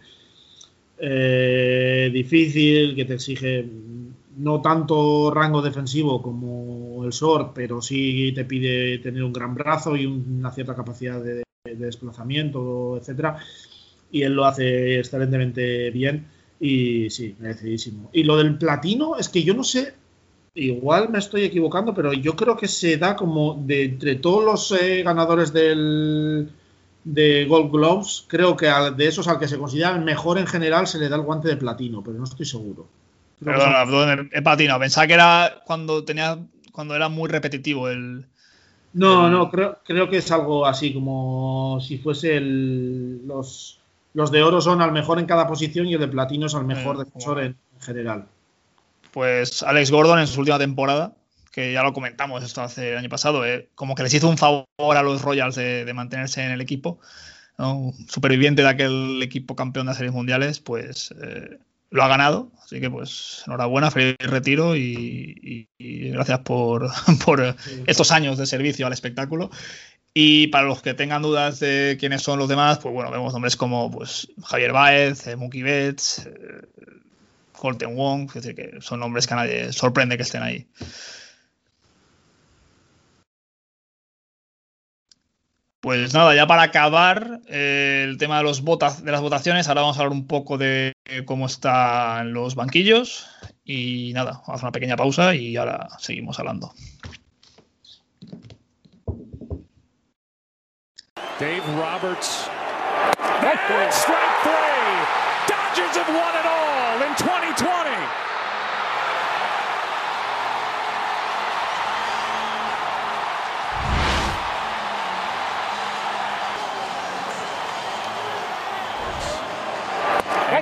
eh, 1.04 2.10
difícil, 2.12 2.94
que 2.94 3.04
te 3.04 3.14
exige 3.14 3.66
no 4.36 4.62
tanto 4.62 5.32
rango 5.32 5.60
defensivo 5.60 6.22
como 6.22 7.04
el 7.04 7.10
short, 7.10 7.52
pero 7.52 7.82
sí 7.82 8.32
te 8.32 8.44
pide 8.44 8.98
tener 8.98 9.24
un 9.24 9.32
gran 9.32 9.52
brazo 9.52 9.96
y 9.96 10.06
una 10.06 10.52
cierta 10.52 10.76
capacidad 10.76 11.20
de, 11.20 11.42
de 11.64 11.74
desplazamiento, 11.74 12.96
etcétera. 12.96 13.38
Y 14.12 14.22
él 14.22 14.34
lo 14.34 14.44
hace 14.44 15.00
excelentemente 15.00 15.90
bien. 15.90 16.26
Y 16.60 17.10
sí, 17.10 17.34
merecidísimo. 17.40 18.08
Y 18.12 18.22
lo 18.22 18.36
del 18.36 18.56
platino, 18.56 19.16
es 19.16 19.28
que 19.28 19.42
yo 19.42 19.54
no 19.54 19.64
sé, 19.64 19.94
igual 20.54 21.08
me 21.08 21.18
estoy 21.18 21.42
equivocando, 21.42 21.92
pero 21.94 22.12
yo 22.12 22.36
creo 22.36 22.56
que 22.56 22.68
se 22.68 22.96
da 22.96 23.16
como 23.16 23.60
de 23.66 23.84
entre 23.86 24.14
todos 24.16 24.44
los 24.44 24.80
eh, 24.80 25.02
ganadores 25.02 25.52
del 25.52 26.48
de 27.04 27.46
Gold 27.46 27.72
Gloves, 27.72 28.24
creo 28.28 28.56
que 28.56 28.66
de 28.96 29.06
esos 29.06 29.28
al 29.28 29.38
que 29.38 29.48
se 29.48 29.58
considera 29.58 29.94
el 29.94 30.02
mejor 30.02 30.38
en 30.38 30.46
general 30.46 30.86
se 30.86 30.98
le 30.98 31.08
da 31.08 31.16
el 31.16 31.22
guante 31.22 31.48
de 31.48 31.56
platino, 31.56 32.02
pero 32.02 32.18
no 32.18 32.24
estoy 32.24 32.46
seguro. 32.46 32.86
Perdón, 33.44 34.30
he 34.32 34.42
patinado. 34.42 34.80
Pensaba 34.80 35.06
que 35.06 35.14
era 35.14 35.62
cuando 35.64 36.04
tenía 36.04 36.38
cuando 36.70 36.94
era 36.94 37.08
muy 37.08 37.28
repetitivo 37.28 37.88
el, 37.88 38.24
no, 38.94 39.30
no, 39.30 39.50
creo, 39.50 39.78
creo 39.84 40.10
que 40.10 40.18
es 40.18 40.30
algo 40.30 40.66
así, 40.66 40.92
como 40.92 41.78
si 41.80 41.98
fuese 41.98 42.36
el, 42.36 43.26
los, 43.26 43.80
los 44.12 44.30
de 44.30 44.42
oro 44.42 44.60
son 44.60 44.82
al 44.82 44.92
mejor 44.92 45.18
en 45.18 45.26
cada 45.26 45.46
posición 45.46 45.86
y 45.86 45.94
el 45.94 46.00
de 46.00 46.08
platino 46.08 46.46
es 46.46 46.54
al 46.54 46.66
mejor 46.66 46.96
eh, 46.96 46.98
defensor 47.04 47.40
en, 47.42 47.56
general. 47.80 48.26
Pues 49.10 49.62
Alex 49.62 49.90
Gordon 49.90 50.18
en 50.18 50.26
su 50.26 50.40
última 50.40 50.58
temporada, 50.58 51.14
que 51.52 51.72
ya 51.72 51.82
lo 51.82 51.92
comentamos 51.92 52.42
esto 52.42 52.62
hace 52.62 52.92
el 52.92 52.98
año 52.98 53.08
pasado, 53.08 53.44
eh, 53.44 53.68
como 53.74 53.94
que 53.94 54.02
les 54.02 54.14
hizo 54.14 54.28
un 54.28 54.38
favor 54.38 54.66
a 54.78 55.02
los 55.02 55.22
Royals 55.22 55.54
de, 55.54 55.90
mantenerse 55.94 56.42
en 56.42 56.50
el 56.50 56.60
equipo, 56.60 56.98
superviviente 58.08 58.62
de 58.62 58.68
aquel 58.68 59.22
equipo 59.22 59.54
campeón 59.54 59.86
de 59.86 59.90
las 59.90 59.98
series 59.98 60.14
mundiales, 60.14 60.58
pues 60.58 61.14
eh, 61.22 61.58
lo 61.90 62.02
ha 62.02 62.08
ganado. 62.08 62.50
Así 62.64 62.80
que, 62.80 62.90
pues, 62.90 63.42
enhorabuena, 63.46 63.90
feliz 63.90 64.16
retiro 64.18 64.74
y, 64.74 65.68
gracias 65.78 66.40
por, 66.44 66.90
estos 67.86 68.10
años 68.10 68.38
de 68.38 68.46
servicio 68.46 68.86
al 68.86 68.92
espectáculo. 68.92 69.50
Y 70.14 70.48
para 70.48 70.66
los 70.66 70.82
que 70.82 70.94
tengan 70.94 71.22
dudas 71.22 71.60
de 71.60 71.96
quiénes 71.98 72.22
son 72.22 72.38
los 72.38 72.48
demás, 72.48 72.78
pues 72.78 72.92
bueno, 72.92 73.10
vemos 73.10 73.32
nombres 73.32 73.56
como 73.56 73.90
pues, 73.90 74.28
Javier 74.44 74.72
Baez, 74.72 75.26
eh, 75.26 75.36
Mookie 75.36 75.62
Betts, 75.62 76.26
eh, 76.26 76.66
Colton 77.52 77.96
Wong, 77.96 78.28
es 78.28 78.42
decir, 78.42 78.54
que 78.54 78.80
son 78.80 79.00
nombres 79.00 79.26
que 79.26 79.34
a 79.34 79.36
nadie 79.38 79.72
sorprende 79.72 80.16
que 80.16 80.22
estén 80.24 80.42
ahí. 80.42 80.66
Pues 85.82 86.14
nada, 86.14 86.32
ya 86.36 86.46
para 86.46 86.62
acabar 86.62 87.40
eh, 87.48 88.06
el 88.08 88.16
tema 88.16 88.36
de, 88.38 88.44
los 88.44 88.64
de 88.64 89.10
las 89.10 89.20
votaciones, 89.20 89.66
ahora 89.66 89.80
vamos 89.80 89.96
a 89.98 90.02
hablar 90.02 90.16
un 90.16 90.28
poco 90.28 90.56
de 90.56 90.92
cómo 91.26 91.46
están 91.46 92.32
los 92.32 92.54
banquillos 92.54 93.28
y 93.64 94.12
nada, 94.14 94.30
vamos 94.30 94.48
a 94.48 94.52
hacer 94.52 94.64
una 94.66 94.72
pequeña 94.72 94.96
pausa 94.96 95.34
y 95.34 95.56
ahora 95.56 95.88
seguimos 95.98 96.38
hablando. 96.38 96.72
Dave 101.40 101.62
Roberts. 101.74 102.48
Strike 103.90 104.36
three. 104.44 105.02
Dodgers 105.48 105.96
have 105.96 106.06
won 106.14 106.34
it 106.38 106.46
all 106.46 107.02
in 107.02 107.12
2020. 107.16 108.21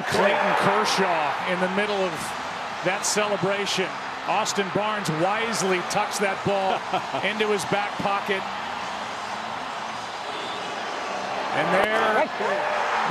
Clayton 0.05 0.55
Kershaw 0.65 1.53
in 1.53 1.61
the 1.61 1.71
middle 1.77 1.97
of 1.97 2.13
that 2.85 3.03
celebration. 3.05 3.89
Austin 4.27 4.67
Barnes 4.75 5.11
wisely 5.21 5.81
tucks 5.91 6.19
that 6.19 6.39
ball 6.45 6.79
into 7.31 7.49
his 7.49 7.65
back 7.67 7.91
pocket. 7.99 8.43
And 11.57 11.67
there, 11.75 12.29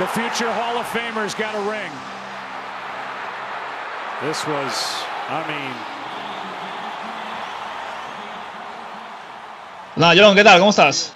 the 0.00 0.06
future 0.16 0.50
Hall 0.50 0.78
of 0.78 0.86
Famers 0.86 1.36
got 1.36 1.54
a 1.54 1.60
ring. 1.68 1.92
This 4.24 4.46
was, 4.46 5.04
I 5.28 5.44
mean. 5.48 5.76
Hola, 9.96 10.14
John, 10.16 10.34
¿qué 10.34 10.44
tal? 10.44 10.58
¿Cómo 10.58 10.70
estás? 10.70 11.12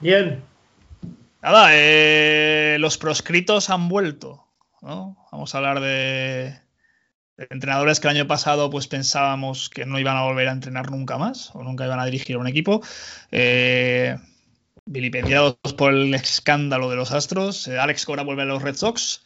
Bien. 0.00 0.42
Nada, 1.40 1.68
eh, 1.72 2.76
los 2.78 2.98
proscritos 2.98 3.70
han 3.70 3.88
vuelto. 3.88 4.51
Vamos 4.82 5.54
a 5.54 5.58
hablar 5.58 5.80
de, 5.80 6.58
entrenadores 7.36 8.00
que 8.00 8.08
el 8.08 8.16
año 8.16 8.26
pasado 8.26 8.68
pues 8.68 8.88
pensábamos 8.88 9.70
que 9.70 9.86
no 9.86 9.98
iban 9.98 10.16
a 10.16 10.24
volver 10.24 10.48
a 10.48 10.52
entrenar 10.52 10.90
nunca 10.90 11.18
más 11.18 11.54
o 11.54 11.62
nunca 11.62 11.84
iban 11.84 12.00
a 12.00 12.04
dirigir 12.04 12.36
un 12.36 12.48
equipo. 12.48 12.82
Eh, 13.30 14.18
vilipendiados 14.84 15.56
por 15.76 15.94
el 15.94 16.12
escándalo 16.14 16.90
de 16.90 16.96
los 16.96 17.12
Astros. 17.12 17.68
Eh, 17.68 17.78
Alex 17.78 18.04
Cora 18.04 18.24
vuelve 18.24 18.42
a 18.42 18.46
los 18.46 18.62
Red 18.62 18.74
Sox 18.74 19.22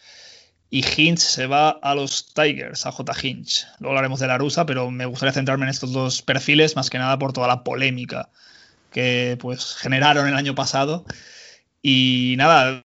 y 0.69 0.85
Hinch 0.85 1.21
se 1.21 1.47
va 1.47 1.71
a 1.71 1.95
los 1.95 2.35
Tigers, 2.35 2.85
a 2.85 2.93
J. 2.93 3.13
Hinch. 3.23 3.67
Luego 3.79 3.93
hablaremos 3.93 4.21
de 4.21 4.27
la 4.27 4.37
rusa, 4.37 4.67
pero 4.67 4.91
me 4.91 5.07
gustaría 5.07 5.33
centrarme 5.33 5.65
en 5.65 5.71
estos 5.71 5.93
dos 5.93 6.21
perfiles 6.21 6.77
más 6.77 6.91
que 6.91 6.99
nada 6.99 7.19
por 7.19 7.33
toda 7.33 7.49
la 7.49 7.65
polémica 7.65 8.29
que 8.93 9.39
pues 9.41 9.75
generaron 9.77 10.29
el 10.29 10.35
año 10.35 10.55
pasado. 10.55 11.07
Y 11.83 12.35
nada, 12.37 12.86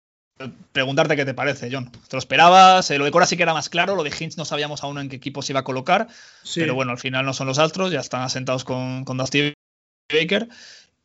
preguntarte 0.72 1.16
qué 1.16 1.24
te 1.24 1.34
parece, 1.34 1.68
John. 1.70 1.90
¿Te 1.90 2.16
lo 2.16 2.18
esperabas? 2.18 2.90
Eh, 2.90 2.98
lo 2.98 3.04
de 3.04 3.10
Cora 3.10 3.26
sí 3.26 3.36
que 3.36 3.42
era 3.42 3.54
más 3.54 3.68
claro, 3.68 3.96
lo 3.96 4.04
de 4.04 4.12
Hinch 4.18 4.36
no 4.36 4.44
sabíamos 4.44 4.82
aún 4.82 4.98
en 4.98 5.08
qué 5.08 5.16
equipo 5.16 5.42
se 5.42 5.52
iba 5.52 5.60
a 5.60 5.64
colocar, 5.64 6.08
pero 6.54 6.74
bueno, 6.74 6.92
al 6.92 6.98
final 6.98 7.24
no 7.24 7.34
son 7.34 7.46
los 7.46 7.58
Astros, 7.58 7.90
ya 7.92 8.00
están 8.00 8.22
asentados 8.22 8.64
con, 8.64 9.04
con 9.04 9.18
Dusty 9.18 9.54
Baker 10.12 10.48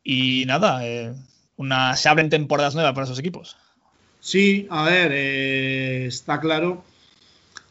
y 0.02 0.44
nada, 0.46 0.86
eh, 0.86 1.14
una, 1.56 1.96
se 1.96 2.08
abren 2.08 2.30
temporadas 2.30 2.74
nuevas 2.74 2.92
para 2.92 3.04
esos 3.04 3.18
equipos. 3.18 3.56
Sí, 4.20 4.66
a 4.70 4.84
ver, 4.84 5.12
eh, 5.14 6.06
está 6.06 6.40
claro. 6.40 6.84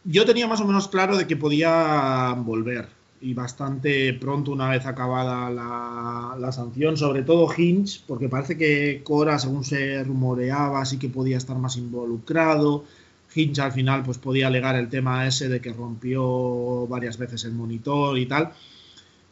Yo 0.04 0.26
tenía 0.26 0.48
más 0.48 0.62
o 0.62 0.66
menos 0.66 0.88
claro 0.88 1.18
de 1.18 1.28
que 1.28 1.36
podía 1.36 2.34
volver 2.38 2.97
y 3.22 3.34
bastante 3.34 4.14
pronto 4.14 4.52
una 4.52 4.70
vez 4.70 4.86
acabada 4.86 5.50
la, 5.50 6.52
sanción, 6.52 6.98
sobre 6.98 7.24
todo 7.24 7.48
Hinch, 7.56 8.04
porque 8.06 8.30
parece 8.30 8.58
que 8.58 9.02
Cora, 9.04 9.40
según 9.40 9.64
se 9.64 10.04
rumoreaba, 10.04 10.86
sí 10.86 10.98
que 10.98 11.10
podía 11.10 11.38
estar 11.38 11.58
más 11.58 11.78
involucrado. 11.78 12.86
Hinch 13.36 13.60
al 13.60 13.72
final 13.72 14.04
pues 14.04 14.18
podía 14.18 14.48
alegar 14.48 14.76
el 14.76 14.90
tema 14.90 15.28
ese 15.28 15.50
de 15.50 15.60
que 15.60 15.74
rompió 15.74 16.88
varias 16.88 17.18
veces 17.18 17.44
el 17.46 17.54
monitor 17.54 18.18
y 18.18 18.26
tal. 18.26 18.54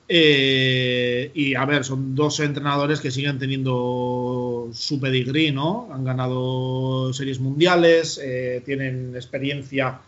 Eh, 0.08 1.32
y 1.34 1.56
a 1.56 1.66
ver, 1.66 1.84
son 1.84 2.14
dos 2.14 2.40
entrenadores 2.40 3.02
que 3.02 3.10
siguen 3.10 3.40
teniendo 3.40 4.70
su 4.74 5.00
pedigrí, 5.00 5.52
¿no? 5.52 5.90
Han 5.92 6.04
ganado 6.04 7.12
series 7.14 7.40
mundiales, 7.40 8.20
eh, 8.24 8.62
tienen 8.66 9.16
experiencia 9.16 10.00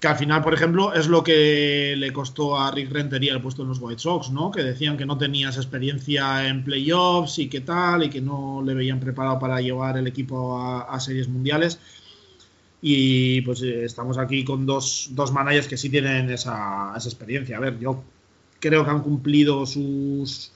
que 0.00 0.06
al 0.06 0.16
final, 0.16 0.42
por 0.42 0.54
ejemplo, 0.54 0.94
es 0.94 1.08
lo 1.08 1.24
que 1.24 1.94
le 1.96 2.12
costó 2.12 2.56
a 2.56 2.70
Rick 2.70 2.92
Rentería 2.92 3.32
el 3.32 3.42
puesto 3.42 3.62
en 3.62 3.68
los 3.68 3.80
White 3.80 4.00
Sox, 4.00 4.30
¿no? 4.30 4.50
Que 4.52 4.62
decían 4.62 4.96
que 4.96 5.04
no 5.04 5.18
tenías 5.18 5.56
experiencia 5.56 6.46
en 6.46 6.62
playoffs 6.62 7.38
y 7.40 7.48
qué 7.48 7.62
tal, 7.62 8.04
y 8.04 8.10
que 8.10 8.20
no 8.20 8.62
le 8.64 8.74
veían 8.74 9.00
preparado 9.00 9.40
para 9.40 9.60
llevar 9.60 9.98
el 9.98 10.06
equipo 10.06 10.56
a, 10.60 11.00
series 11.00 11.28
mundiales. 11.28 11.80
Y 12.80 13.40
pues 13.40 13.60
eh, 13.62 13.84
estamos 13.84 14.18
aquí 14.18 14.44
con 14.44 14.66
dos, 14.66 15.08
dos 15.12 15.32
managers 15.32 15.66
que 15.66 15.76
sí 15.76 15.90
tienen 15.90 16.30
esa, 16.30 16.92
experiencia. 16.94 17.56
A 17.56 17.60
ver, 17.60 17.80
yo 17.80 18.04
creo 18.60 18.84
que 18.84 18.90
han 18.90 19.02
cumplido 19.02 19.66
sus, 19.66 20.52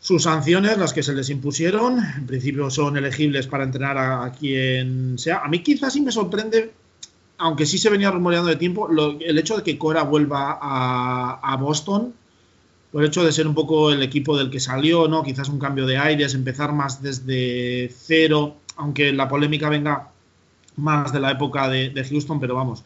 sus 0.00 0.22
sanciones, 0.22 0.78
las 0.78 0.94
que 0.94 1.02
se 1.02 1.12
les 1.14 1.28
impusieron. 1.28 1.98
En 2.16 2.26
principio 2.26 2.70
son 2.70 2.96
elegibles 2.96 3.46
para 3.48 3.64
entrenar 3.64 3.98
a, 3.98 4.24
a 4.24 4.32
quien 4.32 5.18
sea. 5.18 5.40
A 5.44 5.48
mí 5.48 5.62
quizás 5.62 5.92
sí 5.92 6.00
me 6.00 6.10
sorprende 6.10 6.72
aunque 7.38 7.66
sí 7.66 7.78
se 7.78 7.90
venía 7.90 8.10
rumoreando 8.10 8.48
de 8.48 8.56
tiempo, 8.56 8.88
el 9.20 9.38
hecho 9.38 9.56
de 9.56 9.62
que 9.62 9.78
Cora 9.78 10.02
vuelva 10.02 10.58
a, 10.60 11.56
Boston, 11.56 12.14
por 12.92 13.02
el 13.02 13.08
hecho 13.08 13.24
de 13.24 13.32
ser 13.32 13.46
un 13.46 13.54
poco 13.54 13.90
el 13.90 14.02
equipo 14.02 14.36
del 14.36 14.50
que 14.50 14.60
salió, 14.60 15.08
¿no? 15.08 15.22
Quizás 15.22 15.48
un 15.48 15.58
cambio 15.58 15.86
de 15.86 15.98
aires, 15.98 16.34
empezar 16.34 16.72
más 16.72 17.02
desde 17.02 17.90
cero, 17.92 18.56
aunque 18.76 19.12
la 19.12 19.28
polémica 19.28 19.68
venga 19.68 20.10
más 20.76 21.12
de 21.12 21.20
la 21.20 21.32
época 21.32 21.68
de, 21.68 22.06
Houston, 22.08 22.40
pero 22.40 22.54
vamos, 22.54 22.84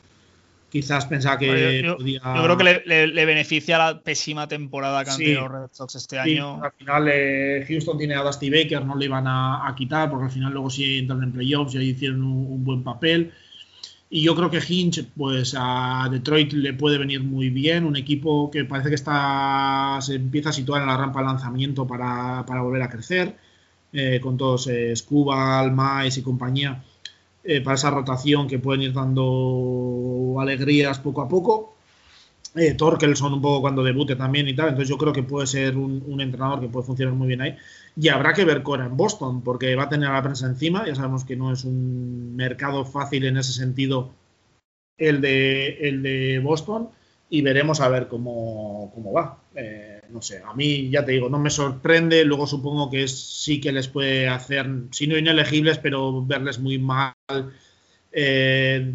quizás 0.71 1.07
pensaba 1.07 1.39
que 1.39 1.83
yo, 1.83 1.97
podía... 1.97 2.21
yo, 2.25 2.43
creo 2.43 2.57
que 2.57 2.83
le, 2.85 3.25
beneficia 3.27 3.79
la 3.79 4.01
pésima 4.01 4.49
temporada 4.49 5.05
que 5.05 5.11
han 5.11 5.17
tenido 5.19 5.49
Red 5.49 5.69
Sox 5.73 5.95
este 5.95 6.19
año. 6.19 6.63
Al 6.63 6.73
final 6.73 7.09
eh, 7.13 7.65
Houston 7.69 7.99
tiene 7.99 8.15
a 8.15 8.23
Dusty 8.23 8.51
Baker, 8.51 8.85
no 8.85 8.97
le 8.97 9.07
iban 9.07 9.25
a, 9.27 9.75
quitar 9.77 10.11
porque 10.11 10.27
al 10.27 10.31
final 10.31 10.53
luego 10.53 10.71
sí 10.71 10.99
entran 10.99 11.23
en 11.23 11.33
playoffs 11.33 11.75
y 11.75 11.79
hicieron 11.79 12.23
un, 12.23 12.65
buen 12.65 12.83
papel. 12.83 13.33
Y 14.11 14.23
yo 14.23 14.35
creo 14.35 14.51
que 14.51 14.61
Hinch, 14.67 15.07
pues 15.17 15.55
a 15.59 16.09
Detroit 16.11 16.53
le 16.55 16.73
puede 16.73 16.97
venir 16.99 17.23
muy 17.23 17.51
bien, 17.51 17.85
un 17.85 17.97
equipo 17.97 18.51
que 18.51 18.65
parece 18.65 18.89
que 18.89 18.95
está 18.95 19.99
se 20.01 20.15
empieza 20.15 20.49
a 20.51 20.53
situar 20.53 20.81
en 20.83 20.89
la 20.89 20.97
rampa 20.97 21.21
de 21.21 21.27
lanzamiento 21.27 21.87
para, 21.87 22.43
volver 22.43 22.83
a 22.83 22.89
crecer, 22.89 23.37
eh, 23.93 24.19
con 24.23 24.37
todos 24.39 24.67
eh, 24.69 24.97
Scubal, 24.97 25.73
Mais 25.73 26.17
y 26.17 26.23
compañía 26.23 26.83
eh, 27.45 27.61
para 27.61 27.77
esa 27.77 27.91
rotación 27.91 28.49
que 28.49 28.59
pueden 28.59 28.83
ir 28.83 28.93
dando 28.95 30.37
alegrías 30.41 30.99
poco 31.01 31.23
a 31.23 31.29
poco. 31.29 31.78
Eh, 32.55 32.75
Torkelson 32.75 33.35
un 33.35 33.43
poco 33.43 33.61
cuando 33.61 33.83
debute 33.83 34.17
también 34.17 34.49
y 34.49 34.55
tal, 34.55 34.71
entonces 34.71 34.89
yo 34.89 34.97
creo 34.97 35.13
que 35.13 35.23
puede 35.23 35.47
ser 35.47 35.77
un, 35.77 36.21
entrenador 36.21 36.61
que 36.61 36.69
puede 36.69 36.87
funcionar 36.87 37.15
muy 37.15 37.29
bien 37.29 37.43
ahí. 37.43 37.57
Y 37.97 38.09
habrá 38.09 38.33
que 38.33 38.45
ver 38.45 38.63
Cora 38.63 38.87
en 38.87 38.97
Boston, 38.97 39.43
porque 39.43 39.75
va 39.77 39.85
a 39.85 39.89
tener 39.89 40.09
a 40.09 40.15
la 40.15 40.23
prensa 40.23 40.47
encima, 40.47 40.87
ya 40.87 40.95
sabemos 40.95 41.25
que 41.25 41.37
no 41.37 41.53
es 41.53 41.65
un 41.65 42.35
mercado 42.37 42.85
fácil 42.85 43.27
en 43.27 43.37
ese 43.37 43.53
sentido 43.53 44.13
el 44.97 45.21
de, 45.21 45.89
el 45.89 46.03
de 46.03 46.41
Boston, 46.41 46.89
y 47.31 47.43
veremos 47.43 47.81
a 47.81 47.89
ver 47.89 48.09
cómo, 48.09 48.91
cómo 48.95 49.13
va. 49.13 49.39
Eh, 49.55 50.01
no 50.11 50.23
sé, 50.23 50.43
a 50.45 50.55
mí 50.55 50.89
ya 50.91 51.05
te 51.05 51.13
digo, 51.13 51.29
no 51.29 51.39
me 51.39 51.51
sorprende, 51.51 52.25
luego 52.25 52.47
supongo 52.47 52.91
que 52.91 53.07
sí 53.09 53.61
que 53.61 53.73
les 53.73 53.89
puede 53.89 54.29
hacer, 54.29 54.67
si 54.91 55.07
no 55.07 55.19
inelegibles, 55.19 55.79
pero 55.79 56.25
verles 56.25 56.59
muy 56.59 56.79
mal 56.79 57.13
eh, 58.13 58.93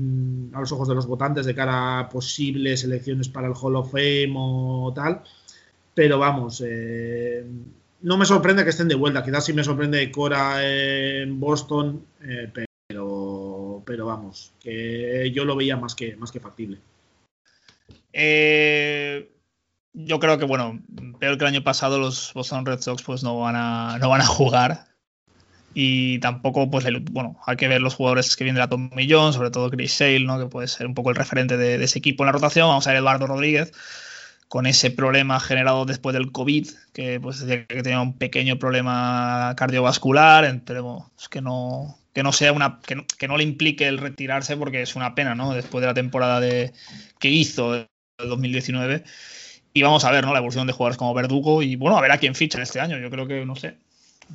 a 0.53 0.59
los 0.59 0.71
ojos 0.71 0.87
de 0.87 0.95
los 0.95 1.07
votantes 1.07 1.45
de 1.45 1.55
cara 1.55 1.99
a 1.99 2.09
posibles 2.09 2.83
elecciones 2.83 3.29
para 3.29 3.47
el 3.47 3.53
Hall 3.59 3.75
of 3.75 3.91
Fame 3.91 4.33
o 4.35 4.91
tal. 4.95 5.21
Pero 5.93 6.17
vamos, 6.17 6.63
eh, 6.65 7.45
no 8.01 8.17
me 8.17 8.25
sorprende 8.25 8.63
que 8.63 8.71
estén 8.71 8.87
de 8.87 8.95
vuelta. 8.95 9.23
Quizás 9.23 9.45
sí 9.45 9.53
me 9.53 9.63
sorprende 9.63 10.11
Cora 10.11 10.65
en 10.65 11.39
Boston, 11.39 12.05
pero, 12.89 13.83
pero 13.85 14.05
vamos, 14.05 14.53
que 14.59 15.31
yo 15.33 15.45
lo 15.45 15.55
veía 15.55 15.77
más 15.77 15.93
que, 15.93 16.15
más 16.15 16.31
que 16.31 16.39
factible. 16.39 16.79
Eh, 18.13 19.31
yo 19.93 20.19
creo 20.19 20.37
que, 20.37 20.45
bueno, 20.45 20.79
peor 21.19 21.37
que 21.37 21.43
el 21.43 21.53
año 21.53 21.63
pasado, 21.63 21.99
los 21.99 22.31
Boston 22.33 22.65
Red 22.65 22.81
Sox 22.81 23.03
pues 23.03 23.23
no 23.23 23.39
van 23.39 23.55
a, 23.55 23.97
no 23.99 24.09
van 24.09 24.21
a 24.21 24.25
jugar. 24.25 24.92
Y 25.73 26.19
tampoco, 26.19 26.69
pues, 26.69 26.85
bueno, 27.11 27.39
hay 27.45 27.55
que 27.57 27.67
ver 27.67 27.81
los 27.81 27.95
jugadores 27.95 28.35
que 28.35 28.43
vienen 28.43 28.55
de 28.55 28.61
la 28.61 28.69
Tom 28.69 28.91
Millón, 28.95 29.33
sobre 29.33 29.49
todo 29.49 29.69
Chris 29.71 29.93
Sale, 29.93 30.19
¿no? 30.21 30.39
Que 30.39 30.45
puede 30.45 30.67
ser 30.67 30.85
un 30.85 30.93
poco 30.93 31.09
el 31.09 31.15
referente 31.15 31.57
de, 31.57 31.83
ese 31.83 31.99
equipo 31.99 32.23
en 32.23 32.27
la 32.27 32.31
rotación. 32.31 32.67
Vamos 32.67 32.85
a 32.85 32.91
ver 32.91 32.99
Eduardo 32.99 33.27
Rodríguez 33.27 33.71
con 34.47 34.67
ese 34.67 34.91
problema 34.91 35.39
generado 35.39 35.85
después 35.85 36.13
del 36.13 36.31
COVID, 36.31 36.67
que 36.93 37.19
pues 37.19 37.39
decía 37.39 37.65
que 37.65 37.81
tenía 37.81 38.01
un 38.01 38.13
pequeño 38.13 38.59
problema 38.59 39.55
cardiovascular, 39.57 40.45
esperemos 40.45 41.05
que 41.31 41.41
no, 41.41 41.97
que 42.13 42.21
no 42.21 42.31
sea 42.31 42.51
una 42.51 42.79
que 42.85 42.93
no, 42.95 43.05
que 43.17 43.27
no, 43.27 43.37
le 43.37 43.43
implique 43.43 43.87
el 43.87 43.97
retirarse 43.97 44.55
porque 44.55 44.83
es 44.83 44.95
una 44.95 45.15
pena, 45.15 45.33
¿no? 45.33 45.55
Después 45.55 45.81
de 45.81 45.87
la 45.87 45.95
temporada 45.95 46.39
de, 46.39 46.71
que 47.19 47.29
hizo 47.29 47.87
2019. 48.19 49.03
Y 49.73 49.81
vamos 49.81 50.05
a 50.05 50.11
ver 50.11 50.23
¿no? 50.23 50.33
la 50.33 50.37
evolución 50.37 50.67
de 50.67 50.73
jugadores 50.73 50.97
como 50.97 51.15
Verdugo 51.15 51.63
y 51.63 51.75
bueno, 51.75 51.97
a 51.97 52.01
ver 52.01 52.11
a 52.11 52.19
quién 52.19 52.35
fichan 52.35 52.61
este 52.61 52.79
año. 52.79 52.99
Yo 52.99 53.09
creo 53.09 53.27
que, 53.27 53.43
no 53.45 53.55
sé, 53.55 53.77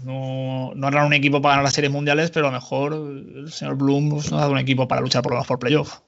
no, 0.05 0.73
no 0.75 0.87
harán 0.87 1.07
un 1.07 1.13
equipo 1.13 1.41
para 1.41 1.55
ganar 1.55 1.65
las 1.65 1.75
series 1.75 1.93
mundiales, 1.93 2.31
pero 2.31 2.49
a 2.49 2.51
lo 2.51 2.57
mejor 2.57 2.93
el 2.93 3.51
señor 3.51 3.77
Bloom 3.77 4.11
pues, 4.11 4.31
nos 4.31 4.35
ha 4.35 4.43
dado 4.43 4.53
un 4.53 4.59
equipo 4.59 4.87
para 4.89 5.01
luchar 5.01 5.23
por 5.23 5.35
los 5.35 5.47
por 5.47 5.59
playoff. 5.59 5.99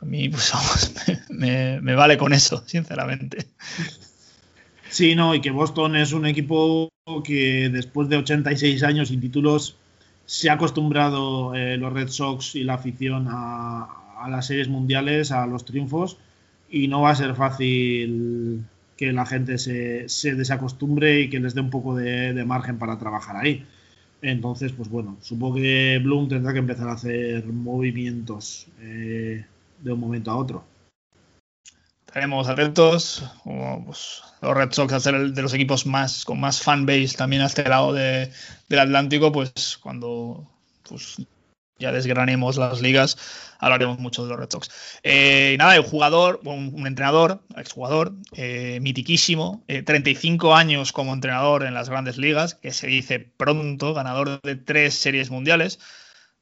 A 0.00 0.04
mí, 0.04 0.28
pues 0.28 0.50
vamos, 0.54 0.94
me, 1.30 1.80
me, 1.80 1.94
vale 1.94 2.18
con 2.18 2.32
eso, 2.32 2.62
sinceramente. 2.66 3.46
Sí, 4.88 5.14
no, 5.14 5.34
y 5.34 5.40
que 5.40 5.50
Boston 5.50 5.96
es 5.96 6.12
un 6.12 6.26
equipo 6.26 6.88
que 7.24 7.70
después 7.72 8.08
de 8.08 8.16
86 8.16 8.82
años 8.82 9.08
sin 9.08 9.20
títulos 9.20 9.76
se 10.26 10.50
ha 10.50 10.54
acostumbrado 10.54 11.54
eh, 11.54 11.76
los 11.76 11.92
Red 11.92 12.08
Sox 12.08 12.54
y 12.54 12.64
la 12.64 12.74
afición 12.74 13.26
a, 13.28 13.88
a 14.22 14.28
las 14.28 14.46
series 14.46 14.68
mundiales, 14.68 15.32
a 15.32 15.46
los 15.46 15.64
triunfos 15.64 16.18
y 16.72 16.88
no 16.88 17.02
va 17.02 17.10
a 17.10 17.14
ser 17.14 17.34
fácil 17.34 18.64
que 19.02 19.12
la 19.12 19.26
gente 19.26 19.58
se, 19.58 20.34
desacostumbre 20.36 21.22
y 21.22 21.28
que 21.28 21.40
les 21.40 21.54
dé 21.54 21.60
un 21.60 21.70
poco 21.70 21.96
de, 21.96 22.44
margen 22.44 22.78
para 22.78 23.00
trabajar 23.00 23.34
ahí. 23.36 23.66
Entonces, 24.22 24.70
pues 24.70 24.88
bueno, 24.88 25.16
supongo 25.22 25.56
que 25.56 25.98
Bloom 26.00 26.28
tendrá 26.28 26.52
que 26.52 26.60
empezar 26.60 26.88
a 26.88 26.92
hacer 26.92 27.44
movimientos 27.46 28.68
eh, 28.80 29.44
de 29.80 29.92
un 29.92 29.98
momento 29.98 30.30
a 30.30 30.36
otro. 30.36 30.64
Estaremos 32.06 32.48
atentos. 32.48 33.24
Pues, 33.42 34.22
los 34.40 34.56
Red 34.56 34.70
Sox, 34.70 34.92
al 34.92 35.00
ser 35.00 35.32
de 35.32 35.42
los 35.42 35.52
equipos 35.52 35.84
más 35.84 36.24
con 36.24 36.38
más 36.38 36.62
fanbase 36.62 37.16
también 37.16 37.42
a 37.42 37.46
este 37.46 37.68
lado 37.68 37.92
del 37.92 38.30
Atlántico, 38.70 39.32
pues 39.32 39.80
cuando 39.82 40.48
pues, 40.88 41.16
ya 41.82 41.92
desgranemos 41.92 42.56
las 42.56 42.80
ligas, 42.80 43.18
hablaremos 43.58 43.98
mucho 43.98 44.24
de 44.24 44.30
los 44.30 44.38
Red. 44.38 44.48
Eh, 45.02 45.56
nada, 45.58 45.76
el 45.76 45.82
jugador, 45.82 46.40
un, 46.44 46.86
entrenador, 46.86 47.42
exjugador, 47.56 48.14
eh, 48.34 48.78
mitiquísimo, 48.80 49.64
35 49.66 50.48
eh, 50.48 50.54
años 50.54 50.92
como 50.92 51.12
entrenador 51.12 51.64
en 51.64 51.74
las 51.74 51.90
grandes 51.90 52.16
ligas, 52.16 52.54
que 52.54 52.72
se 52.72 52.86
dice 52.86 53.18
pronto, 53.18 53.92
ganador 53.92 54.40
de 54.40 54.56
tres 54.56 54.94
series 54.94 55.30
mundiales. 55.30 55.78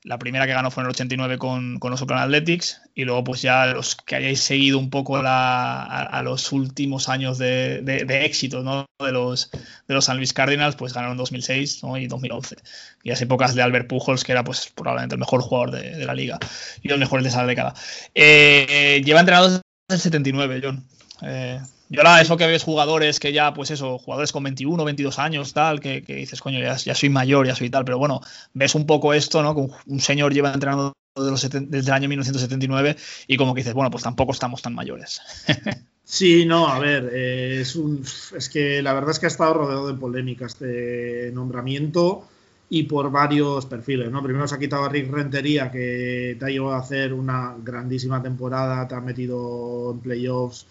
La 0.03 0.19
primera 0.19 0.47
que 0.47 0.55
ganó 0.55 0.71
fue 0.71 0.83
en 0.83 0.87
el 0.87 0.91
89 0.93 1.37
con, 1.37 1.79
con 1.79 1.91
los 1.91 2.01
Oakland 2.01 2.25
Athletics 2.25 2.81
y 2.95 3.05
luego 3.05 3.23
pues 3.23 3.43
ya 3.43 3.67
los 3.67 3.97
que 3.97 4.17
hayáis 4.17 4.41
seguido 4.41 4.79
un 4.79 4.89
poco 4.89 5.21
a, 5.23 6.23
los 6.25 6.53
últimos 6.53 7.11
años 7.11 7.37
de, 7.37 7.83
de, 7.83 8.25
éxito 8.25 8.63
¿no? 8.63 8.87
de, 8.99 9.13
los, 9.13 9.51
de 9.51 9.95
los 9.95 10.07
San 10.07 10.17
Luis 10.17 10.33
Cardinals 10.33 10.77
pues 10.77 10.95
ganaron 10.95 11.13
en 11.13 11.19
2006 11.19 11.83
y 11.99 12.07
2011 12.07 12.57
y 13.03 13.11
las 13.11 13.21
épocas 13.21 13.55
de 13.55 13.61
Albert 13.61 13.89
Pujols 13.89 14.25
que 14.25 14.33
era 14.33 14.43
pues 14.43 14.73
probablemente 14.75 15.17
el 15.17 15.21
mejor 15.21 15.43
jugador 15.43 15.71
de, 15.73 16.05
la 16.07 16.15
liga 16.15 16.39
y 16.81 16.89
los 16.89 16.99
mejores 16.99 17.25
de 17.25 17.29
esa 17.29 17.45
década. 17.45 17.75
Eh, 18.15 19.03
lleva 19.05 19.21
entrenado 19.21 19.49
desde 19.49 19.63
el 19.91 20.01
79, 20.01 20.61
John. 20.63 20.85
Eh, 21.23 21.61
yo 21.91 22.01
ahora 22.01 22.21
eso 22.21 22.37
que 22.37 22.47
ves 22.47 22.63
jugadores 22.63 23.19
que 23.19 23.33
ya, 23.33 23.53
pues 23.53 23.73
eso, 23.73 23.99
jugadores 23.99 24.31
con 24.31 24.45
21, 24.45 24.85
22 24.85 25.19
años, 25.19 25.53
tal, 25.53 25.81
que, 25.81 26.01
dices, 26.01 26.41
coño, 26.41 26.61
ya, 26.61 26.79
soy 26.79 27.09
mayor, 27.11 27.49
ya 27.49 27.57
soy 27.57 27.69
tal, 27.69 27.85
pero 27.85 27.99
bueno, 27.99 28.21
ves 28.55 28.77
un 28.77 28.87
poco 28.87 29.13
esto, 29.13 29.43
¿no? 29.43 29.57
Que 29.57 29.69
un, 29.87 30.01
señor 30.01 30.33
lleva 30.33 30.53
entrenando 30.53 30.93
desde 31.17 31.79
el 31.79 31.91
año 31.91 32.09
1979 32.09 32.97
y 33.27 33.37
como 33.37 33.55
que 33.55 33.63
dices, 33.63 33.75
bueno, 33.75 33.91
pues 33.91 34.05
tampoco 34.05 34.31
estamos 34.33 34.63
tan 34.63 34.75
mayores. 34.75 35.21
Sí, 36.03 36.45
no, 36.45 36.67
a 36.67 36.81
ver, 36.81 37.09
eh, 37.13 37.61
es, 37.61 37.77
un, 37.77 38.03
es 38.03 38.49
que 38.49 38.83
la 38.83 38.93
verdad 38.95 39.13
es 39.13 39.21
que 39.21 39.27
ha 39.27 39.29
estado 39.29 39.55
rodeado 39.55 39.87
de 39.87 39.95
polémica 39.95 40.47
este 40.47 41.31
nombramiento 41.33 42.27
y 42.69 42.83
por 42.83 43.13
varios 43.13 43.65
perfiles, 43.67 44.11
¿no? 44.11 44.21
Primero 44.21 44.49
se 44.49 44.57
ha 44.57 44.59
quitado 44.59 44.87
a 44.87 44.89
Rick 44.89 45.09
Rentería, 45.09 45.71
que 45.71 46.37
te 46.37 46.45
ha 46.45 46.49
llevado 46.49 46.75
a 46.75 46.81
hacer 46.81 47.13
una 47.13 47.55
grandísima 47.63 48.21
temporada, 48.21 48.89
te 48.89 48.97
ha 48.97 49.01
metido 49.01 49.93
en 49.93 50.01
playoffs 50.01 50.67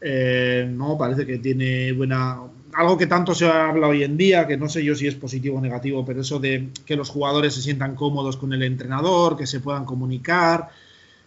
eh, 0.00 0.68
no, 0.70 0.96
parece 0.96 1.26
que 1.26 1.38
tiene 1.38 1.92
buena. 1.92 2.40
Algo 2.74 2.98
que 2.98 3.06
tanto 3.06 3.34
se 3.34 3.46
habla 3.46 3.88
hoy 3.88 4.04
en 4.04 4.16
día, 4.16 4.46
que 4.46 4.56
no 4.56 4.68
sé 4.68 4.84
yo 4.84 4.94
si 4.94 5.06
es 5.06 5.14
positivo 5.14 5.58
o 5.58 5.60
negativo, 5.60 6.04
pero 6.04 6.20
eso 6.20 6.38
de 6.38 6.68
que 6.86 6.96
los 6.96 7.08
jugadores 7.08 7.54
se 7.54 7.62
sientan 7.62 7.94
cómodos 7.94 8.36
con 8.36 8.52
el 8.52 8.62
entrenador, 8.62 9.36
que 9.36 9.46
se 9.46 9.60
puedan 9.60 9.84
comunicar, 9.84 10.68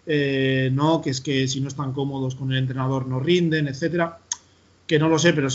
eh, 0.06 0.70
no, 0.72 1.02
que 1.02 1.10
es 1.10 1.22
que 1.22 1.48
si 1.48 1.60
no 1.62 1.68
están 1.68 1.94
cómodos 1.94 2.36
con 2.36 2.52
el 2.52 2.60
entrenador 2.60 3.08
no 3.08 3.20
rinden, 3.20 3.68
etcétera. 3.68 4.20
Que 4.88 5.00
no 5.00 5.10
lo 5.10 5.20
sé, 5.20 5.34
pero 5.34 5.50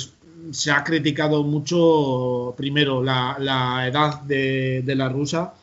se 0.50 0.70
ha 0.70 0.84
criticado 0.84 1.42
mucho 1.44 2.54
primero 2.56 3.02
la, 3.02 3.84
edad 3.88 4.22
de, 4.22 4.82
de 4.84 4.94
la 4.94 5.08
rusa 5.08 5.54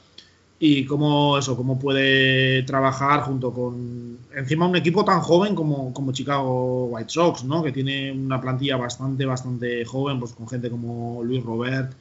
y 0.59 0.85
cómo 0.85 1.37
eso, 1.37 1.57
cómo 1.57 1.77
puede 1.79 2.63
trabajar 2.63 3.21
junto 3.23 3.53
con 3.53 4.12
encima 4.35 4.67
un 4.67 4.75
equipo 4.75 5.05
tan 5.05 5.21
joven 5.21 5.55
como, 5.55 5.93
como 5.93 6.11
Chicago 6.11 6.85
White 6.85 7.09
Sox, 7.09 7.43
¿no? 7.43 7.63
Que 7.63 7.71
tiene 7.71 8.11
una 8.11 8.39
plantilla 8.41 8.77
bastante, 8.77 9.25
bastante 9.25 9.85
joven, 9.85 10.19
pues 10.19 10.33
con 10.33 10.47
gente 10.47 10.69
como 10.69 11.23
Luis 11.23 11.43
Robert 11.43 11.93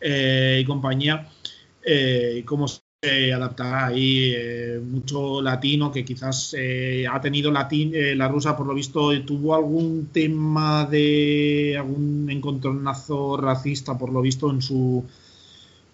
eh, 0.00 0.58
y 0.60 0.64
compañía, 0.64 1.28
eh, 1.84 2.42
cómo 2.44 2.66
se 2.68 3.32
adaptará 3.32 3.86
ahí 3.86 4.32
eh, 4.34 4.80
mucho 4.84 5.40
latino 5.40 5.92
que 5.92 6.04
quizás 6.04 6.54
ha 7.10 7.20
tenido 7.20 7.50
latín, 7.50 7.92
la 8.16 8.28
rusa 8.28 8.56
por 8.56 8.66
lo 8.66 8.74
visto 8.74 9.10
tuvo 9.22 9.54
algún 9.54 10.08
tema 10.12 10.86
de 10.86 11.76
algún 11.78 12.28
encontronazo 12.30 13.36
racista 13.36 13.96
por 13.96 14.10
lo 14.10 14.20
visto 14.22 14.50
en 14.50 14.62
su 14.62 15.04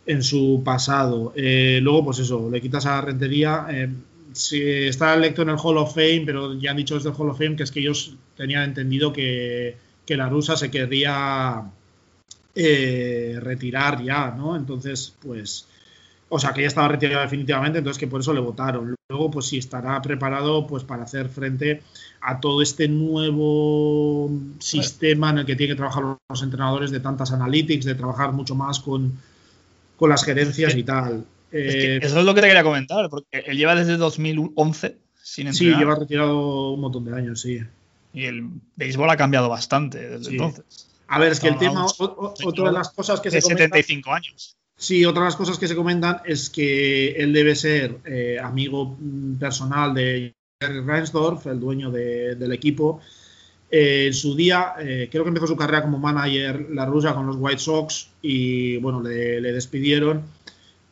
en 0.05 0.23
su 0.23 0.63
pasado. 0.65 1.33
Luego, 1.37 2.07
pues 2.07 2.19
eso, 2.21 2.51
le 2.51 2.61
quitas 2.61 2.87
a 2.87 3.01
Rentería. 3.01 3.67
Sí, 4.33 4.63
está 4.63 5.15
electo 5.15 5.43
en 5.43 5.51
el 5.51 5.57
Hall 5.63 5.79
of 5.79 5.95
Fame, 5.95 6.23
pero 6.27 6.55
ya 6.55 6.71
han 6.71 6.77
dicho 6.77 6.95
desde 6.95 7.11
el 7.11 7.15
Hall 7.17 7.31
of 7.31 7.39
Fame 7.39 7.57
que 7.57 7.63
es 7.63 7.71
que 7.71 7.81
ellos 7.81 8.17
tenían 8.37 8.65
entendido 8.65 9.13
que, 9.13 9.77
que 10.07 10.17
la 10.17 10.29
rusa 10.29 10.57
se 10.57 10.71
querría 10.71 11.63
eh, 12.55 13.39
retirar 13.41 14.03
ya, 14.03 14.31
¿no? 14.31 14.57
Entonces, 14.57 15.15
pues, 15.23 15.67
o 16.29 16.39
sea, 16.39 16.53
que 16.53 16.63
ya 16.63 16.69
estaba 16.69 16.89
retirado 16.89 17.23
definitivamente, 17.23 17.79
entonces 17.79 17.99
que 17.99 18.07
por 18.07 18.21
eso 18.21 18.33
le 18.33 18.41
votaron. 18.41 18.95
Luego, 19.09 19.31
pues 19.31 19.47
sí, 19.47 19.59
estará 19.59 20.01
preparado 20.01 20.67
pues 20.67 20.85
para 20.85 21.05
hacer 21.05 21.29
frente 21.29 21.83
a 22.21 22.41
todo 22.41 22.63
este 22.63 22.89
nuevo 22.89 24.31
sistema 24.59 25.31
en 25.31 25.39
el 25.39 25.47
que 25.47 25.57
tienen 25.57 25.77
que 25.77 25.79
trabajar 25.79 26.17
los 26.29 26.43
entrenadores 26.43 26.91
de 26.91 27.01
tantas 27.01 27.33
analytics, 27.33 27.85
de 27.85 27.95
trabajar 27.95 28.33
mucho 28.33 28.55
más 28.55 28.81
con, 28.81 29.13
con 29.97 30.11
las 30.11 30.25
gerencias 30.25 30.75
y 30.75 30.83
tal. 30.85 31.25
Es 31.53 31.75
que 31.75 31.97
Eh, 31.97 32.01
eso 32.03 32.19
es 32.19 32.25
lo 32.25 32.35
que 32.35 32.41
te 32.41 32.47
quería 32.49 32.63
comentar, 32.63 33.09
porque 33.11 33.45
él 33.47 33.57
lleva 33.57 33.75
desde 33.75 33.97
2011 33.97 34.97
sin 35.23 35.53
sí, 35.53 35.65
entrenar 35.67 35.79
lleva 35.81 35.95
retirado 35.99 36.71
un 36.73 36.81
montón 36.81 37.05
de 37.05 37.15
años, 37.15 37.41
sí. 37.41 37.61
y 38.15 38.25
el 38.25 38.45
béisbol 38.77 39.09
ha 39.11 39.17
cambiado 39.17 39.49
bastante 39.49 39.99
desde 40.09 40.25
Sí. 40.25 40.31
entonces. 40.33 40.89
A 41.09 41.19
ver, 41.19 41.33
es 41.33 41.41
que 41.41 41.49
el 41.49 41.59
tema, 41.59 41.75
no, 41.81 41.87
o- 41.87 42.05
o- 42.05 42.35
otra 42.49 42.67
de 42.67 42.73
las 42.73 42.91
cosas 42.91 43.21
que 43.21 43.29
de 43.31 43.41
se 43.41 43.43
comentan, 43.43 43.67
75 43.69 44.13
años. 44.13 44.57
sí, 44.77 45.05
otra 45.05 45.23
de 45.23 45.27
las 45.29 45.37
cosas 45.37 45.59
que 45.59 45.69
se 45.69 45.77
comentan 45.77 46.21
es 46.25 46.49
que 46.51 47.11
él 47.13 47.33
debe 47.33 47.55
ser 47.55 47.99
eh, 48.07 48.39
amigo 48.43 48.97
mm, 48.99 49.35
personal 49.37 49.93
de 49.95 50.35
Jerry 50.61 50.81
Reinsdorf, 50.81 51.47
el 51.47 51.61
dueño 51.61 51.91
de- 51.91 52.35
del 52.37 52.53
equipo. 52.53 53.01
Eh, 53.71 54.07
en 54.09 54.15
su 54.15 54.35
día, 54.37 54.75
eh, 54.81 55.09
creo 55.11 55.25
que 55.25 55.29
empezó 55.29 55.47
su 55.47 55.57
carrera 55.57 55.83
como 55.83 55.99
manager 55.99 56.69
la 56.71 56.85
rusa 56.87 57.15
con 57.15 57.27
los 57.27 57.37
White 57.39 57.59
Sox 57.61 58.09
y 58.21 58.77
bueno, 58.79 59.01
le, 59.03 59.41
le 59.41 59.53
despidieron. 59.53 60.23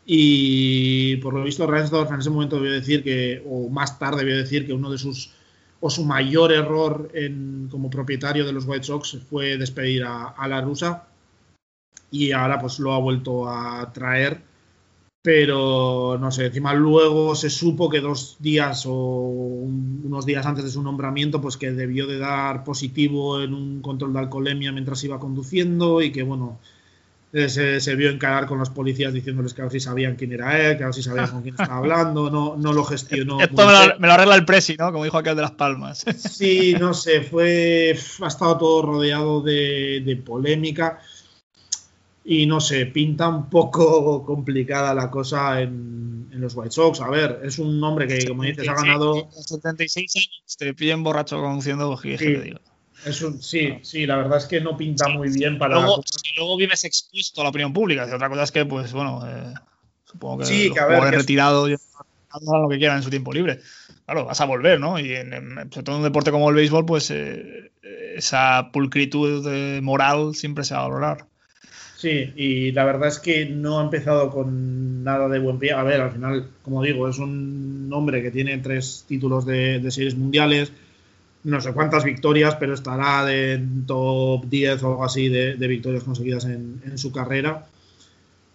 Y 0.07 1.17
por 1.17 1.35
lo 1.35 1.45
visto, 1.45 1.67
Reinsdorf 1.67 2.11
en 2.13 2.21
ese 2.21 2.31
momento 2.31 2.57
debió 2.57 2.73
decir 2.73 3.03
que, 3.05 3.43
o 3.49 3.69
más 3.69 3.99
tarde 3.99 4.19
debió 4.25 4.37
decir 4.39 4.67
que 4.67 4.73
uno 4.73 4.91
de 4.91 4.99
sus, 4.99 5.33
o 5.81 5.91
su 5.91 6.05
mayor 6.05 6.53
error 6.53 7.11
en, 7.15 7.69
como 7.71 7.91
propietario 7.91 8.45
de 8.45 8.53
los 8.53 8.67
White 8.67 8.85
Sox 8.85 9.19
fue 9.29 9.57
despedir 9.57 10.05
a, 10.05 10.35
la 10.49 10.61
rusa. 10.61 11.07
Y 12.11 12.33
ahora 12.33 12.59
pues 12.59 12.79
lo 12.79 12.93
ha 12.93 12.99
vuelto 12.99 13.49
a 13.49 13.93
traer. 13.93 14.43
Pero 15.23 16.17
no 16.19 16.31
sé, 16.31 16.47
encima 16.47 16.73
luego 16.73 17.35
se 17.35 17.51
supo 17.51 17.91
que 17.91 18.01
dos 18.01 18.37
días 18.41 18.87
o 18.87 18.95
un- 18.95 20.03
unos 20.07 20.25
días 20.25 20.47
antes 20.47 20.65
de 20.65 20.71
su 20.71 20.83
nombramiento, 20.83 21.43
pues 21.43 21.59
que 21.59 21.73
debió 21.73 22.07
de 22.07 22.19
dar 22.19 22.65
positivo 22.65 23.41
en 23.43 23.53
un 23.55 23.83
control 23.83 24.15
de 24.15 24.19
alcoholemia 24.21 24.73
mientras 24.73 25.05
iba 25.05 25.21
conduciendo 25.21 26.01
y 26.01 26.11
que 26.11 26.23
bueno, 26.23 26.59
eh, 27.33 27.49
se, 27.49 27.81
se 27.81 27.95
vio 27.95 28.11
encarar 28.11 28.47
con 28.47 28.59
los 28.59 28.71
policías 28.71 29.13
diciéndoles 29.13 29.55
que 29.55 29.61
a 29.61 29.65
ver 29.65 29.73
si 29.73 29.79
sabían 29.79 30.17
quién 30.17 30.33
era 30.33 30.61
él, 30.61 30.77
que 30.77 30.83
a 30.83 30.87
ver 30.87 30.95
si 30.95 31.03
sabían 31.03 31.29
con 31.29 31.43
quién 31.43 31.55
estaba 31.55 31.77
hablando, 31.79 32.29
no, 32.29 32.57
no 32.57 32.73
lo 32.73 32.83
gestionó. 32.83 33.41
Esto 33.41 33.67
me 33.67 33.73
lo, 33.73 33.99
me 34.01 34.09
lo 34.09 34.13
arregla 34.15 34.35
el 34.35 34.45
Presi, 34.45 34.77
¿no? 34.77 34.91
Como 34.91 35.05
dijo 35.05 35.19
aquel 35.19 35.37
de 35.37 35.43
las 35.43 35.53
Palmas. 35.53 36.05
Sí, 36.41 36.75
no 36.79 36.95
sé, 36.95 37.21
fue. 37.21 37.97
Ha 38.23 38.27
estado 38.27 38.59
todo 38.59 38.83
rodeado 38.83 39.43
de, 39.43 40.03
de 40.05 40.17
polémica. 40.17 41.01
Y 42.25 42.47
no 42.47 42.61
sé, 42.61 42.87
pinta 42.87 43.29
un 43.29 43.49
poco 43.49 44.25
complicada 44.27 44.95
la 44.95 45.11
cosa 45.11 45.61
en, 45.61 46.29
en 46.33 46.41
los 46.41 46.55
White 46.57 46.73
Sox. 46.73 47.01
A 47.01 47.09
ver, 47.09 47.41
es 47.45 47.59
un 47.59 47.83
hombre 47.83 48.07
que, 48.07 48.27
como 48.27 48.43
dices, 48.43 48.69
ha 48.69 48.75
ganado. 48.75 49.29
76 49.33 50.17
años, 50.17 50.57
te 50.59 50.75
pillen 50.75 51.03
borracho 51.03 51.41
conduciendo, 51.41 51.97
¿qué 52.01 52.19
Sí. 52.19 52.55
Es 53.05 53.23
un, 53.23 53.43
sí, 53.43 53.79
sí, 53.83 54.07
la 54.07 54.17
verdad 54.17 54.39
es 54.39 54.45
que 54.45 54.61
no 54.61 54.77
pinta 54.77 55.09
muy 55.09 55.31
bien 55.31 55.59
para. 55.59 55.77
Luego, 55.77 56.03
si 56.05 56.35
luego 56.37 56.57
vives 56.57 56.85
expuesto 56.85 57.41
a 57.41 57.45
la 57.45 57.51
opinión 57.51 57.73
pública. 57.73 58.05
Otra 58.13 58.29
cosa 58.29 58.43
es 58.43 58.53
que, 58.53 58.65
pues 58.67 58.93
bueno, 58.93 59.23
eh, 59.27 59.55
supongo 60.05 60.39
que 60.39 60.45
Sí, 60.45 60.71
que 60.73 60.81
a 60.81 60.87
ver, 60.87 61.11
que 61.11 61.17
es- 61.17 61.27
ya 61.27 61.77
hagan 62.31 62.63
lo 62.63 62.69
que 62.69 62.79
quieran 62.79 62.99
en 62.99 63.03
su 63.03 63.11
tiempo 63.11 63.33
libre. 63.33 63.61
Claro, 64.05 64.27
vas 64.27 64.41
a 64.41 64.45
volver, 64.45 64.79
¿no? 64.81 64.99
Y 64.99 65.15
en, 65.15 65.33
en- 65.33 65.73
sobre 65.73 65.83
todo 65.85 65.97
en 65.97 66.03
un 66.03 66.09
deporte 66.09 66.31
como 66.31 66.49
el 66.51 66.57
béisbol, 66.57 66.85
pues 66.85 67.11
eh, 67.11 67.73
esa 68.17 68.71
pulcritud 68.73 69.47
eh, 69.51 69.81
moral 69.81 70.35
siempre 70.35 70.65
se 70.65 70.75
va 70.75 70.81
a 70.81 70.89
valorar. 70.89 71.27
Sí, 71.97 72.33
y 72.35 72.73
la 72.73 72.85
verdad 72.85 73.09
es 73.09 73.19
que 73.19 73.45
no 73.47 73.79
ha 73.79 73.85
empezado 73.85 74.31
con 74.31 75.05
nada 75.05 75.29
de 75.29 75.39
buen 75.39 75.59
pie. 75.59 75.73
A 75.73 75.83
ver, 75.83 76.01
al 76.01 76.13
final, 76.13 76.49
como 76.63 76.83
digo, 76.83 77.09
es 77.09 77.19
un 77.19 77.91
hombre 77.93 78.23
que 78.23 78.31
tiene 78.31 78.57
tres 78.59 79.05
títulos 79.07 79.45
de, 79.45 79.81
de 79.81 79.91
series 79.91 80.15
mundiales, 80.15 80.73
no 81.45 81.61
sé 81.61 81.73
cuántas 81.73 82.05
victorias, 82.05 82.57
pero 82.57 82.75
estará 82.75 83.25
de 83.25 83.55
en 83.55 83.87
top 83.87 84.45
10 84.47 84.83
o 84.83 84.89
algo 84.89 85.05
así 85.05 85.29
de, 85.29 85.57
de 85.57 85.67
victorias 85.69 86.05
conseguidas 86.05 86.45
en, 86.45 86.83
en 86.85 86.99
su 86.99 87.13
carrera. 87.13 87.67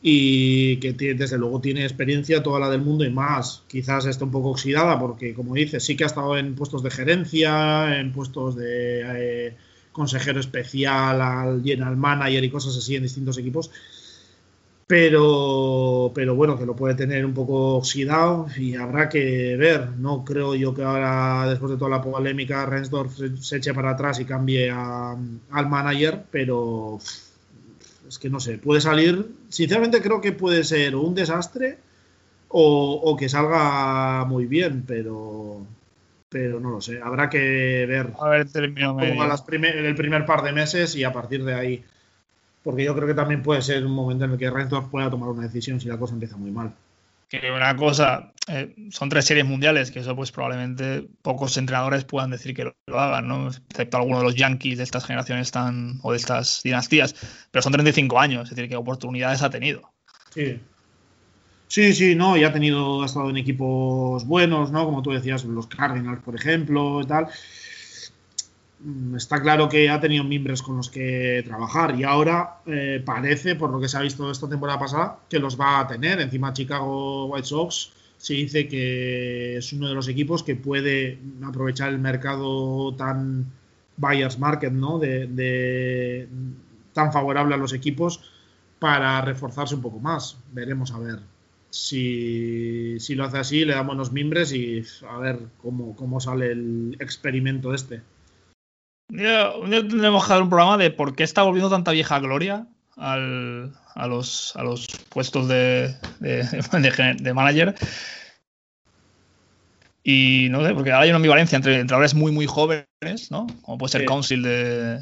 Y 0.02 0.78
que 0.78 0.94
tiene- 0.94 1.16
desde 1.16 1.38
luego 1.38 1.62
tiene 1.62 1.84
experiencia 1.84 2.44
toda 2.44 2.60
la 2.60 2.70
del 2.70 2.82
mundo 2.82 3.04
y 3.06 3.10
más. 3.10 3.64
Quizás 3.68 4.06
esté 4.06 4.24
un 4.24 4.32
poco 4.32 4.52
oxidada 4.52 5.00
porque, 5.00 5.34
como 5.34 5.56
dices, 5.56 5.84
sí 5.84 5.96
que 5.98 6.04
ha 6.04 6.08
estado 6.08 6.38
en 6.38 6.54
puestos 6.56 6.84
de 6.84 6.92
gerencia, 6.92 8.00
en 8.00 8.12
puestos 8.14 8.56
de 8.56 9.02
eh, 9.48 9.56
consejero 9.92 10.40
especial 10.40 11.22
al 11.22 11.64
general 11.64 11.98
manager 11.98 12.44
y 12.44 12.50
cosas 12.52 12.78
así 12.78 12.96
en 12.96 13.04
distintos 13.04 13.38
equipos. 13.40 13.72
Pero, 14.88 16.12
pero 16.14 16.36
bueno, 16.36 16.58
que 16.60 16.66
lo 16.66 16.76
puede 16.76 16.94
tener 16.94 17.26
un 17.26 17.34
poco 17.34 17.78
oxidado 17.78 18.46
y 18.56 18.76
habrá 18.76 19.10
que 19.10 19.56
ver. 19.58 19.90
No 19.98 20.24
creo 20.24 20.54
yo 20.54 20.76
que 20.76 20.84
ahora, 20.84 21.50
después 21.50 21.72
de 21.72 21.78
toda 21.78 21.90
la 21.90 22.02
polémica, 22.04 22.66
Rensdorf 22.68 23.16
se, 23.18 23.36
se 23.38 23.58
eche 23.58 23.74
para 23.74 23.92
atrás 23.92 24.20
y 24.20 24.26
cambie 24.26 24.70
a- 24.70 25.18
al 25.52 25.70
manager, 25.70 26.26
pero 26.32 27.00
es 28.08 28.20
que 28.20 28.30
no 28.30 28.40
sé, 28.40 28.58
puede 28.58 28.82
salir. 28.82 29.26
Sinceramente, 29.50 30.02
creo 30.02 30.22
que 30.22 30.32
puede 30.32 30.64
ser 30.64 30.96
un 30.96 31.16
desastre 31.16 31.78
o, 32.50 33.02
o 33.04 33.18
que 33.18 33.30
salga 33.30 34.26
muy 34.26 34.46
bien, 34.46 34.84
pero, 34.88 35.66
pero 36.30 36.60
no 36.60 36.72
lo 36.72 36.82
sé. 36.82 37.02
Habrá 37.02 37.30
que 37.30 37.86
ver 37.88 38.14
A 38.20 38.30
ver, 38.30 38.48
las 39.30 39.42
primer- 39.44 39.78
en 39.78 39.86
el 39.86 39.96
primer 39.96 40.26
par 40.26 40.44
de 40.44 40.54
meses 40.54 40.96
y 40.96 41.04
a 41.04 41.14
partir 41.14 41.44
de 41.46 41.54
ahí. 41.56 41.86
Porque 42.66 42.84
yo 42.84 42.96
creo 42.96 43.08
que 43.08 43.14
también 43.14 43.44
puede 43.44 43.62
ser 43.62 43.86
un 43.86 43.92
momento 43.92 44.26
en 44.26 44.32
el 44.32 44.38
que 44.40 44.50
Reinsdorf 44.50 44.88
pueda 44.88 45.08
tomar 45.08 45.30
una 45.30 45.44
decisión 45.44 45.80
si 45.80 45.88
la 45.88 46.00
cosa 46.00 46.16
empieza 46.16 46.36
muy 46.36 46.50
mal. 46.50 46.74
Que 47.30 47.52
una 47.52 47.76
cosa, 47.76 48.34
eh, 48.48 48.74
son 48.90 49.08
tres 49.08 49.26
series 49.26 49.46
mundiales, 49.46 49.92
que 49.92 50.00
eso 50.00 50.16
pues 50.16 50.32
probablemente 50.32 51.08
pocos 51.22 51.58
entrenadores 51.58 52.06
puedan 52.06 52.32
decir 52.32 52.56
que 52.56 52.64
lo, 52.64 52.76
lo 52.88 53.00
hagan, 53.00 53.28
¿no? 53.28 53.50
Excepto 53.50 53.98
algunos 53.98 54.22
de 54.22 54.26
los 54.26 54.36
Yankees 54.36 54.80
de 54.80 54.84
estas 54.84 55.06
generaciones 55.06 55.52
tan, 55.52 56.00
o 56.02 56.12
de 56.12 56.18
estas 56.18 56.62
dinastías. 56.64 57.16
Pero 57.52 57.62
son 57.62 57.72
35 57.72 58.20
años, 58.20 58.50
es 58.50 58.56
decir, 58.56 58.68
que 58.68 58.76
oportunidades 58.76 59.44
ha 59.44 59.52
tenido. 59.52 59.94
Sí. 60.34 60.60
Sí, 61.68 61.94
sí, 61.94 62.16
no, 62.16 62.36
y 62.36 62.44
ha 62.46 62.52
tenido, 62.52 63.04
ha 63.04 63.06
estado 63.06 63.30
en 63.30 63.38
equipos 63.38 64.26
buenos, 64.26 64.72
¿no? 64.72 64.86
Como 64.86 65.04
tú 65.04 65.12
decías, 65.12 65.44
los 65.46 65.68
Cardinals, 65.68 66.24
por 66.24 66.36
ejemplo, 66.36 67.02
y 67.02 67.06
tal. 67.06 67.28
Mm, 68.88 69.16
Está 69.16 69.42
claro 69.42 69.68
que 69.70 69.90
ha 69.90 70.00
tenido 70.00 70.24
miembros 70.24 70.62
con 70.62 70.78
los 70.78 70.90
que 70.90 71.42
trabajar 71.46 71.90
y 72.00 72.04
ahora 72.04 72.62
eh, 72.66 73.02
parece, 73.06 73.56
por 73.56 73.70
lo 73.72 73.80
que 73.80 73.88
se 73.88 73.98
ha 73.98 74.02
visto 74.02 74.30
esta 74.32 74.50
temporada 74.50 74.80
pasada, 74.80 75.20
que 75.30 75.40
los 75.40 75.60
va 75.60 75.80
a 75.80 75.88
tener. 75.88 76.20
Encima 76.22 76.54
Chicago 76.54 77.26
White 77.28 77.48
Sox 77.48 77.92
se 78.18 78.34
dice 78.34 78.68
que 78.68 79.58
es 79.58 79.74
uno 79.74 79.88
de 79.90 79.96
los 79.96 80.08
equipos 80.08 80.44
que 80.44 80.56
puede 80.56 81.20
aprovechar 81.44 81.90
el 81.90 82.00
mercado 82.00 82.94
tan 82.96 83.46
buyers 83.98 84.38
market, 84.40 84.72
¿no? 84.74 85.00
De, 85.00 85.28
de- 85.28 86.28
tan 86.94 87.12
favorable 87.12 87.56
a 87.56 87.58
los 87.58 87.74
equipos 87.74 88.22
para 88.80 89.20
reforzarse 89.22 89.76
un 89.76 89.82
poco 89.82 90.00
más. 90.00 90.38
Veremos 90.54 90.92
a 90.92 91.00
ver 91.00 91.20
si, 91.70 92.98
si 93.00 93.16
lo 93.16 93.26
hace 93.26 93.38
así, 93.40 93.66
le 93.66 93.74
damos 93.74 93.98
los 93.98 94.12
mimbres 94.12 94.54
y 94.54 94.84
a 95.10 95.18
ver 95.18 95.40
cómo, 95.62 95.96
cómo 95.96 96.20
sale 96.20 96.52
el 96.52 96.98
experimento 97.00 97.74
este. 97.74 98.02
Un 98.02 98.04
día, 98.04 98.04
un 98.80 98.86
día 98.86 98.95
tendremos 99.08 100.26
que 100.26 100.32
hacer 100.34 100.44
un 100.44 100.50
programa 100.50 100.78
de 100.78 100.92
por 100.92 101.16
qué 101.16 101.24
está 101.24 101.44
volviendo 101.44 101.70
tanta 101.70 101.92
vieja 101.92 102.20
gloria 102.20 102.68
al- 102.98 103.74
a, 103.94 104.08
los, 104.08 104.56
a 104.56 104.64
los 104.64 104.88
puestos 105.10 105.48
de, 105.48 105.96
de, 106.20 106.38
de 106.44 106.92
gener- 106.92 107.22
de 107.22 107.34
manager. 107.34 107.76
Y 110.04 110.50
no 110.52 110.64
sé, 110.66 110.74
porque 110.76 110.92
ahora 110.92 111.04
hay 111.04 111.10
una 111.10 111.16
ambivalencia 111.18 111.56
entre 111.56 111.80
entrenadores 111.80 112.14
muy, 112.14 112.32
muy 112.32 112.46
jóvenes, 112.46 113.32
¿no? 113.32 113.48
Como 113.64 113.78
puede 113.80 113.92
ser 113.92 114.02
Sí. 114.02 114.08
Council 114.08 114.44
de, 114.44 115.00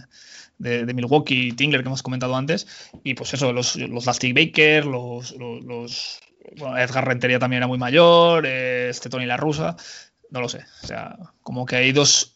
de, 0.60 0.86
de 0.86 0.94
Milwaukee, 0.94 1.52
Tingler, 1.52 1.82
que 1.82 1.88
hemos 1.88 2.04
comentado 2.04 2.36
antes. 2.36 2.90
Y 3.04 3.14
pues 3.14 3.34
eso, 3.34 3.52
los, 3.52 3.76
los 3.76 4.06
Dusty 4.06 4.32
Baker, 4.32 4.86
los, 4.86 5.32
los, 5.34 5.64
los- 5.66 6.20
bueno, 6.58 6.78
Edgar 6.78 7.06
Rentería 7.08 7.40
también 7.40 7.58
era 7.60 7.68
muy 7.68 7.78
mayor, 7.78 8.46
eh, 8.46 8.88
este 8.90 9.10
Tony 9.10 9.26
La 9.26 9.36
Rusa. 9.38 9.76
No 10.30 10.40
lo 10.40 10.48
sé. 10.48 10.60
O 10.84 10.88
sea, 10.88 11.18
como 11.42 11.66
que 11.66 11.76
hay 11.76 11.92
dos 11.92 12.33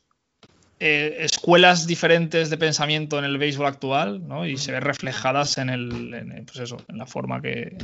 eh, 0.79 1.17
escuelas 1.21 1.87
diferentes 1.87 2.49
de 2.51 2.57
pensamiento 2.57 3.17
en 3.17 3.25
el 3.25 3.37
béisbol 3.39 3.65
actual, 3.65 4.27
¿no? 4.27 4.45
Y 4.45 4.57
se 4.57 4.71
ven 4.71 4.81
reflejadas 4.83 5.57
en 5.57 5.69
el, 5.69 6.13
en, 6.13 6.31
el- 6.31 6.43
pues 6.43 6.59
eso, 6.59 6.77
en 6.87 6.97
la 6.99 7.05
forma 7.07 7.41
que 7.41 7.77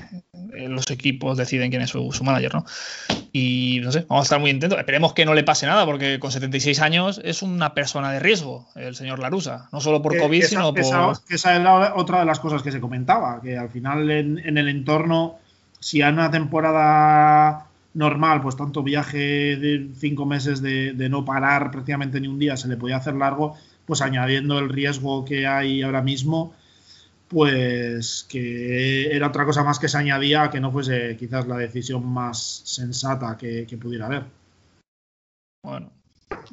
eh, 0.55 0.67
los 0.69 0.89
equipos 0.91 1.37
deciden 1.37 1.71
quién 1.71 1.81
es 1.81 1.89
su, 1.89 2.11
su 2.11 2.23
manager, 2.23 2.53
¿no? 2.53 2.65
Y 3.31 3.79
no 3.83 3.91
sé, 3.91 4.05
vamos 4.07 4.21
a 4.21 4.25
estar 4.25 4.39
muy 4.39 4.51
atentos. 4.51 4.77
Esperemos 4.77 5.13
que 5.13 5.25
no 5.25 5.33
le 5.33 5.43
pase 5.43 5.65
nada, 5.65 5.85
porque 5.87 6.19
con 6.19 6.31
76 6.31 6.79
años 6.81 7.19
es 7.23 7.41
una 7.41 7.73
persona 7.73 8.11
de 8.11 8.19
riesgo, 8.19 8.67
el 8.75 8.93
señor 8.95 9.17
Larusa. 9.17 9.69
No 9.71 9.81
solo 9.81 10.03
por 10.03 10.15
COVID, 10.19 10.43
sino 10.49 10.71
por. 10.71 10.83
esa- 11.29 11.55
era 11.55 11.95
otra 11.95 12.19
de 12.19 12.25
las 12.25 12.39
cosas 12.39 12.61
que 12.61 12.71
se 12.71 12.79
comentaba, 12.79 13.41
que 13.41 13.57
al 13.57 13.69
final 13.69 14.11
en, 14.11 14.37
en 14.37 14.57
el 14.59 14.67
entorno, 14.69 15.39
si 15.79 16.03
hay 16.03 16.13
una 16.13 16.29
temporada 16.29 17.65
normal, 17.93 18.41
pues 18.41 18.57
tanto 18.57 18.83
viaje 18.83 19.55
de 19.57 19.89
cinco 19.95 20.25
meses 20.25 20.61
de, 20.61 20.93
no 21.09 21.25
parar 21.25 21.71
prácticamente 21.71 22.19
ni 22.19 22.27
un 22.27 22.39
día 22.39 22.57
se 22.57 22.67
le 22.67 22.77
podía 22.77 22.97
hacer 22.97 23.15
largo, 23.15 23.55
pues 23.85 24.01
añadiendo 24.01 24.59
el 24.59 24.69
riesgo 24.69 25.25
que 25.25 25.45
hay 25.45 25.83
ahora 25.83 26.01
mismo, 26.01 26.53
pues 27.27 28.25
que 28.29 29.15
era 29.15 29.27
otra 29.27 29.45
cosa 29.45 29.63
más 29.63 29.79
que 29.79 29.89
se 29.89 29.97
añadía 29.97 30.49
que 30.49 30.59
no 30.59 30.71
fuese 30.71 31.15
quizás 31.17 31.47
la 31.47 31.57
decisión 31.57 32.05
más 32.05 32.61
sensata 32.65 33.37
que, 33.37 33.77
pudiera 33.81 34.07
haber. 34.07 34.23
Bueno, 35.63 35.91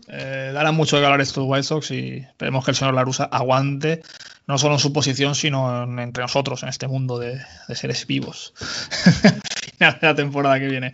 eh, 0.08 0.50
darán 0.54 0.74
mucho 0.74 0.98
de 0.98 1.04
hablar 1.04 1.20
estos 1.20 1.44
White 1.46 1.64
Sox 1.64 1.90
y 1.90 2.18
esperemos 2.18 2.64
que 2.64 2.70
el 2.70 2.76
señor 2.76 2.94
Larusa 2.94 3.24
aguante, 3.24 4.02
no 4.46 4.58
solo 4.58 4.74
en 4.74 4.80
su 4.80 4.92
posición, 4.92 5.34
sino 5.34 5.82
entre 6.00 6.22
nosotros, 6.22 6.62
en 6.62 6.68
este 6.68 6.86
mundo 6.86 7.18
de, 7.18 7.40
seres 7.74 8.06
vivos. 8.06 8.54
La 10.00 10.14
temporada 10.14 10.58
que 10.58 10.68
viene. 10.68 10.92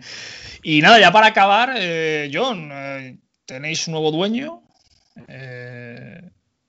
Y 0.63 0.81
nada, 0.81 0.99
ya 0.99 1.11
para 1.11 1.27
acabar, 1.27 1.73
eh, 1.77 2.29
John, 2.33 2.69
eh, 2.71 3.17
tenéis 3.45 3.87
un 3.87 3.93
nuevo 3.93 4.11
dueño. 4.11 4.63
Eh, 5.27 6.21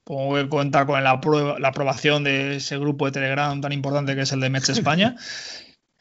que 0.06 0.48
contar 0.48 0.86
con 0.86 1.04
la, 1.04 1.10
aprobación 1.10 2.24
de 2.24 2.56
ese 2.56 2.78
grupo 2.78 3.04
de 3.04 3.12
Telegram 3.12 3.60
tan 3.60 3.72
importante 3.72 4.14
que 4.14 4.22
es 4.22 4.32
el 4.32 4.40
de 4.40 4.50
Mets 4.50 4.70
España. 4.70 5.16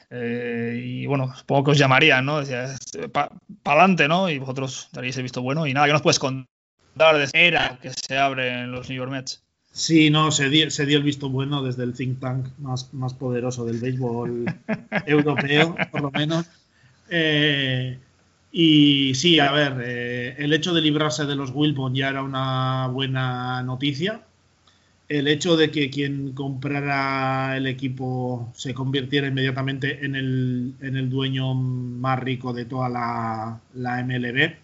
Eh, 0.10 0.82
y 0.82 1.06
bueno, 1.06 1.36
supongo 1.36 1.66
que 1.66 1.72
os 1.72 1.78
llamarían, 1.78 2.26
¿no? 2.26 2.42
Para 3.12 3.30
adelante, 3.66 4.08
¿no? 4.08 4.30
Y 4.30 4.40
vosotros 4.40 4.88
daréis 4.94 5.18
el 5.18 5.24
visto 5.24 5.42
bueno. 5.42 5.68
Y 5.68 5.74
nada, 5.74 5.88
¿qué 5.88 5.92
nos 5.92 6.02
puedes 6.02 6.18
contar 6.18 6.48
de 7.18 7.30
era 7.34 7.78
que 7.82 7.92
se 7.92 8.18
abre 8.18 8.66
los 8.68 8.88
New 8.88 8.98
York 8.98 9.12
Mets? 9.12 9.44
Sí, 9.78 10.10
no, 10.10 10.32
se 10.32 10.50
dio, 10.50 10.72
se 10.72 10.88
dio 10.88 10.98
el 10.98 11.04
visto 11.04 11.30
bueno 11.30 11.62
desde 11.62 11.84
el 11.84 11.94
think 11.94 12.20
tank 12.20 12.48
más, 12.58 12.92
más 12.96 13.14
poderoso 13.14 13.64
del 13.64 13.78
béisbol 13.78 14.46
europeo, 15.06 15.76
por 15.92 16.02
lo 16.02 16.10
menos. 16.10 16.48
Eh, 17.12 18.00
y 18.52 19.14
sí, 19.14 19.40
a 19.40 19.52
ver, 19.52 19.76
eh, 19.84 20.36
el 20.40 20.52
hecho 20.54 20.74
de 20.74 20.82
librarse 20.82 21.28
de 21.28 21.36
los 21.36 21.52
Wilbon 21.54 21.94
ya 21.94 22.10
era 22.10 22.24
una 22.24 22.88
buena 22.88 23.62
noticia. 23.62 24.22
El 25.10 25.28
hecho 25.28 25.56
de 25.56 25.70
que 25.70 25.92
quien 25.92 26.34
comprara 26.34 27.56
el 27.56 27.68
equipo 27.68 28.52
se 28.56 28.74
convirtiera 28.74 29.28
inmediatamente 29.28 30.04
en 30.04 30.16
el, 30.16 30.74
en 30.82 30.98
el 30.98 31.08
dueño 31.08 31.54
más 31.54 32.18
rico 32.20 32.52
de 32.52 32.66
toda 32.66 32.90
la, 32.90 33.62
la 33.76 34.04
MLB 34.04 34.56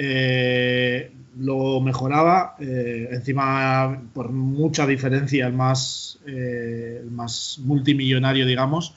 eh, 0.00 1.10
lo 1.38 1.80
mejoraba. 1.80 2.56
Eh, 2.60 3.08
encima, 3.12 4.02
por 4.12 4.30
mucha 4.30 4.86
diferencia, 4.86 5.46
el 5.46 5.52
más, 5.52 6.18
el 6.26 7.10
más 7.10 7.58
multimillonario, 7.64 8.46
digamos, 8.46 8.94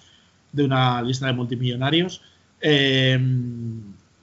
de 0.51 0.63
una 0.63 1.01
lista 1.01 1.27
de 1.27 1.33
multimillonarios. 1.33 2.21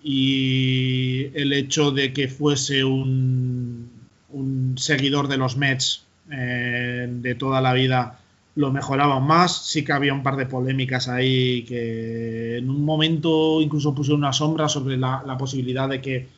y 0.03 1.27
el 1.35 1.53
hecho 1.53 1.91
de 1.91 2.13
que 2.13 2.29
fuese 2.29 2.85
un, 2.85 3.91
un 4.31 4.75
seguidor 4.79 5.29
de 5.29 5.37
los 5.37 5.57
Mets 5.57 6.05
eh, 6.31 7.07
de 7.11 7.35
toda 7.35 7.61
la 7.61 7.73
vida 7.73 8.19
lo 8.55 8.73
mejoraban 8.73 9.25
más. 9.25 9.67
Sí 9.67 9.85
que 9.85 9.93
había 9.93 10.13
un 10.13 10.23
par 10.23 10.37
de 10.37 10.47
polémicas 10.47 11.09
ahí 11.09 11.63
que 11.63 12.59
en 12.59 12.69
un 12.69 12.85
momento 12.85 13.61
incluso 13.61 13.95
puse 13.95 14.13
una 14.13 14.33
sombra 14.33 14.69
sobre 14.69 14.97
la, 14.97 15.37
posibilidad 15.39 15.89
de 15.89 16.01
que, 16.01 16.29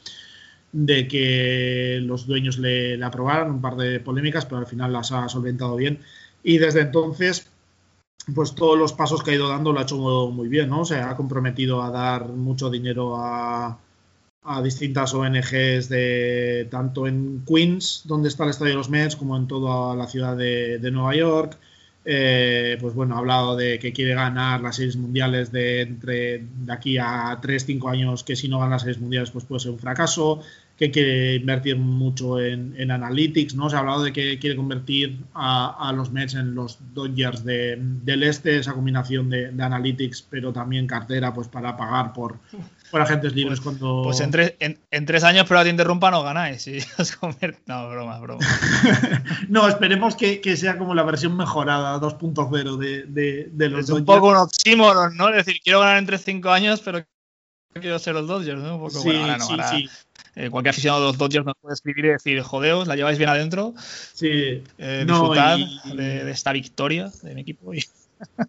de 0.73 1.09
que 1.09 1.99
los 2.03 2.27
dueños 2.27 2.59
le, 2.59 3.03
aprobaran, 3.03 3.51
un 3.51 3.61
par 3.61 3.77
de 3.77 4.01
polémicas, 4.01 4.47
pero 4.47 4.59
al 4.59 4.67
final 4.67 4.93
las 4.93 5.13
ha 5.13 5.29
solventado 5.29 5.77
bien. 5.77 6.01
Y 6.43 6.59
desde 6.59 6.83
entonces, 6.83 7.51
pues 8.35 8.55
todos 8.55 8.79
los 8.79 8.93
pasos 8.93 9.23
que 9.23 9.33
ha 9.33 9.35
ido 9.35 9.49
dando 9.49 9.73
lo 9.73 9.81
ha 9.81 9.83
hecho 9.83 9.97
muy 10.31 10.49
bien, 10.49 10.71
¿no? 10.71 10.85
Se 10.85 10.97
ha 10.97 11.17
comprometido 11.17 11.83
a 11.83 11.91
dar 11.91 12.29
mucho 12.29 12.71
dinero 12.71 13.17
a, 13.17 13.79
a 14.43 14.63
distintas 14.63 15.13
ONGs 15.15 15.89
de 15.89 16.69
tanto 16.71 17.07
en 17.07 17.45
Queens, 17.47 18.03
donde 18.05 18.29
está 18.29 18.45
el 18.45 18.51
estadio 18.51 18.73
de 18.73 18.79
los 18.79 18.91
Mets, 18.91 19.17
como 19.17 19.37
en 19.37 19.47
toda 19.47 19.95
la 19.95 20.07
ciudad 20.07 20.37
de, 20.37 20.91
Nueva 20.91 21.15
York. 21.15 21.59
Eh, 22.05 22.79
pues 22.81 22.95
bueno, 22.95 23.15
ha 23.15 23.19
hablado 23.19 23.57
de 23.57 23.79
que 23.79 23.93
quiere 23.93 24.15
ganar 24.15 24.63
las 24.63 24.77
series 24.77 24.97
mundiales 24.97 25.53
de 25.53 25.83
entre 25.83 26.39
de 26.39 26.73
aquí 26.73 26.97
a 26.97 27.39
3-5 27.41 27.91
años, 27.91 28.25
que 28.25 28.37
si 28.37 28.49
no 28.49 28.59
gana 28.59 28.73
las 28.73 28.83
series 28.83 29.01
mundiales 29.01 29.31
pues 29.31 29.45
puede 29.45 29.61
ser 29.61 29.73
un 29.73 29.79
fracaso 29.79 30.43
que 30.81 30.91
quiere 30.91 31.35
invertir 31.35 31.77
mucho 31.77 32.41
en, 32.41 32.75
en, 32.79 32.91
analytics, 32.91 33.55
¿no? 33.55 33.69
Se 33.69 33.77
ha 33.77 33.81
hablado 33.81 34.03
de 34.03 34.15
que 34.15 34.39
quiere 34.39 34.57
convertir 34.57 35.19
a, 35.35 35.93
los 35.95 36.11
Mets 36.11 36.37
en 36.37 36.55
los 36.55 36.79
Dodgers 36.95 37.45
del 37.45 38.23
este, 38.23 38.57
esa 38.57 38.73
combinación 38.73 39.29
de, 39.29 39.49
analytics, 39.49 40.23
pero 40.23 40.55
también 40.55 40.87
cartera, 40.87 41.35
pues 41.35 41.49
para 41.49 41.77
pagar 41.77 42.15
por, 42.15 42.39
por 42.91 43.01
agentes 43.01 43.35
libres 43.35 43.61
pues, 43.61 43.79
cuando... 43.79 44.03
Pues 44.03 44.21
en, 44.21 44.79
en, 44.91 45.07
tres 45.07 45.25
años, 45.25 45.47
pero 45.49 45.61
a 45.61 45.63
te 45.65 45.71
interrumpa, 45.71 46.11
no 46.11 46.23
ganáis. 46.23 46.69
No, 47.67 47.89
broma, 47.89 48.19
broma. 48.19 48.45
no, 49.49 49.69
esperemos 49.69 50.17
que, 50.17 50.57
sea 50.57 50.79
como 50.79 50.95
la 50.95 51.03
versión 51.03 51.37
mejorada 51.37 52.01
2.0 52.01 52.77
de, 52.77 53.05
de, 53.05 53.49
de, 53.53 53.69
los 53.69 53.85
Es 53.85 53.91
un 53.91 54.05
poco 54.05 54.29
un 54.29 54.37
oxímoron, 54.37 55.17
¿no? 55.17 55.29
Es 55.29 55.47
decir, 55.47 55.61
quiero 55.63 55.81
ganar 55.81 55.99
entre 55.99 56.19
cinco 56.19 56.51
años, 56.51 56.81
pero 56.85 57.05
quiero 57.75 57.99
ser 57.99 58.15
los 58.15 58.27
Dodgers, 58.27 58.61
¿no? 58.61 58.75
Un 58.75 58.81
poco, 58.81 59.01
sí, 59.01 59.13
sí, 59.41 59.55
sí. 59.71 59.89
Eh, 60.37 60.49
cualquier 60.49 60.71
aficionado 60.71 61.01
de 61.03 61.07
los 61.09 61.19
Dodgers 61.19 61.45
nos 61.45 61.57
puede 61.61 61.75
escribir 61.75 62.05
y 62.05 62.09
decir, 62.09 62.41
jodeos, 62.43 62.87
la 62.87 62.97
lleváis 62.97 63.19
bien 63.19 63.31
adentro. 63.31 63.75
Sí. 64.15 64.63
Eh, 64.79 65.05
disfrutar 65.07 65.59
de, 65.95 66.31
esta 66.31 66.53
victoria 66.53 67.11
de 67.23 67.35
mi 67.35 67.43
equipo. 67.43 67.73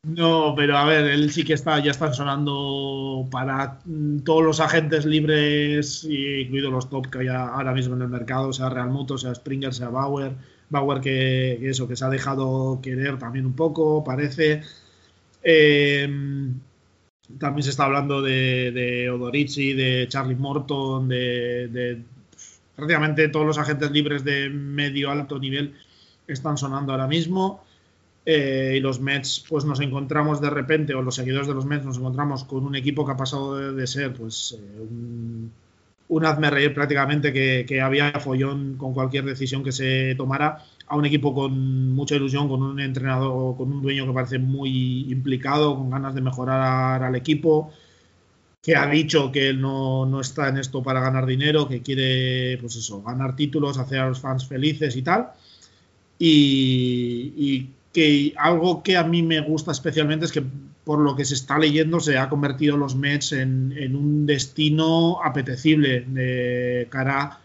No, 0.03 0.53
pero 0.55 0.77
a 0.77 0.85
ver, 0.85 1.05
él 1.05 1.31
sí 1.31 1.43
que 1.43 1.53
está, 1.53 1.79
ya 1.79 1.91
están 1.91 2.13
sonando 2.13 3.27
para 3.31 3.79
mm, 3.85 4.19
todos 4.19 4.43
los 4.43 4.59
agentes 4.59 5.05
libres, 5.05 6.03
incluidos 6.03 6.71
los 6.71 6.89
top 6.89 7.09
que 7.09 7.19
hay 7.19 7.27
ahora 7.27 7.73
mismo 7.73 7.95
en 7.95 8.01
el 8.01 8.09
mercado, 8.09 8.51
sea 8.53 8.69
Real 8.69 8.89
Muto, 8.89 9.17
sea 9.17 9.33
Springer, 9.33 9.73
sea 9.73 9.89
Bauer. 9.89 10.33
Bauer 10.69 11.01
que, 11.01 11.69
eso, 11.69 11.87
que 11.87 11.95
se 11.95 12.05
ha 12.05 12.09
dejado 12.09 12.79
querer 12.81 13.17
también 13.19 13.45
un 13.45 13.53
poco, 13.55 14.03
parece. 14.03 14.61
Eh, 15.43 16.07
también 17.39 17.63
se 17.63 17.69
está 17.69 17.85
hablando 17.85 18.21
de, 18.21 19.09
Odorizzi, 19.09 19.73
de 19.73 20.07
Charlie 20.07 20.35
Morton, 20.35 21.07
de, 21.07 22.01
prácticamente 22.75 23.27
todos 23.29 23.45
los 23.45 23.57
agentes 23.57 23.91
libres 23.91 24.23
de 24.23 24.49
medio 24.49 25.11
alto 25.11 25.39
nivel 25.39 25.75
están 26.27 26.57
sonando 26.57 26.91
ahora 26.91 27.07
mismo. 27.07 27.63
Eh, 28.25 28.75
y 28.77 28.79
los 28.79 28.99
Mets, 28.99 29.43
pues 29.49 29.65
nos 29.65 29.79
encontramos 29.79 30.39
de 30.41 30.49
repente, 30.49 30.93
o 30.93 31.01
los 31.01 31.15
seguidores 31.15 31.47
de 31.47 31.55
los 31.55 31.65
Mets 31.65 31.85
nos 31.85 31.97
encontramos 31.97 32.43
con 32.43 32.65
un 32.65 32.75
equipo 32.75 33.05
que 33.05 33.13
ha 33.13 33.17
pasado 33.17 33.73
de, 33.73 33.87
ser 33.87 34.13
pues 34.13 34.57
eh, 34.59 34.79
un, 34.79 35.51
un 36.07 36.25
hazme 36.25 36.49
reír 36.51 36.73
prácticamente 36.73 37.33
que, 37.33 37.65
que, 37.67 37.81
había 37.81 38.11
follón 38.19 38.75
con 38.77 38.93
cualquier 38.93 39.25
decisión 39.25 39.63
que 39.63 39.71
se 39.71 40.13
tomara 40.15 40.63
a 40.87 40.95
un 40.97 41.05
equipo 41.05 41.33
con 41.33 41.93
mucha 41.93 42.15
ilusión, 42.15 42.49
con 42.49 42.61
un 42.61 42.79
entrenador, 42.79 43.55
con 43.55 43.71
un 43.71 43.81
dueño 43.81 44.05
que 44.05 44.11
parece 44.11 44.39
muy 44.39 45.09
implicado, 45.09 45.75
con 45.77 45.89
ganas 45.89 46.13
de 46.13 46.21
mejorar 46.21 47.01
al 47.01 47.15
equipo, 47.15 47.71
que 48.61 48.75
ha 48.75 48.87
dicho 48.87 49.31
que 49.31 49.49
él 49.49 49.61
no, 49.61 50.19
está 50.19 50.49
en 50.49 50.57
esto 50.57 50.83
para 50.83 50.99
ganar 50.99 51.25
dinero, 51.25 51.67
que 51.67 51.81
quiere, 51.81 52.57
pues 52.59 52.75
eso, 52.75 53.01
ganar 53.01 53.35
títulos, 53.35 53.77
hacer 53.77 53.99
a 53.99 54.09
los 54.09 54.19
fans 54.19 54.45
felices 54.45 54.95
y 54.95 55.01
tal. 55.01 55.31
Y, 56.19 57.69
que 57.93 58.33
algo 58.37 58.83
que 58.83 58.97
a 58.97 59.03
mí 59.03 59.21
me 59.21 59.41
gusta 59.41 59.71
especialmente 59.71 60.25
es 60.25 60.31
que 60.31 60.43
por 60.83 60.99
lo 60.99 61.15
que 61.15 61.25
se 61.25 61.35
está 61.35 61.59
leyendo 61.59 61.99
se 61.99 62.17
ha 62.17 62.29
convertido 62.29 62.77
los 62.77 62.95
Mets 62.95 63.33
en, 63.33 63.95
un 63.95 64.25
destino 64.25 65.23
apetecible 65.23 66.01
de 66.01 66.87
cara 66.89 67.39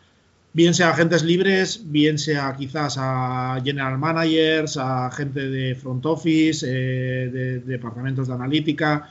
bien 0.56 0.72
sea 0.72 0.88
agentes 0.88 1.22
libres, 1.22 1.82
bien 1.84 2.18
sea 2.18 2.56
quizás 2.56 2.96
a 2.98 3.60
general 3.62 3.98
managers, 3.98 4.78
a 4.78 5.10
gente 5.10 5.50
de 5.50 5.74
front 5.74 6.06
office, 6.06 6.64
eh, 6.66 7.28
de, 7.28 7.60
departamentos 7.60 8.26
de 8.26 8.32
analítica. 8.32 9.10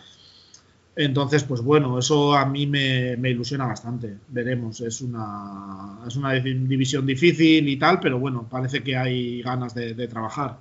Entonces, 0.96 1.44
pues 1.44 1.62
bueno, 1.62 2.00
eso 2.00 2.34
a 2.34 2.48
mí 2.48 2.66
me, 2.66 3.30
ilusiona 3.30 3.68
bastante. 3.68 4.16
Veremos, 4.30 4.82
es 4.82 5.02
una, 5.02 6.00
es 6.08 6.16
una 6.16 6.34
división 6.34 7.06
difícil 7.06 7.70
y 7.70 7.78
tal, 7.78 8.00
pero 8.00 8.18
bueno, 8.18 8.48
parece 8.50 8.82
que 8.82 8.98
hay 8.98 9.44
ganas 9.44 9.76
de, 9.76 10.08
trabajar. 10.08 10.58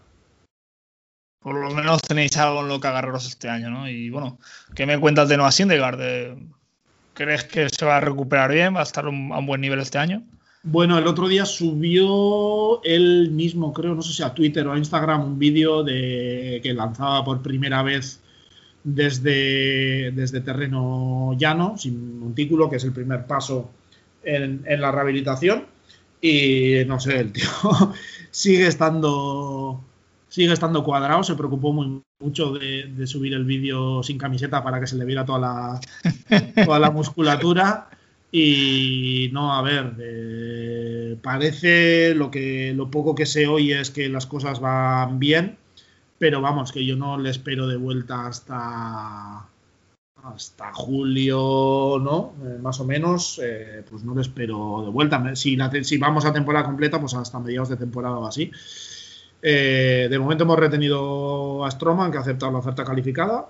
Por 1.45 1.57
lo 1.57 1.71
menos 1.71 2.01
tenéis 2.01 2.37
algo 2.39 2.63
en 2.63 2.69
lo 2.69 2.81
que 2.81 2.89
agarraros 2.89 3.29
este 3.29 3.51
año, 3.51 3.69
¿no? 3.69 3.89
Y 3.89 4.09
bueno, 4.09 4.39
¿qué 4.75 4.87
me 4.87 4.99
cuentas 4.99 5.29
de 5.29 5.37
Noah 5.37 5.53
Syndergaard? 5.53 6.39
¿Crees 7.13 7.45
que 7.45 7.69
se 7.69 7.85
va 7.85 7.99
a 7.99 8.01
recuperar 8.01 8.51
bien? 8.51 8.75
¿Va 8.75 8.81
a 8.81 8.85
estar 8.85 9.05
a 9.05 9.11
un 9.11 9.47
buen 9.47 9.61
nivel 9.61 9.79
este 9.79 9.99
año? 9.99 10.25
Bueno, 10.67 10.97
el 10.97 11.07
otro 11.07 11.29
día 11.29 11.45
subió 11.45 12.83
él 12.83 13.31
mismo, 13.31 13.75
creo, 13.75 13.95
no 13.95 14.01
sé 14.01 14.15
si 14.15 14.23
a 14.23 14.33
Twitter 14.33 14.67
o 14.67 14.73
a 14.73 14.79
Instagram, 14.79 15.23
un 15.23 15.39
vídeo 15.39 15.85
de 15.85 16.61
que 16.63 16.73
lanzaba 16.73 17.23
por 17.23 17.43
primera 17.43 17.83
vez 17.83 18.23
desde, 18.83 20.13
desde 20.13 20.41
terreno 20.41 21.37
llano, 21.37 21.77
sin 21.77 22.19
montículo, 22.19 22.71
que 22.71 22.77
es 22.77 22.85
el 22.85 22.93
primer 22.93 23.27
paso 23.27 23.73
en, 24.23 24.65
la 24.67 24.91
rehabilitación. 24.91 25.67
Y 26.23 26.77
no 26.87 26.99
sé, 26.99 27.21
el 27.21 27.33
tío 27.33 27.51
sigue 28.31 28.67
estando 28.67 29.85
sigue 30.35 30.53
estando 30.53 30.83
cuadrado, 30.83 31.23
se 31.23 31.37
preocupó 31.37 31.73
muy 31.73 32.03
mucho 32.19 32.55
de, 32.55 33.07
subir 33.07 33.35
el 33.35 33.45
vídeo 33.45 34.03
sin 34.03 34.19
camiseta 34.19 34.65
para 34.65 34.81
que 34.81 34.89
se 34.89 34.97
le 34.97 35.05
viera 35.05 35.25
toda 35.25 35.39
la, 35.39 35.81
toda 36.65 36.81
la 36.81 36.91
musculatura. 36.91 37.89
Y 38.33 39.31
no, 39.33 39.55
a 39.55 39.63
ver, 39.63 39.95
eh, 40.01 41.17
parece 41.23 42.17
lo 42.17 42.33
que 42.33 42.73
lo 42.75 42.91
poco 42.91 43.15
que 43.15 43.27
se 43.27 43.47
oye 43.47 43.81
es 43.81 43.93
que 43.93 44.09
las 44.09 44.27
cosas 44.27 44.59
van 44.59 45.21
bien, 45.21 45.57
pero 46.19 46.41
vamos, 46.41 46.73
que 46.73 46.85
yo 46.85 46.97
no 46.97 47.17
le 47.17 47.31
espero 47.31 47.69
de 47.69 47.77
vuelta 47.77 48.27
hasta 48.27 49.49
hasta 50.25 50.73
julio, 50.73 52.01
¿no? 52.03 52.35
Eh, 52.45 52.59
más 52.61 52.81
o 52.81 52.85
menos, 52.85 53.41
eh, 53.41 53.85
pues 53.89 54.03
no 54.03 54.17
le 54.17 54.23
espero 54.23 54.83
de 54.85 54.91
vuelta. 54.91 55.37
Si, 55.37 55.57
si 55.85 55.99
vamos 55.99 56.25
a 56.25 56.33
temporada 56.33 56.65
completa, 56.65 56.99
pues 56.99 57.15
hasta 57.15 57.39
mediados 57.39 57.69
de 57.69 57.77
temporada 57.77 58.19
o 58.19 58.27
así. 58.27 58.51
Eh, 59.47 60.09
de 60.09 60.19
momento 60.19 60.45
hemos 60.45 60.59
retenido 60.59 61.67
a 61.67 61.71
Stroman, 61.71 62.11
que 62.11 62.17
ha 62.17 62.23
aceptado 62.23 62.51
la 62.51 62.59
oferta 62.59 62.83
calificada. 62.83 63.47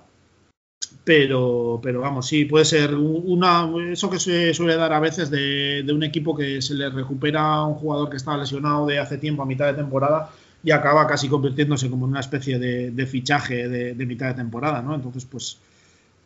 Pero, 1.05 1.79
pero 1.81 2.01
vamos, 2.01 2.27
sí, 2.27 2.45
puede 2.45 2.65
ser 2.65 2.95
una, 2.95 3.69
eso 3.91 4.09
que 4.09 4.19
se 4.19 4.53
suele 4.53 4.75
dar 4.75 4.91
a 4.91 4.99
veces 4.99 5.29
de, 5.29 5.85
un 5.89 6.03
equipo 6.03 6.35
que 6.35 6.61
se 6.61 6.73
le 6.73 6.89
recupera 6.89 7.41
a 7.41 7.65
un 7.65 7.75
jugador 7.75 8.09
que 8.09 8.17
estaba 8.17 8.37
lesionado 8.37 8.85
de 8.87 8.99
hace 8.99 9.17
tiempo 9.17 9.43
a 9.43 9.45
mitad 9.45 9.67
de 9.67 9.75
temporada 9.75 10.31
y 10.63 10.71
acaba 10.71 11.07
casi 11.07 11.29
convirtiéndose 11.29 11.89
como 11.89 12.07
en 12.07 12.11
una 12.11 12.19
especie 12.19 12.59
de, 12.59 13.05
fichaje 13.05 13.69
de, 13.69 14.05
mitad 14.05 14.27
de 14.27 14.33
temporada, 14.33 14.81
¿no? 14.81 14.95
Entonces, 14.95 15.25
pues 15.25 15.59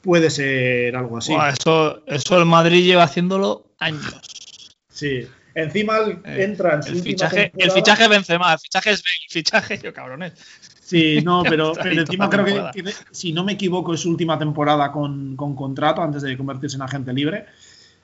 puede 0.02 0.30
ser 0.30 0.96
algo 0.96 1.18
así. 1.18 1.34
eso, 1.34 2.02
eso 2.08 2.38
el 2.38 2.46
Madrid 2.46 2.86
lleva 2.86 3.04
haciéndolo 3.04 3.66
años. 3.80 4.74
Sí, 4.90 5.28
Encima 5.56 5.98
eh, 6.00 6.44
entra 6.44 6.76
en 6.76 6.96
el 6.96 7.02
fichaje, 7.02 7.52
el 7.58 7.72
fichaje 7.72 8.08
Benzema, 8.08 8.54
el 8.54 8.60
fichaje 8.60 8.92
es 8.92 9.00
el 9.00 9.30
fichaje, 9.30 9.80
yo 9.80 9.94
cabrones. 9.94 10.34
Sí, 10.82 11.22
no, 11.24 11.44
pero, 11.50 11.74
encima 11.86 12.30
creo 12.30 12.72
que, 12.72 12.94
si 13.12 13.34
no 13.34 13.44
me 13.44 13.54
equivoco, 13.54 13.94
es 13.94 14.02
su 14.02 14.10
última 14.10 14.38
temporada 14.40 14.92
con, 14.92 15.36
contrato 15.36 16.02
antes 16.02 16.22
de 16.22 16.38
convertirse 16.38 16.78
en 16.78 16.82
agente 16.84 17.14
libre. 17.14 17.46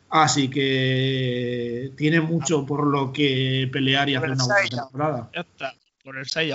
Así 0.10 0.50
que 0.50 1.92
tiene 1.98 2.22
mucho 2.22 2.66
por 2.66 2.86
lo 2.86 3.12
que 3.12 3.68
pelear 3.72 4.08
y 4.08 4.16
hacer 4.16 4.32
una 4.32 4.46
buena 4.46 4.70
temporada. 4.70 5.30
Ya 5.34 5.42
está, 5.42 5.74
por 6.04 6.18
el 6.18 6.26
Cy 6.26 6.52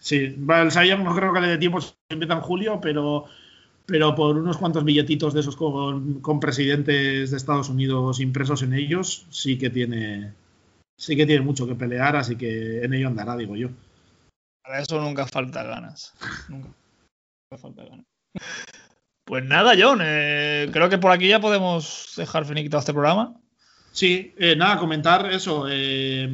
Sí, 0.00 0.16
el 0.16 0.72
Cy 0.72 0.96
no 0.96 1.14
creo 1.14 1.32
que 1.32 1.40
le 1.40 1.48
dé 1.48 1.58
tiempo, 1.58 1.80
empieza 2.08 2.34
en 2.34 2.40
julio, 2.40 2.80
pero 2.80 3.26
pero 3.92 4.14
por 4.14 4.38
unos 4.38 4.56
cuantos 4.56 4.84
billetitos 4.84 5.34
de 5.34 5.40
esos 5.40 5.54
con, 5.54 6.40
presidentes 6.40 7.30
de 7.30 7.36
Estados 7.36 7.68
Unidos 7.68 8.20
impresos 8.20 8.62
en 8.62 8.72
ellos, 8.72 9.26
sí 9.28 9.58
que 9.58 9.68
tiene 9.68 10.32
sí 10.96 11.14
que 11.14 11.26
tiene 11.26 11.42
mucho 11.42 11.66
que 11.66 11.74
pelear, 11.74 12.16
así 12.16 12.36
que 12.36 12.82
en 12.82 12.94
ello 12.94 13.08
andará, 13.08 13.36
digo 13.36 13.54
yo. 13.54 13.68
Para 14.62 14.80
eso 14.80 14.98
nunca 14.98 15.26
falta 15.26 15.62
ganas. 15.62 16.14
nunca 16.48 16.70
falta 17.58 17.84
ganas. 17.84 18.06
Pues 19.26 19.44
nada, 19.44 19.74
John, 19.78 20.00
eh, 20.02 20.70
creo 20.72 20.88
que 20.88 20.96
por 20.96 21.10
aquí 21.10 21.28
ya 21.28 21.38
podemos 21.38 22.14
dejar 22.16 22.46
finiquitado 22.46 22.80
este 22.80 22.94
programa. 22.94 23.34
Sí, 23.90 24.32
eh, 24.38 24.56
nada, 24.56 24.78
comentar 24.78 25.30
eso, 25.30 25.66
eh, 25.68 26.30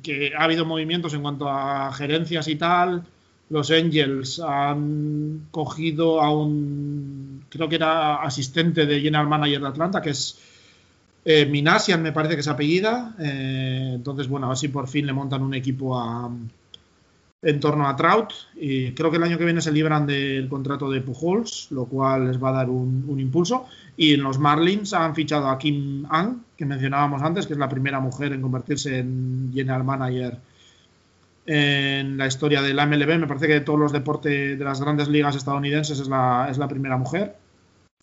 que 0.00 0.32
ha 0.38 0.44
habido 0.44 0.64
movimientos 0.64 1.12
en 1.14 1.22
cuanto 1.22 1.48
a 1.48 1.92
gerencias 1.92 2.46
y 2.46 2.54
tal 2.54 3.04
los 3.50 3.70
Angels 3.70 4.40
han 4.40 5.48
cogido 5.50 6.22
a 6.22 6.32
un, 6.32 7.44
creo 7.48 7.68
que 7.68 7.76
era 7.76 8.22
asistente 8.22 8.86
de 8.86 9.00
General 9.00 9.26
Manager 9.26 9.60
de 9.60 9.68
Atlanta, 9.68 10.00
que 10.00 10.10
es 10.10 10.38
eh, 11.24 11.46
Minasian, 11.46 12.00
me 12.00 12.12
parece 12.12 12.34
que 12.34 12.40
es 12.40 12.48
apellida. 12.48 13.14
Eh, 13.18 13.92
entonces, 13.94 14.28
bueno, 14.28 14.50
a 14.50 14.56
si 14.56 14.68
por 14.68 14.88
fin 14.88 15.04
le 15.04 15.12
montan 15.12 15.42
un 15.42 15.52
equipo 15.54 16.00
en 17.42 17.60
torno 17.60 17.88
a 17.88 17.96
Trout. 17.96 18.32
Y 18.54 18.92
creo 18.92 19.10
que 19.10 19.16
el 19.16 19.24
año 19.24 19.36
que 19.36 19.44
viene 19.44 19.60
se 19.60 19.72
libran 19.72 20.06
del 20.06 20.48
contrato 20.48 20.88
de 20.88 21.00
Pujols, 21.00 21.68
lo 21.72 21.86
cual 21.86 22.28
les 22.28 22.42
va 22.42 22.50
a 22.50 22.52
dar 22.52 22.70
un, 22.70 23.04
un 23.08 23.18
impulso. 23.18 23.66
Y 23.96 24.14
en 24.14 24.22
los 24.22 24.38
Marlins 24.38 24.92
han 24.92 25.16
fichado 25.16 25.48
a 25.48 25.58
Kim 25.58 26.06
Ang, 26.08 26.42
que 26.56 26.64
mencionábamos 26.66 27.20
antes, 27.20 27.48
que 27.48 27.54
es 27.54 27.58
la 27.58 27.68
primera 27.68 27.98
mujer 27.98 28.32
en 28.32 28.42
convertirse 28.42 28.98
en 28.98 29.50
General 29.52 29.82
Manager 29.82 30.38
en 31.46 32.16
la 32.16 32.26
historia 32.26 32.62
del 32.62 32.76
MLB. 32.76 33.18
Me 33.18 33.26
parece 33.26 33.46
que 33.46 33.54
de 33.54 33.60
todos 33.60 33.78
los 33.78 33.92
deportes 33.92 34.58
de 34.58 34.64
las 34.64 34.80
grandes 34.80 35.08
ligas 35.08 35.36
estadounidenses 35.36 35.98
es 35.98 36.08
la, 36.08 36.48
es 36.50 36.58
la 36.58 36.68
primera 36.68 36.96
mujer. 36.96 37.36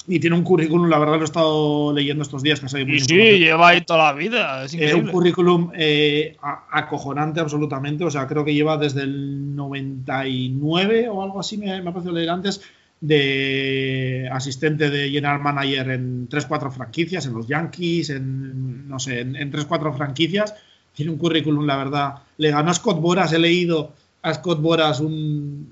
Y 0.09 0.19
tiene 0.19 0.37
un 0.37 0.43
currículum, 0.43 0.89
la 0.89 0.99
verdad 0.99 1.15
lo 1.15 1.21
he 1.21 1.25
estado 1.25 1.93
leyendo 1.93 2.23
estos 2.23 2.41
días. 2.41 2.61
Que 2.61 2.69
sí, 2.69 2.99
sí 2.99 3.15
lleva 3.39 3.69
ahí 3.69 3.81
toda 3.81 4.05
la 4.05 4.13
vida. 4.13 4.63
Es, 4.63 4.93
un 4.93 5.07
currículum 5.07 5.71
eh, 5.75 6.37
acojonante 6.71 7.41
absolutamente. 7.41 8.05
O 8.05 8.11
sea, 8.11 8.25
creo 8.25 8.45
que 8.45 8.53
lleva 8.53 8.77
desde 8.77 9.01
el 9.01 9.53
99 9.55 11.09
o 11.09 11.23
algo 11.23 11.41
así, 11.41 11.57
me, 11.57 11.81
me 11.81 11.89
ha 11.89 11.93
parecido 11.93 12.13
leer 12.13 12.29
antes, 12.29 12.61
de 13.01 14.29
asistente 14.31 14.89
de 14.89 15.09
general 15.09 15.41
manager 15.41 15.89
en 15.89 16.29
3-4 16.29 16.71
franquicias, 16.71 17.25
en 17.25 17.33
los 17.33 17.47
Yankees, 17.47 18.09
en, 18.09 18.87
no 18.87 18.99
sé, 18.99 19.19
en, 19.19 19.35
en 19.35 19.51
3-4 19.51 19.95
franquicias 19.95 20.55
tiene 20.97 21.11
un 21.11 21.19
currículum, 21.19 21.67
la 21.67 21.77
verdad. 21.77 22.15
Le 22.39 22.49
ganó 22.49 22.71
a 22.71 22.73
Scott 22.73 22.99
Boras, 22.99 23.31
he 23.31 23.37
leído 23.37 23.93
a 24.23 24.33
Scott 24.33 24.59
Boras 24.59 24.99
un, 24.99 25.71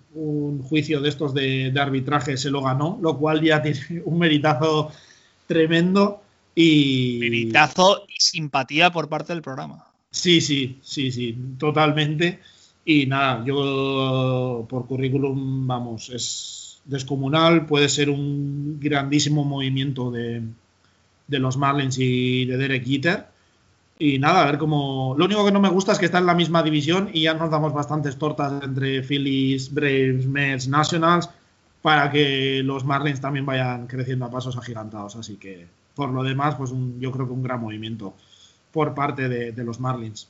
juicio 0.69 1.01
de 1.01 1.09
estos 1.09 1.33
de, 1.33 1.73
arbitraje, 1.75 2.37
se 2.37 2.51
lo 2.51 2.61
ganó, 2.61 2.99
lo 3.01 3.17
cual 3.17 3.41
ya 3.41 3.59
tiene 3.59 4.03
un 4.05 4.19
meritazo 4.19 4.91
tremendo. 5.47 6.21
Y... 6.53 7.17
Meritazo 7.19 8.05
y 8.07 8.13
simpatía 8.19 8.91
por 8.91 9.09
parte 9.09 9.33
del 9.33 9.41
programa. 9.41 9.83
Sí, 10.11 10.41
sí, 10.41 10.77
sí, 10.83 11.11
sí, 11.11 11.35
totalmente. 11.57 12.39
Y 12.85 13.07
nada, 13.07 13.43
yo 13.43 14.67
por 14.69 14.85
currículum, 14.85 15.65
vamos, 15.65 16.11
es 16.11 16.81
descomunal, 16.85 17.65
puede 17.65 17.89
ser 17.89 18.11
un 18.11 18.79
grandísimo 18.79 19.43
movimiento 19.43 20.11
de, 20.11 20.43
de 21.27 21.39
los 21.39 21.57
Marlins 21.57 21.97
y 21.97 22.45
de 22.45 22.57
Derek 22.57 22.85
Jeter. 22.85 23.34
Y 23.97 24.19
nada, 24.19 24.43
a 24.43 24.45
ver 24.45 24.57
cómo. 24.57 25.15
Lo 25.17 25.25
único 25.25 25.45
que 25.45 25.51
no 25.51 25.61
me 25.61 25.69
gusta 25.69 25.93
es 25.93 25.99
que 25.99 26.05
está 26.05 26.17
en 26.17 26.25
la 26.25 26.35
misma 26.35 26.61
división 26.63 27.09
y 27.13 27.23
ya 27.23 27.33
nos 27.33 27.49
damos 27.49 27.73
bastantes 27.73 28.17
tortas 28.17 28.61
entre 28.63 29.01
Phillies, 29.01 29.73
Braves, 29.73 30.25
Mets, 30.25 30.67
Nationals 30.67 31.29
para 31.81 32.09
que 32.09 32.61
los 32.63 32.83
Marlins 32.83 33.21
también 33.21 33.45
vayan 33.45 33.87
creciendo 33.87 34.25
a 34.25 34.31
pasos 34.31 34.57
agigantados. 34.57 35.15
Así 35.15 35.37
que, 35.37 35.67
por 35.93 36.09
lo 36.09 36.23
demás, 36.23 36.55
pues 36.55 36.71
yo 36.97 37.11
creo 37.11 37.27
que 37.27 37.33
un 37.33 37.43
gran 37.43 37.61
movimiento 37.61 38.15
por 38.71 38.93
parte 38.95 39.29
de, 39.29 39.63
los 39.63 39.79
Marlins. 39.79 40.27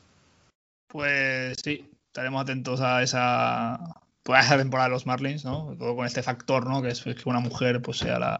Pues 0.87 1.57
sí, 1.63 1.89
estaremos 2.07 2.41
atentos 2.43 2.81
a 2.81 3.01
esa, 3.01 3.79
pues 4.21 4.47
temporada 4.49 4.89
de 4.89 4.95
los 4.95 5.07
Marlins, 5.07 5.45
¿no? 5.45 5.75
Todo 5.79 5.95
con 5.95 6.05
este 6.05 6.21
factor, 6.21 6.67
¿no? 6.67 6.81
Que 6.81 6.89
es 6.89 7.01
que 7.01 7.15
una 7.25 7.39
mujer 7.39 7.81
pues 7.81 7.99
sea 7.99 8.19
la, 8.19 8.39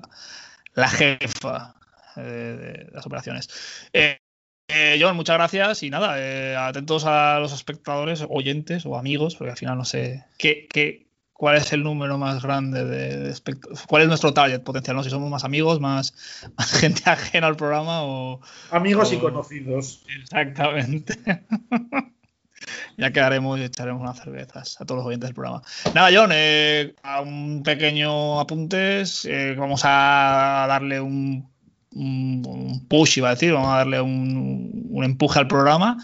la 0.73 0.89
jefa 0.89 1.73
de, 2.17 2.57
de, 2.57 2.89
las 2.91 3.05
operaciones. 3.07 3.49
Eh, 3.93 4.19
eh, 4.67 4.97
John, 4.99 5.15
muchas 5.15 5.35
gracias 5.37 5.83
y 5.83 5.89
nada, 5.89 6.15
eh, 6.19 6.55
atentos 6.55 7.05
a 7.05 7.39
los 7.39 7.53
espectadores, 7.53 8.25
oyentes 8.27 8.85
o 8.85 8.97
amigos, 8.97 9.35
porque 9.35 9.51
al 9.51 9.57
final 9.57 9.77
no 9.77 9.85
sé 9.85 10.25
qué, 10.39 10.67
qué, 10.67 11.07
cuál 11.33 11.57
es 11.57 11.71
el 11.71 11.83
número 11.83 12.17
más 12.17 12.41
grande 12.41 12.83
de, 12.83 13.29
espectadores, 13.29 13.85
cuál 13.85 14.01
es 14.01 14.07
nuestro 14.07 14.33
target 14.33 14.61
potencial, 14.61 14.95
no 14.95 15.03
si 15.03 15.11
somos 15.11 15.29
más 15.29 15.43
amigos, 15.43 15.79
más, 15.79 16.15
gente 16.79 17.03
ajena 17.05 17.47
al 17.47 17.55
programa 17.55 18.03
o... 18.03 18.41
Amigos 18.71 19.13
y 19.13 19.17
conocidos. 19.17 20.03
Exactamente. 20.21 21.15
ya 22.97 23.11
quedaremos 23.11 23.59
y 23.59 23.63
echaremos 23.63 24.01
unas 24.01 24.17
cervezas 24.17 24.81
a 24.81 24.85
todos 24.85 24.99
los 24.99 25.07
oyentes 25.07 25.27
del 25.27 25.35
programa. 25.35 25.61
Nada, 25.93 26.09
John, 26.11 26.31
eh, 26.33 26.95
a 27.03 27.21
un 27.21 27.61
pequeño 27.61 28.39
apuntes, 28.39 29.29
vamos 29.57 29.81
a 29.83 30.65
darle 30.67 30.99
un 30.99 31.54
un, 31.95 32.85
push, 32.87 33.17
iba 33.17 33.29
a 33.29 33.33
decir, 33.33 33.53
vamos 33.53 33.69
a 33.73 33.77
darle 33.77 34.01
un, 34.01 35.01
empuje 35.03 35.39
al 35.39 35.47
programa. 35.47 35.97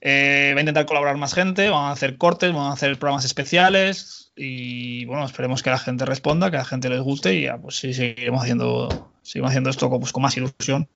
Eh, 0.00 0.52
va 0.54 0.58
a 0.58 0.62
intentar 0.62 0.86
colaborar 0.86 1.16
más 1.16 1.34
gente, 1.34 1.68
vamos 1.70 1.90
a 1.90 1.92
hacer 1.92 2.16
cortes, 2.16 2.52
vamos 2.52 2.70
a 2.70 2.74
hacer 2.74 2.98
programas 2.98 3.24
especiales 3.24 4.32
y 4.36 5.04
bueno, 5.06 5.24
esperemos 5.24 5.62
que 5.62 5.70
la 5.70 5.78
gente 5.78 6.04
responda, 6.04 6.50
que 6.50 6.56
a 6.56 6.60
la 6.60 6.64
gente 6.64 6.88
les 6.88 7.00
guste 7.00 7.34
y 7.34 7.42
ya 7.42 7.58
pues 7.58 7.76
sí, 7.78 7.92
seguiremos 7.92 8.42
haciendo, 8.42 9.12
seguimos 9.22 9.50
haciendo 9.50 9.70
esto 9.70 9.90
con, 9.90 9.98
pues, 9.98 10.12
con 10.12 10.22
más 10.22 10.36
ilusión. 10.36 10.88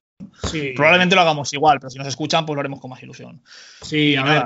Probablemente 0.76 1.16
lo 1.16 1.22
hagamos 1.22 1.52
igual, 1.52 1.80
pero 1.80 1.90
si 1.90 1.98
nos 1.98 2.06
escuchan, 2.06 2.46
pues 2.46 2.54
lo 2.54 2.60
haremos 2.60 2.80
con 2.80 2.90
más 2.90 3.02
ilusión. 3.02 3.42
Sí, 3.80 4.14
a 4.14 4.22
ver, 4.22 4.44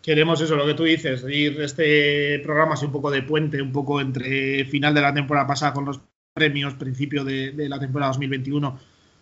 queremos, 0.00 0.40
eso, 0.40 0.56
lo 0.56 0.64
que 0.64 0.72
tú 0.72 0.84
dices, 0.84 1.22
ir 1.28 1.60
este 1.60 2.38
programa 2.38 2.72
así 2.72 2.86
un 2.86 2.92
poco 2.92 3.10
de 3.10 3.22
puente, 3.22 3.60
un 3.60 3.70
poco 3.70 4.00
entre 4.00 4.64
final 4.64 4.94
de 4.94 5.02
la 5.02 5.12
temporada 5.12 5.46
pasada 5.46 5.74
con 5.74 5.84
los 5.84 6.00
premios, 6.32 6.72
principio 6.74 7.22
de, 7.22 7.52
de 7.52 7.68
la 7.68 7.78
temporada 7.78 8.12
2021 8.12 8.78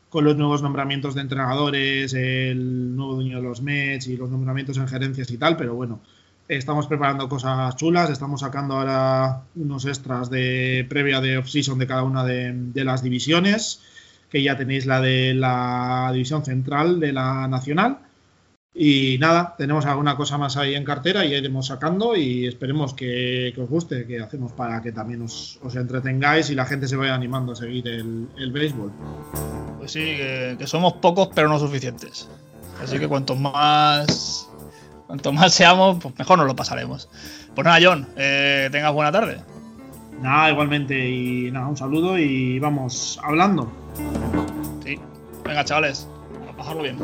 con 0.09 0.25
los 0.25 0.37
nuevos 0.37 0.63
nombramientos 0.63 1.15
de 1.15 1.21
entrenadores, 1.21 2.15
el 2.15 2.97
nuevo 2.97 3.15
dueño 3.15 3.37
de 3.37 3.43
los 3.43 3.61
Mets 3.61 4.07
y 4.09 4.17
los 4.17 4.31
nombramientos 4.31 4.79
en 4.79 4.89
gerencias 4.89 5.31
y 5.31 5.37
tal, 5.37 5.57
pero 5.57 5.75
bueno, 5.75 6.01
estamos 6.49 6.87
preparando 6.87 7.29
cosas 7.29 7.77
chulas, 7.77 8.11
estamos 8.11 8.41
sacando 8.41 8.75
ahora 8.75 9.43
unos 9.55 9.85
extras 9.85 10.31
de 10.31 10.87
previa 10.89 11.21
de 11.21 11.39
off-season 11.39 11.79
de 11.79 11.87
cada 11.87 12.03
una 12.03 12.25
de, 12.25 12.85
las 12.85 13.03
divisiones, 13.03 13.83
que 14.31 14.43
ya 14.43 14.57
tenéis 14.57 14.87
la 14.87 15.01
de 15.01 15.35
la 15.35 16.11
división 16.13 16.45
central 16.45 17.01
de 17.01 17.13
la 17.13 17.47
nacional. 17.49 17.99
Y 18.81 19.18
nada, 19.18 19.57
tenemos 19.59 19.87
alguna 19.87 20.14
cosa 20.16 20.39
más 20.39 20.57
ahí 20.57 20.76
en 20.76 20.85
cartera 20.85 21.24
y 21.24 21.35
iremos 21.35 21.66
sacando 21.66 22.14
y 22.14 22.47
esperemos 22.47 22.95
que, 22.95 23.53
os 23.61 23.68
guste, 23.68 24.07
que 24.07 24.20
hacemos 24.20 24.53
para 24.53 24.81
que 24.81 24.93
también 24.93 25.20
os, 25.22 25.59
entretengáis 25.74 26.49
y 26.51 26.55
la 26.55 26.64
gente 26.64 26.87
se 26.87 26.95
vaya 26.95 27.12
animando 27.12 27.55
a 27.55 27.57
seguir 27.57 27.89
el, 27.89 28.53
béisbol. 28.53 28.93
Pues 29.79 29.91
sí, 29.91 30.16
que, 30.57 30.64
somos 30.68 30.93
pocos 30.93 31.31
pero 31.35 31.49
no 31.49 31.59
suficientes. 31.59 32.29
Así 32.81 33.01
que 33.01 33.09
cuanto 33.09 33.35
más, 33.35 34.49
cuanto 35.09 35.33
más 35.33 35.53
seamos, 35.53 35.99
pues 36.01 36.16
mejor 36.16 36.39
nos 36.39 36.47
lo 36.47 36.55
pasaremos. 36.55 37.09
Pues 37.57 37.64
nada, 37.64 37.81
John, 37.83 38.07
eh, 38.16 38.68
tengas 38.70 38.93
buena 38.93 39.11
tarde. 39.11 39.41
Nada, 40.22 40.53
igualmente. 40.53 40.97
Y 40.97 41.51
nada, 41.51 41.66
un 41.66 41.76
saludo 41.76 42.16
y 42.16 42.61
vamos 42.61 43.18
hablando. 43.24 43.72
Sí. 44.85 45.01
Venga, 45.45 45.64
chavales, 45.64 46.07
a 46.49 46.57
pasarlo 46.57 46.85
bien. 46.85 46.99